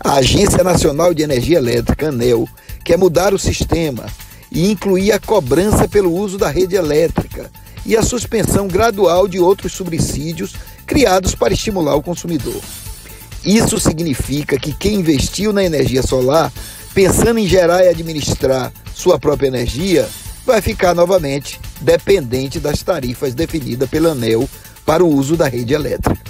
[0.00, 2.48] A Agência Nacional de Energia Elétrica, ANEL,
[2.84, 4.06] quer mudar o sistema
[4.50, 7.50] e incluir a cobrança pelo uso da rede elétrica
[7.86, 10.54] e a suspensão gradual de outros subsídios
[10.86, 12.60] criados para estimular o consumidor.
[13.44, 16.52] Isso significa que quem investiu na energia solar,
[16.94, 20.08] pensando em gerar e administrar sua própria energia,
[20.44, 24.48] vai ficar novamente dependente das tarifas definidas pela ANEL
[24.84, 26.20] para o uso da rede elétrica.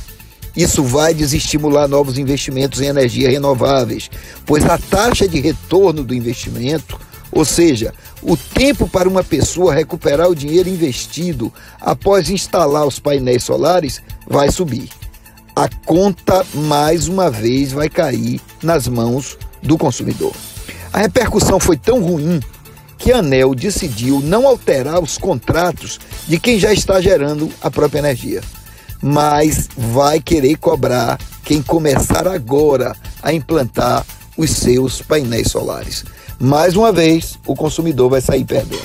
[0.55, 4.10] Isso vai desestimular novos investimentos em energias renováveis,
[4.44, 10.28] pois a taxa de retorno do investimento, ou seja, o tempo para uma pessoa recuperar
[10.28, 14.90] o dinheiro investido após instalar os painéis solares, vai subir.
[15.56, 20.32] A conta, mais uma vez, vai cair nas mãos do consumidor.
[20.93, 22.39] A repercussão foi tão ruim
[22.98, 25.98] que a ANEL decidiu não alterar os contratos
[26.28, 28.43] de quem já está gerando a própria energia,
[29.02, 34.05] mas vai querer cobrar quem começar agora a implantar
[34.36, 36.05] os seus painéis solares.
[36.39, 38.82] Mais uma vez, o consumidor vai sair perdendo.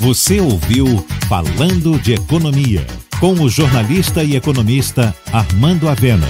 [0.00, 2.86] Você ouviu Falando de Economia,
[3.18, 6.28] com o jornalista e economista Armando Avena.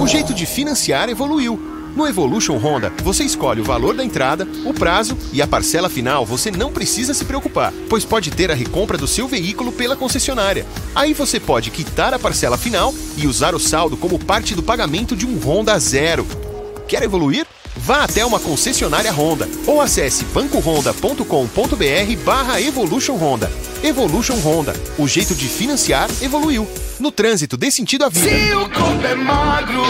[0.00, 1.81] O jeito de financiar evoluiu.
[1.94, 6.24] No Evolution Honda, você escolhe o valor da entrada, o prazo e a parcela final
[6.24, 10.64] você não precisa se preocupar, pois pode ter a recompra do seu veículo pela concessionária.
[10.94, 15.14] Aí você pode quitar a parcela final e usar o saldo como parte do pagamento
[15.14, 16.26] de um Honda zero.
[16.88, 17.46] Quer evoluir?
[17.76, 23.50] Vá até uma concessionária Honda ou acesse bancohonda.com.br barra Evolution Honda.
[23.82, 26.68] Evolution Honda, o jeito de financiar evoluiu.
[27.00, 28.28] No trânsito, dê sentido à vida.
[28.28, 29.82] Se o corpo é magro,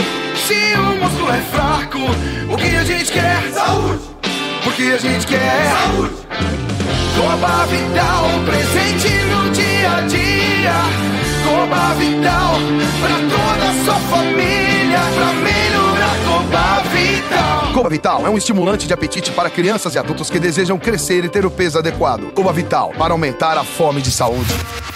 [0.47, 1.99] se o músculo é fraco,
[2.51, 3.53] o que a gente quer?
[3.53, 4.03] Saúde!
[4.65, 6.15] Porque a gente quer saúde!
[7.17, 10.73] Coba Vital, presente no dia a dia.
[11.45, 12.55] Coba Vital,
[13.01, 15.92] pra toda a sua família, pra melhorar
[17.73, 18.27] Coba Vital.
[18.27, 21.51] É um estimulante de apetite para crianças e adultos que desejam crescer e ter o
[21.51, 22.33] peso adequado.
[22.33, 24.53] Coba Vital, para aumentar a fome de saúde.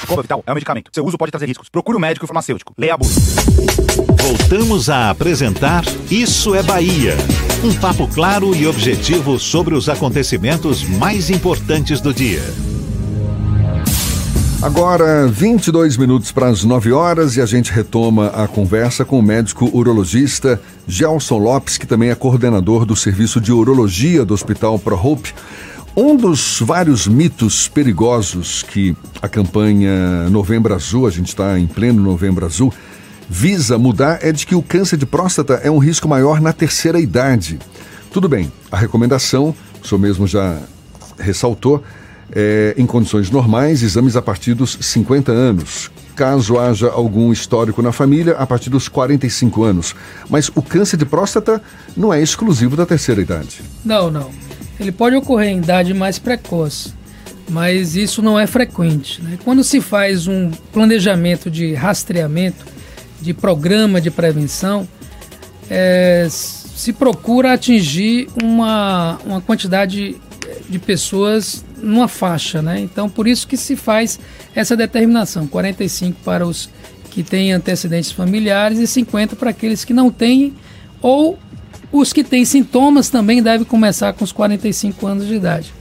[0.07, 0.91] Coba Vital é um medicamento.
[0.95, 1.69] Seu uso pode trazer riscos.
[1.69, 2.73] Procure o um médico e farmacêutico.
[2.79, 3.11] Leia a bula.
[4.23, 7.17] Voltamos a apresentar Isso é Bahia.
[7.65, 12.43] Um papo claro e objetivo sobre os acontecimentos mais importantes do dia.
[14.63, 19.23] Agora, 22 minutos para as 9 horas e a gente retoma a conversa com o
[19.23, 25.35] médico urologista Gelson Lopes, que também é coordenador do serviço de urologia do Hospital ProHope.
[25.97, 32.03] Um dos vários mitos perigosos que a campanha Novembro Azul, a gente está em pleno
[32.03, 32.73] Novembro Azul,
[33.29, 37.01] visa mudar é de que o câncer de próstata é um risco maior na terceira
[37.01, 37.59] idade.
[38.13, 40.59] Tudo bem, a recomendação, o senhor mesmo já
[41.19, 41.83] ressaltou,
[42.31, 45.91] é, em condições normais, exames a partir dos 50 anos.
[46.17, 49.95] Caso haja algum histórico na família, a partir dos 45 anos.
[50.31, 51.63] Mas o câncer de próstata
[51.95, 53.61] não é exclusivo da terceira idade.
[53.85, 54.31] Não, não.
[54.81, 56.95] Ele pode ocorrer em idade mais precoce,
[57.51, 59.23] mas isso não é frequente.
[59.23, 59.39] Né?
[59.45, 62.65] Quando se faz um planejamento de rastreamento,
[63.21, 64.89] de programa de prevenção,
[65.69, 70.17] é, se procura atingir uma, uma quantidade
[70.67, 72.81] de pessoas numa faixa, né?
[72.81, 74.19] Então, por isso que se faz
[74.55, 76.69] essa determinação: 45 para os
[77.11, 80.55] que têm antecedentes familiares e 50 para aqueles que não têm
[81.01, 81.39] ou
[81.93, 85.73] os que têm sintomas também devem começar com os 45 anos de idade.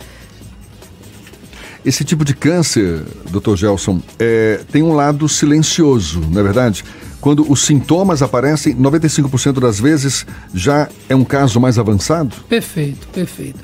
[1.84, 3.56] Esse tipo de câncer, Dr.
[3.56, 6.84] Gelson, é, tem um lado silencioso, não é verdade?
[7.22, 12.36] Quando os sintomas aparecem, 95% das vezes já é um caso mais avançado?
[12.48, 13.60] Perfeito, perfeito.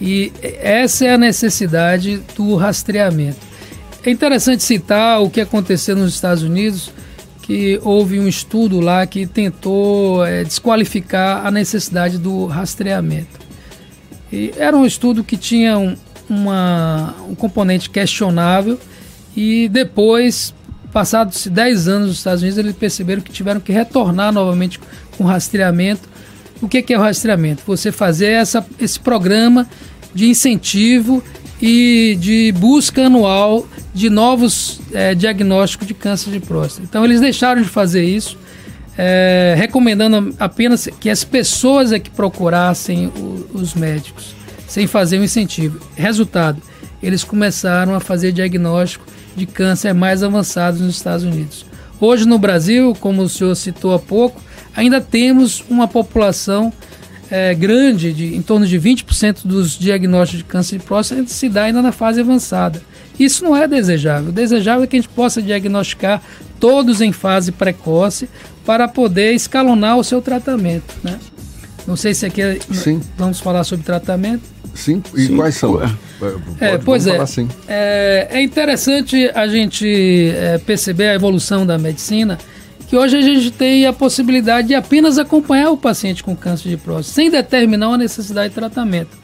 [0.00, 3.38] E essa é a necessidade do rastreamento.
[4.04, 6.92] É interessante citar o que aconteceu nos Estados Unidos,
[7.42, 13.40] que houve um estudo lá que tentou é, desqualificar a necessidade do rastreamento.
[14.32, 15.96] E era um estudo que tinha um,
[16.28, 18.78] uma, um componente questionável
[19.36, 20.54] e depois,
[20.92, 24.78] passados 10 anos nos Estados Unidos, eles perceberam que tiveram que retornar novamente
[25.16, 26.08] com rastreamento.
[26.62, 27.62] O que, é o rastreamento?
[27.66, 29.68] Você fazer essa, esse programa
[30.14, 31.22] de incentivo
[31.60, 36.86] e de busca anual de novos é, diagnósticos de câncer de próstata.
[36.88, 38.38] Então eles deixaram de fazer isso,
[38.96, 44.34] é, recomendando apenas que as pessoas é que procurassem o, os médicos
[44.66, 45.78] sem fazer um incentivo.
[45.94, 46.60] Resultado,
[47.02, 49.06] eles começaram a fazer diagnóstico
[49.36, 51.64] de câncer mais avançados nos Estados Unidos.
[52.00, 54.40] Hoje no Brasil, como o senhor citou há pouco,
[54.74, 56.72] ainda temos uma população
[57.30, 61.64] é, grande, de, em torno de 20% dos diagnósticos de câncer de próstata se dá
[61.64, 62.82] ainda na fase avançada.
[63.18, 64.30] Isso não é desejável.
[64.30, 66.22] O desejável é que a gente possa diagnosticar
[66.58, 68.28] todos em fase precoce
[68.64, 70.94] para poder escalonar o seu tratamento.
[71.02, 71.18] Né?
[71.86, 72.42] Não sei se aqui
[72.72, 73.00] Sim.
[73.16, 74.42] vamos falar sobre tratamento.
[74.74, 75.36] Sim, e Sim.
[75.36, 75.80] quais são?
[76.60, 77.48] É, pois é, assim.
[77.68, 78.28] é.
[78.30, 82.38] É interessante a gente é, perceber a evolução da medicina,
[82.94, 86.76] que hoje a gente tem a possibilidade de apenas acompanhar o paciente com câncer de
[86.76, 89.18] próstata, sem determinar a necessidade de tratamento.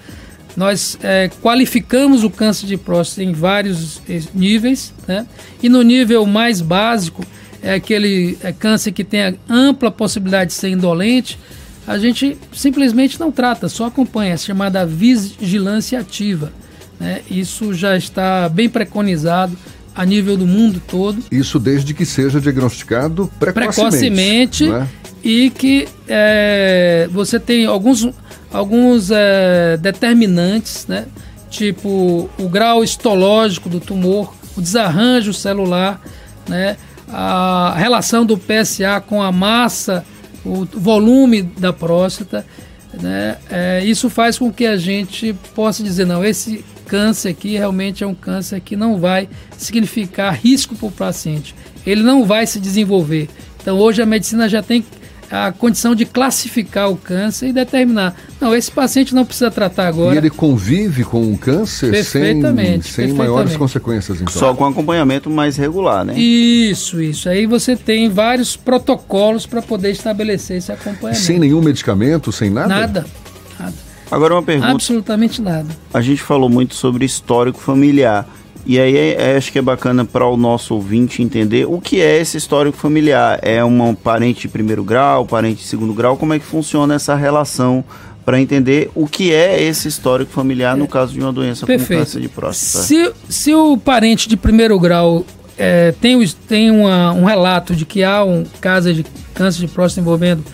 [0.56, 5.24] Nós é, qualificamos o câncer de próstata em vários é, níveis, né?
[5.62, 7.24] e no nível mais básico,
[7.62, 11.38] é aquele é, câncer que tem ampla possibilidade de ser indolente,
[11.86, 16.52] a gente simplesmente não trata, só acompanha, é chamada vigilância ativa.
[16.98, 17.20] Né?
[17.30, 19.56] Isso já está bem preconizado
[20.00, 21.22] a nível do mundo todo.
[21.30, 24.64] Isso desde que seja diagnosticado precocemente.
[24.64, 24.88] Precocemente né?
[25.22, 28.08] e que é, você tem alguns,
[28.50, 31.04] alguns é, determinantes, né?
[31.50, 36.00] tipo o grau histológico do tumor, o desarranjo celular,
[36.48, 36.78] né?
[37.06, 40.02] a relação do PSA com a massa
[40.42, 42.46] o volume da próstata,
[42.94, 43.36] né?
[43.50, 48.06] É, isso faz com que a gente possa dizer, não, esse câncer aqui realmente é
[48.06, 51.54] um câncer que não vai significar risco para o paciente.
[51.86, 53.28] Ele não vai se desenvolver.
[53.62, 54.84] Então hoje a medicina já tem
[55.30, 58.16] a condição de classificar o câncer e determinar.
[58.40, 60.16] Não, esse paciente não precisa tratar agora.
[60.16, 64.34] E ele convive com o câncer perfeitamente, sem, sem maiores consequências, então.
[64.34, 66.18] Só com acompanhamento mais regular, né?
[66.18, 67.28] Isso, isso.
[67.28, 71.24] Aí você tem vários protocolos para poder estabelecer esse acompanhamento.
[71.24, 72.68] Sem nenhum medicamento, sem nada?
[72.68, 73.06] Nada.
[74.10, 74.72] Agora uma pergunta.
[74.72, 75.68] Absolutamente nada.
[75.92, 78.26] A gente falou muito sobre histórico familiar.
[78.66, 82.00] E aí é, é, acho que é bacana para o nosso ouvinte entender o que
[82.00, 83.38] é esse histórico familiar.
[83.42, 86.16] É um parente de primeiro grau, parente de segundo grau?
[86.16, 87.84] Como é que funciona essa relação
[88.24, 91.88] para entender o que é esse histórico familiar no caso de uma doença Perfeito.
[91.88, 92.84] como câncer de próstata?
[92.84, 95.24] Se, se o parente de primeiro grau
[95.56, 99.04] é, tem, tem uma, um relato de que há um caso de
[99.34, 100.44] câncer de próstata envolvendo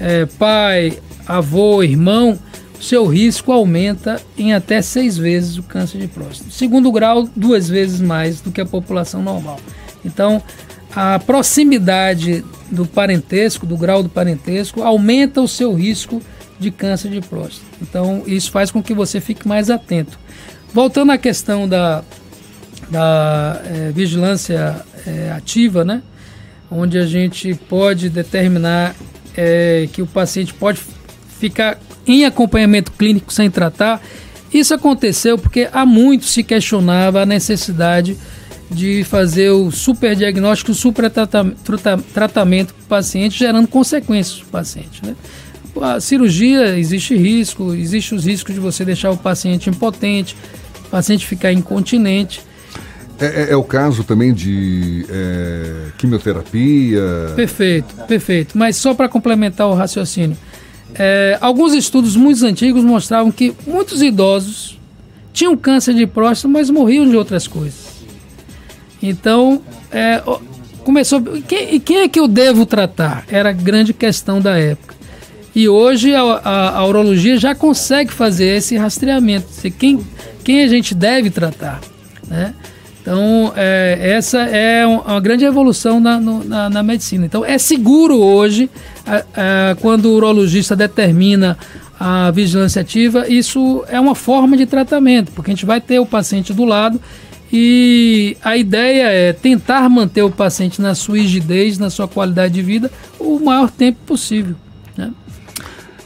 [0.00, 2.38] é, pai, avô, irmão,
[2.82, 6.50] seu risco aumenta em até seis vezes o câncer de próstata.
[6.50, 9.60] Segundo grau, duas vezes mais do que a população normal.
[10.04, 10.42] Então,
[10.94, 16.20] a proximidade do parentesco, do grau do parentesco, aumenta o seu risco
[16.58, 17.64] de câncer de próstata.
[17.80, 20.18] Então, isso faz com que você fique mais atento.
[20.74, 22.02] Voltando à questão da,
[22.90, 26.02] da é, vigilância é, ativa, né?
[26.68, 28.96] onde a gente pode determinar
[29.36, 30.80] é, que o paciente pode
[31.38, 34.00] ficar em acompanhamento clínico sem tratar.
[34.52, 38.16] Isso aconteceu porque há muito se questionava a necessidade
[38.70, 45.04] de fazer o superdiagnóstico, o supertratamento para o paciente, gerando consequências para o paciente.
[45.04, 45.14] Né?
[45.80, 50.36] A cirurgia existe risco, existe os riscos de você deixar o paciente impotente,
[50.86, 52.42] o paciente ficar incontinente.
[53.18, 57.00] É, é, é o caso também de é, quimioterapia.
[57.36, 58.58] Perfeito, perfeito.
[58.58, 60.36] Mas só para complementar o raciocínio,
[60.94, 64.78] é, alguns estudos muito antigos mostravam que muitos idosos
[65.32, 67.92] tinham câncer de próstata, mas morriam de outras coisas.
[69.02, 70.22] Então, é,
[70.84, 71.20] começou.
[71.48, 73.24] Quem, quem é que eu devo tratar?
[73.28, 74.94] Era a grande questão da época.
[75.54, 79.48] E hoje a, a, a urologia já consegue fazer esse rastreamento,
[79.78, 80.00] quem,
[80.42, 81.80] quem a gente deve tratar.
[82.26, 82.54] Né?
[83.02, 87.26] Então, é, essa é uma grande evolução na, na, na, medicina.
[87.26, 88.70] Então, é seguro hoje,
[89.80, 91.58] quando o urologista determina
[91.98, 96.06] a vigilância ativa, isso é uma forma de tratamento, porque a gente vai ter o
[96.06, 97.00] paciente do lado
[97.52, 102.62] e a ideia é tentar manter o paciente na sua rigidez, na sua qualidade de
[102.62, 104.54] vida, o maior tempo possível.
[104.96, 105.12] Né?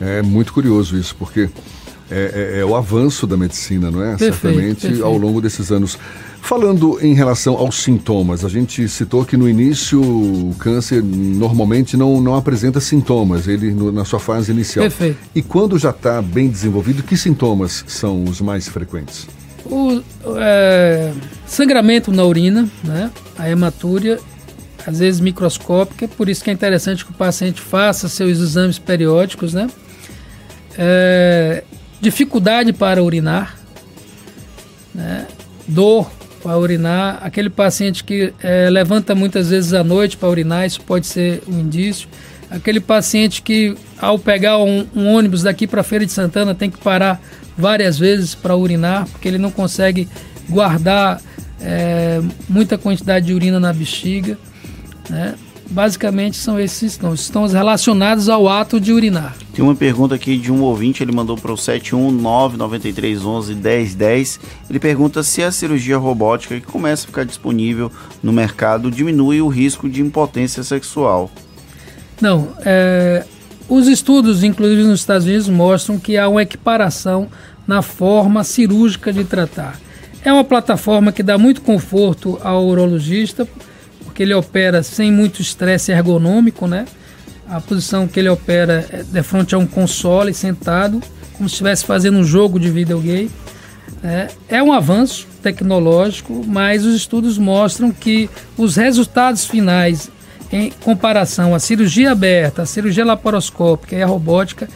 [0.00, 1.48] É muito curioso isso, porque
[2.10, 4.16] é, é, é, o avanço da medicina, não é?
[4.16, 5.04] Perfeito, Certamente perfeito.
[5.04, 5.98] ao longo desses anos.
[6.46, 12.20] Falando em relação aos sintomas, a gente citou que no início o câncer normalmente não,
[12.20, 14.84] não apresenta sintomas, ele no, na sua fase inicial.
[14.84, 15.18] Perfeito.
[15.34, 19.26] E quando já está bem desenvolvido, que sintomas são os mais frequentes?
[19.64, 20.00] O
[20.36, 21.12] é,
[21.48, 23.10] sangramento na urina, né?
[23.36, 24.20] a hematúria,
[24.86, 29.52] às vezes microscópica, por isso que é interessante que o paciente faça seus exames periódicos,
[29.52, 29.66] né?
[30.78, 31.64] É,
[32.00, 33.58] dificuldade para urinar,
[34.94, 35.26] né?
[35.66, 36.08] dor
[36.46, 41.04] para urinar, aquele paciente que é, levanta muitas vezes à noite para urinar, isso pode
[41.08, 42.08] ser um indício.
[42.48, 46.78] Aquele paciente que, ao pegar um, um ônibus daqui para Feira de Santana, tem que
[46.78, 47.20] parar
[47.58, 50.08] várias vezes para urinar, porque ele não consegue
[50.48, 51.20] guardar
[51.60, 54.38] é, muita quantidade de urina na bexiga.
[55.10, 55.34] Né?
[55.68, 59.36] Basicamente são esses sintomas, sintomas relacionados ao ato de urinar.
[59.52, 64.38] Tem uma pergunta aqui de um ouvinte, ele mandou para o 71993111010.
[64.70, 67.90] Ele pergunta se a cirurgia robótica que começa a ficar disponível
[68.22, 71.30] no mercado diminui o risco de impotência sexual.
[72.20, 73.24] Não, é,
[73.68, 77.26] os estudos, inclusive nos Estados Unidos, mostram que há uma equiparação
[77.66, 79.80] na forma cirúrgica de tratar.
[80.24, 83.46] É uma plataforma que dá muito conforto ao urologista,
[84.16, 86.86] porque ele opera sem muito estresse ergonômico, né?
[87.46, 91.02] A posição que ele opera é de frente a um console, sentado,
[91.34, 93.30] como se estivesse fazendo um jogo de videogame.
[94.02, 100.10] É, é um avanço tecnológico, mas os estudos mostram que os resultados finais
[100.50, 104.66] em comparação à cirurgia aberta, à cirurgia laparoscópica e à robótica,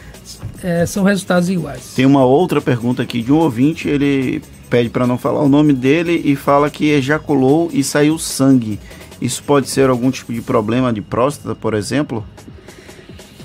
[0.61, 1.93] é, são resultados iguais.
[1.95, 4.39] Tem uma outra pergunta aqui de um ouvinte, ele
[4.69, 8.79] pede para não falar o nome dele e fala que ejaculou e saiu sangue.
[9.21, 12.25] Isso pode ser algum tipo de problema de próstata, por exemplo?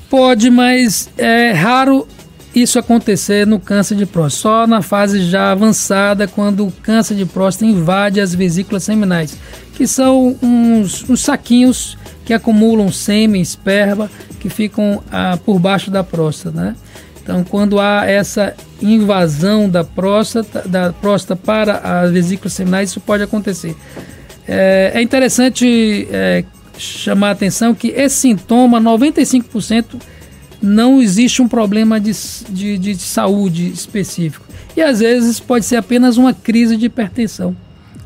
[0.09, 2.09] Pode, mas é raro
[2.55, 4.43] isso acontecer no câncer de próstata.
[4.43, 9.36] Só na fase já avançada, quando o câncer de próstata invade as vesículas seminais,
[9.74, 16.03] que são uns, uns saquinhos que acumulam sêmen, esperma, que ficam ah, por baixo da
[16.03, 16.77] próstata, né?
[17.23, 23.23] Então, quando há essa invasão da próstata, da próstata para as vesículas seminais, isso pode
[23.23, 23.77] acontecer.
[24.48, 26.44] É, é interessante é,
[26.78, 30.01] chamar a atenção que esse sintoma, 95%,
[30.62, 32.12] não existe um problema de,
[32.48, 34.44] de, de saúde específico.
[34.77, 37.56] E às vezes pode ser apenas uma crise de hipertensão.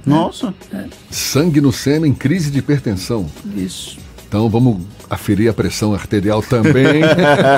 [0.07, 0.55] Nossa!
[0.73, 0.85] É.
[1.11, 3.27] Sangue no sêmen, crise de hipertensão.
[3.57, 3.99] Isso.
[4.29, 4.79] Então vamos
[5.11, 7.03] aferir a pressão arterial também.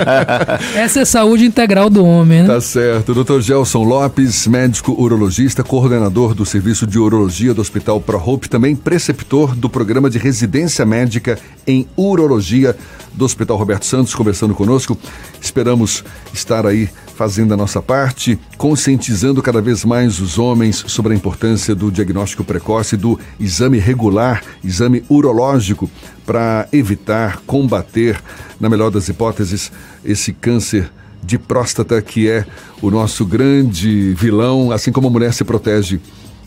[0.74, 2.48] Essa é a saúde integral do homem, né?
[2.48, 3.12] Tá certo.
[3.14, 3.40] Dr.
[3.40, 9.68] Gelson Lopes, médico urologista, coordenador do Serviço de Urologia do Hospital ProHope, também preceptor do
[9.68, 12.74] programa de residência médica em urologia
[13.12, 14.96] do Hospital Roberto Santos, conversando conosco.
[15.40, 16.02] Esperamos
[16.32, 16.88] estar aí
[17.22, 22.42] fazendo a nossa parte, conscientizando cada vez mais os homens sobre a importância do diagnóstico
[22.42, 25.88] precoce, do exame regular, exame urológico,
[26.26, 28.20] para evitar, combater,
[28.58, 29.70] na melhor das hipóteses,
[30.04, 30.90] esse câncer
[31.22, 32.44] de próstata que é
[32.80, 36.00] o nosso grande vilão, assim como a mulher se protege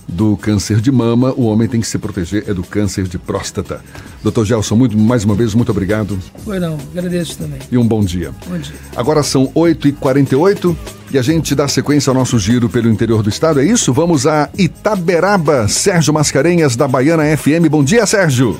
[0.07, 3.81] do câncer de mama, o homem tem que se proteger é do câncer de próstata.
[4.23, 6.19] Doutor Gelson, muito, mais uma vez, muito obrigado.
[6.43, 7.59] Foi não, agradeço também.
[7.71, 8.31] E um bom dia.
[8.47, 8.75] Bom dia.
[8.95, 10.75] Agora são 8h48
[11.11, 13.93] e a gente dá sequência ao nosso giro pelo interior do estado, é isso?
[13.93, 15.67] Vamos a Itaberaba.
[15.67, 17.69] Sérgio Mascarenhas, da Baiana FM.
[17.69, 18.57] Bom dia, Sérgio.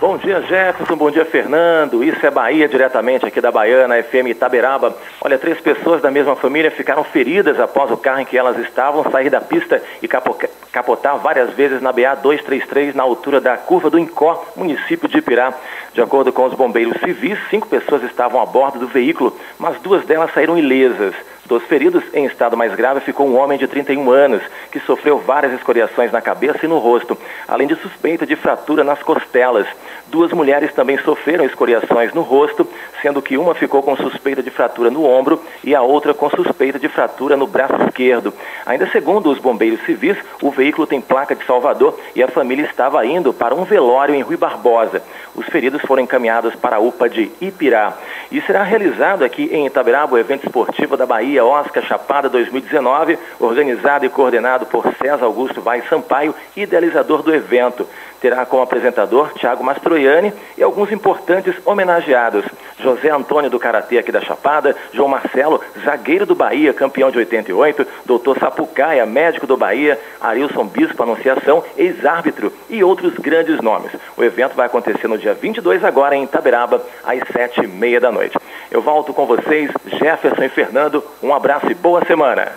[0.00, 0.94] Bom dia, Jefferson.
[0.94, 2.04] Bom dia, Fernando.
[2.04, 4.96] Isso é Bahia, diretamente aqui da Baiana, FM Itaberaba.
[5.20, 9.02] Olha, três pessoas da mesma família ficaram feridas após o carro em que elas estavam
[9.10, 13.98] sair da pista e capotar várias vezes na BA 233, na altura da curva do
[13.98, 15.52] Incó, município de Ipirá.
[15.92, 20.04] De acordo com os bombeiros civis, cinco pessoas estavam a bordo do veículo, mas duas
[20.04, 21.14] delas saíram ilesas.
[21.48, 25.54] Dos feridos em estado mais grave ficou um homem de 31 anos, que sofreu várias
[25.54, 27.16] escoriações na cabeça e no rosto,
[27.48, 29.66] além de suspeita de fratura nas costelas.
[30.08, 32.68] Duas mulheres também sofreram escoriações no rosto,
[33.00, 36.78] sendo que uma ficou com suspeita de fratura no ombro e a outra com suspeita
[36.78, 38.32] de fratura no braço esquerdo.
[38.66, 43.04] Ainda segundo os bombeiros civis, o veículo tem placa de Salvador e a família estava
[43.06, 45.02] indo para um velório em Rui Barbosa.
[45.34, 47.94] Os feridos foram encaminhados para a UPA de Ipirá.
[48.30, 54.04] E será realizado aqui em Itaberaba o evento esportivo da Bahia Oscar Chapada 2019, organizado
[54.04, 57.86] e coordenado por César Augusto Vai Sampaio, idealizador do evento
[58.20, 62.44] terá como apresentador Tiago Mastroianni e alguns importantes homenageados.
[62.78, 67.86] José Antônio do Karatê aqui da Chapada, João Marcelo, zagueiro do Bahia, campeão de 88,
[68.04, 73.92] doutor Sapucaia, médico do Bahia, Arilson Bispo Anunciação, ex-árbitro e outros grandes nomes.
[74.16, 78.12] O evento vai acontecer no dia 22 agora em Itaberaba, às sete e meia da
[78.12, 78.38] noite.
[78.70, 81.02] Eu volto com vocês, Jefferson e Fernando.
[81.22, 82.52] Um abraço e boa semana.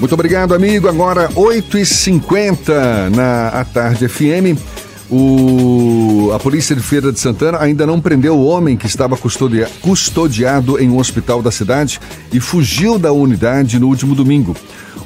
[0.00, 0.88] Muito obrigado, amigo.
[0.88, 4.58] Agora 8h50 na Tarde FM.
[5.10, 9.68] O, a Polícia de Feira de Santana ainda não prendeu o homem que estava custodia,
[9.82, 12.00] custodiado em um hospital da cidade
[12.32, 14.56] e fugiu da unidade no último domingo.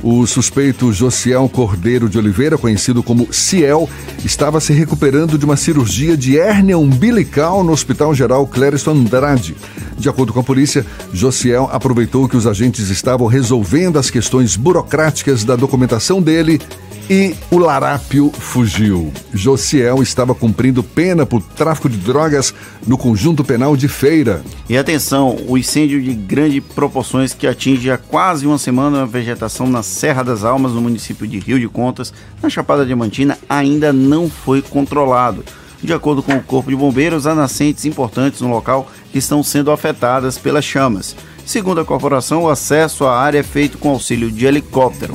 [0.06, 3.88] O suspeito Josiel Cordeiro de Oliveira, conhecido como Ciel,
[4.22, 9.56] estava se recuperando de uma cirurgia de hérnia umbilical no Hospital Geral Clériston Andrade.
[9.98, 15.42] De acordo com a polícia, Josiel aproveitou que os agentes estavam resolvendo as questões burocráticas
[15.42, 16.60] da documentação dele
[17.08, 19.12] e o larápio fugiu.
[19.32, 22.54] Josiel estava cumprindo pena por tráfico de drogas
[22.86, 24.42] no conjunto penal de Feira.
[24.68, 29.66] E atenção, o incêndio de grandes proporções que atinge há quase uma semana a vegetação
[29.66, 32.12] na Serra das Almas, no município de Rio de Contas,
[32.42, 35.44] na Chapada Diamantina, ainda não foi controlado.
[35.82, 39.70] De acordo com o Corpo de Bombeiros, há nascentes importantes no local que estão sendo
[39.70, 41.14] afetadas pelas chamas.
[41.44, 45.14] Segundo a corporação, o acesso à área é feito com auxílio de helicóptero.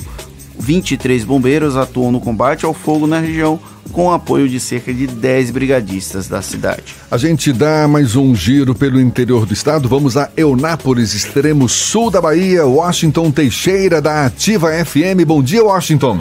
[0.60, 3.60] 23 bombeiros atuam no combate ao fogo na região,
[3.92, 6.96] com apoio de cerca de 10 brigadistas da cidade.
[7.10, 9.90] A gente dá mais um giro pelo interior do estado.
[9.90, 12.66] Vamos a Eunápolis, extremo sul da Bahia.
[12.66, 15.26] Washington Teixeira, da Ativa FM.
[15.26, 16.20] Bom dia, Washington.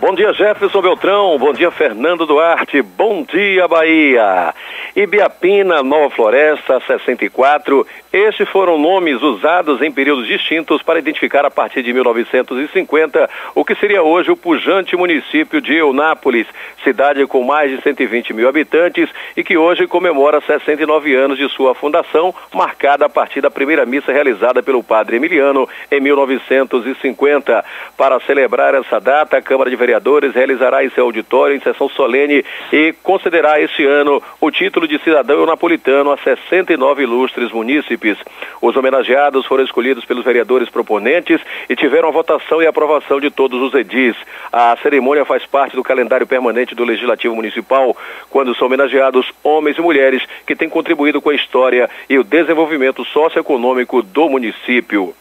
[0.00, 1.36] Bom dia, Jefferson Beltrão.
[1.36, 2.80] Bom dia, Fernando Duarte.
[2.80, 4.54] Bom dia, Bahia.
[4.96, 7.86] Ibiapina, Nova Floresta, 64.
[8.10, 13.74] Estes foram nomes usados em períodos distintos para identificar a partir de 1950 o que
[13.74, 16.46] seria hoje o pujante município de Eunápolis,
[16.82, 21.74] cidade com mais de 120 mil habitantes e que hoje comemora 69 anos de sua
[21.74, 27.64] fundação, marcada a partir da primeira missa realizada pelo padre Emiliano em 1950.
[27.98, 29.89] Para celebrar essa data, a Câmara de Vereadores
[30.32, 35.46] realizará em seu auditório em sessão solene e concederá este ano o título de cidadão
[35.46, 38.16] napolitano a 69 ilustres munícipes.
[38.60, 43.60] Os homenageados foram escolhidos pelos vereadores proponentes e tiveram a votação e aprovação de todos
[43.62, 44.16] os edis.
[44.52, 47.96] A cerimônia faz parte do calendário permanente do Legislativo Municipal,
[48.28, 53.04] quando são homenageados homens e mulheres que têm contribuído com a história e o desenvolvimento
[53.04, 55.14] socioeconômico do município.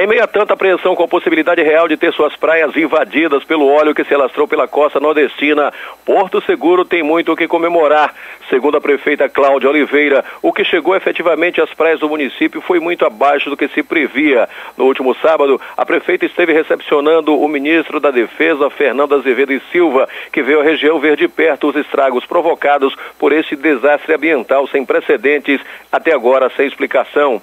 [0.00, 3.66] Em meio a tanta apreensão com a possibilidade real de ter suas praias invadidas pelo
[3.66, 5.70] óleo que se alastrou pela costa nordestina,
[6.06, 8.14] Porto Seguro tem muito o que comemorar.
[8.48, 13.04] Segundo a prefeita Cláudia Oliveira, o que chegou efetivamente às praias do município foi muito
[13.04, 14.48] abaixo do que se previa.
[14.74, 20.08] No último sábado, a prefeita esteve recepcionando o ministro da Defesa, Fernando Azevedo e Silva,
[20.32, 24.82] que veio à região ver de perto os estragos provocados por este desastre ambiental sem
[24.82, 25.60] precedentes,
[25.92, 27.42] até agora sem explicação.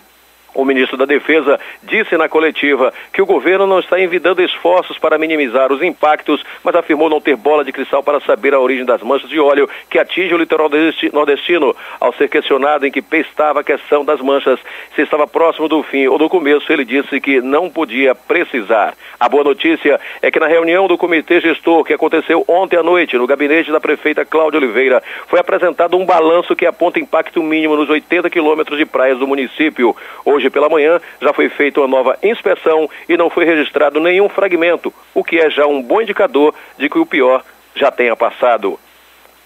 [0.57, 5.15] O ministro da Defesa disse na coletiva que o governo não está envidando esforços para
[5.15, 9.03] minimizar os impactos, mas afirmou não ter bola de cristal para saber a origem das
[9.03, 10.67] manchas de óleo que atinge o litoral
[11.13, 11.75] nordestino.
[11.99, 14.59] Ao ser questionado em que estava a questão das manchas,
[14.95, 18.95] se estava próximo do fim ou do começo, ele disse que não podia precisar.
[19.19, 23.15] A boa notícia é que na reunião do comitê gestor que aconteceu ontem à noite
[23.15, 27.87] no gabinete da prefeita Cláudia Oliveira, foi apresentado um balanço que aponta impacto mínimo nos
[27.87, 29.95] 80 quilômetros de praias do município.
[30.25, 34.29] Hoje Hoje pela manhã já foi feita uma nova inspeção e não foi registrado nenhum
[34.29, 37.43] fragmento, o que é já um bom indicador de que o pior
[37.75, 38.79] já tenha passado.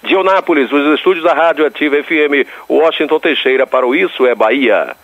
[0.04, 4.96] De Onápolis, os estúdios da Rádio Ativa FM, Washington Teixeira para o Isso é Bahia.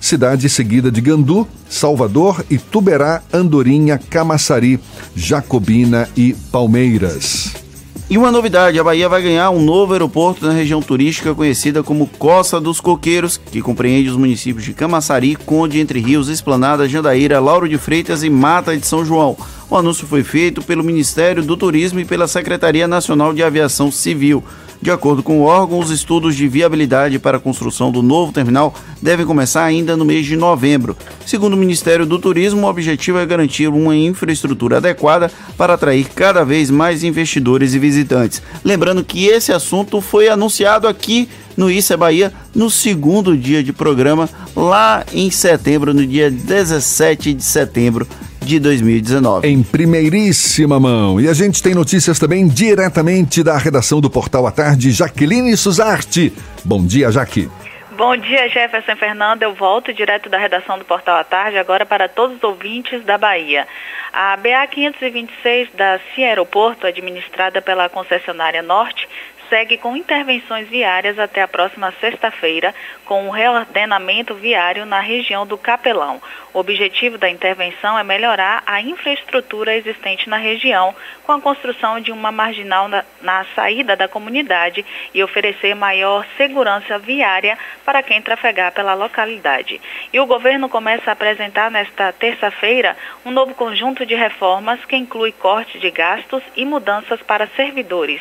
[0.00, 4.78] Cidade seguida de Gandu, Salvador, Ituberá, Andorinha, Camaçari,
[5.16, 7.63] Jacobina e Palmeiras.
[8.08, 12.06] E uma novidade, a Bahia vai ganhar um novo aeroporto na região turística conhecida como
[12.18, 17.66] Costa dos Coqueiros, que compreende os municípios de Camaçari, Conde, Entre Rios, Esplanada, Jandaíra, Lauro
[17.66, 19.34] de Freitas e Mata de São João.
[19.70, 24.44] O anúncio foi feito pelo Ministério do Turismo e pela Secretaria Nacional de Aviação Civil.
[24.84, 28.74] De acordo com o órgão, os estudos de viabilidade para a construção do novo terminal
[29.00, 30.94] devem começar ainda no mês de novembro.
[31.24, 36.44] Segundo o Ministério do Turismo, o objetivo é garantir uma infraestrutura adequada para atrair cada
[36.44, 38.42] vez mais investidores e visitantes.
[38.62, 44.28] Lembrando que esse assunto foi anunciado aqui no é Bahia no segundo dia de programa,
[44.54, 48.06] lá em setembro, no dia 17 de setembro
[48.44, 49.48] de 2019.
[49.48, 51.20] Em primeiríssima mão.
[51.20, 56.32] E a gente tem notícias também diretamente da redação do Portal à Tarde, Jaqueline Suzarte.
[56.64, 57.48] Bom dia, Jaque.
[57.96, 59.44] Bom dia, Jefferson Fernando.
[59.44, 63.16] Eu volto direto da redação do Portal à Tarde, agora para todos os ouvintes da
[63.16, 63.68] Bahia.
[64.12, 69.08] A BA 526 da CIA Aeroporto, administrada pela concessionária Norte,
[69.48, 75.58] segue com intervenções viárias até a próxima sexta-feira, com um reordenamento viário na região do
[75.58, 76.20] Capelão.
[76.52, 80.94] O objetivo da intervenção é melhorar a infraestrutura existente na região,
[81.24, 86.98] com a construção de uma marginal na, na saída da comunidade e oferecer maior segurança
[86.98, 89.80] viária para quem trafegar pela localidade.
[90.12, 95.32] E o governo começa a apresentar nesta terça-feira um novo conjunto de reformas que inclui
[95.32, 98.20] corte de gastos e mudanças para servidores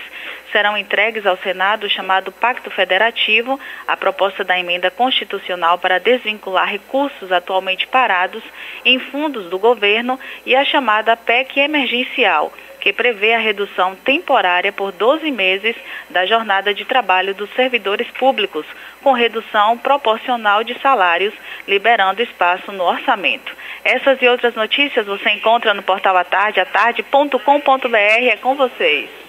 [0.54, 6.70] serão entregues ao Senado o chamado Pacto Federativo, a proposta da emenda constitucional para desvincular
[6.70, 8.44] recursos atualmente parados
[8.86, 14.92] em fundos do governo e a chamada PEC emergencial, que prevê a redução temporária por
[14.92, 15.76] 12 meses
[16.10, 18.66] da jornada de trabalho dos servidores públicos,
[19.02, 21.34] com redução proporcional de salários,
[21.68, 23.56] liberando espaço no orçamento.
[23.84, 27.98] Essas e outras notícias você encontra no portal atarde, atarde.com.br.
[27.98, 29.23] É com vocês.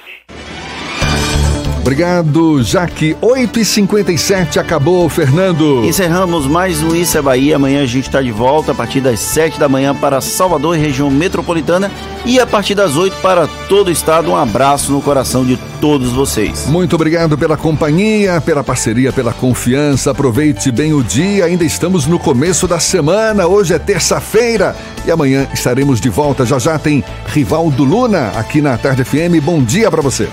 [1.84, 3.14] Obrigado, Jaque.
[3.20, 5.84] 8h57 acabou, Fernando.
[5.84, 7.56] Encerramos mais um Isso é Bahia.
[7.56, 10.80] Amanhã a gente está de volta a partir das 7 da manhã para Salvador e
[10.80, 11.92] região metropolitana
[12.24, 14.30] e a partir das 8 para todo o estado.
[14.30, 16.64] Um abraço no coração de todos vocês.
[16.68, 20.10] Muito obrigado pela companhia, pela parceria, pela confiança.
[20.10, 21.44] Aproveite bem o dia.
[21.44, 23.46] Ainda estamos no começo da semana.
[23.46, 24.74] Hoje é terça-feira
[25.06, 26.46] e amanhã estaremos de volta.
[26.46, 29.44] Já já tem Rivaldo Luna aqui na Tarde FM.
[29.44, 30.30] Bom dia para você.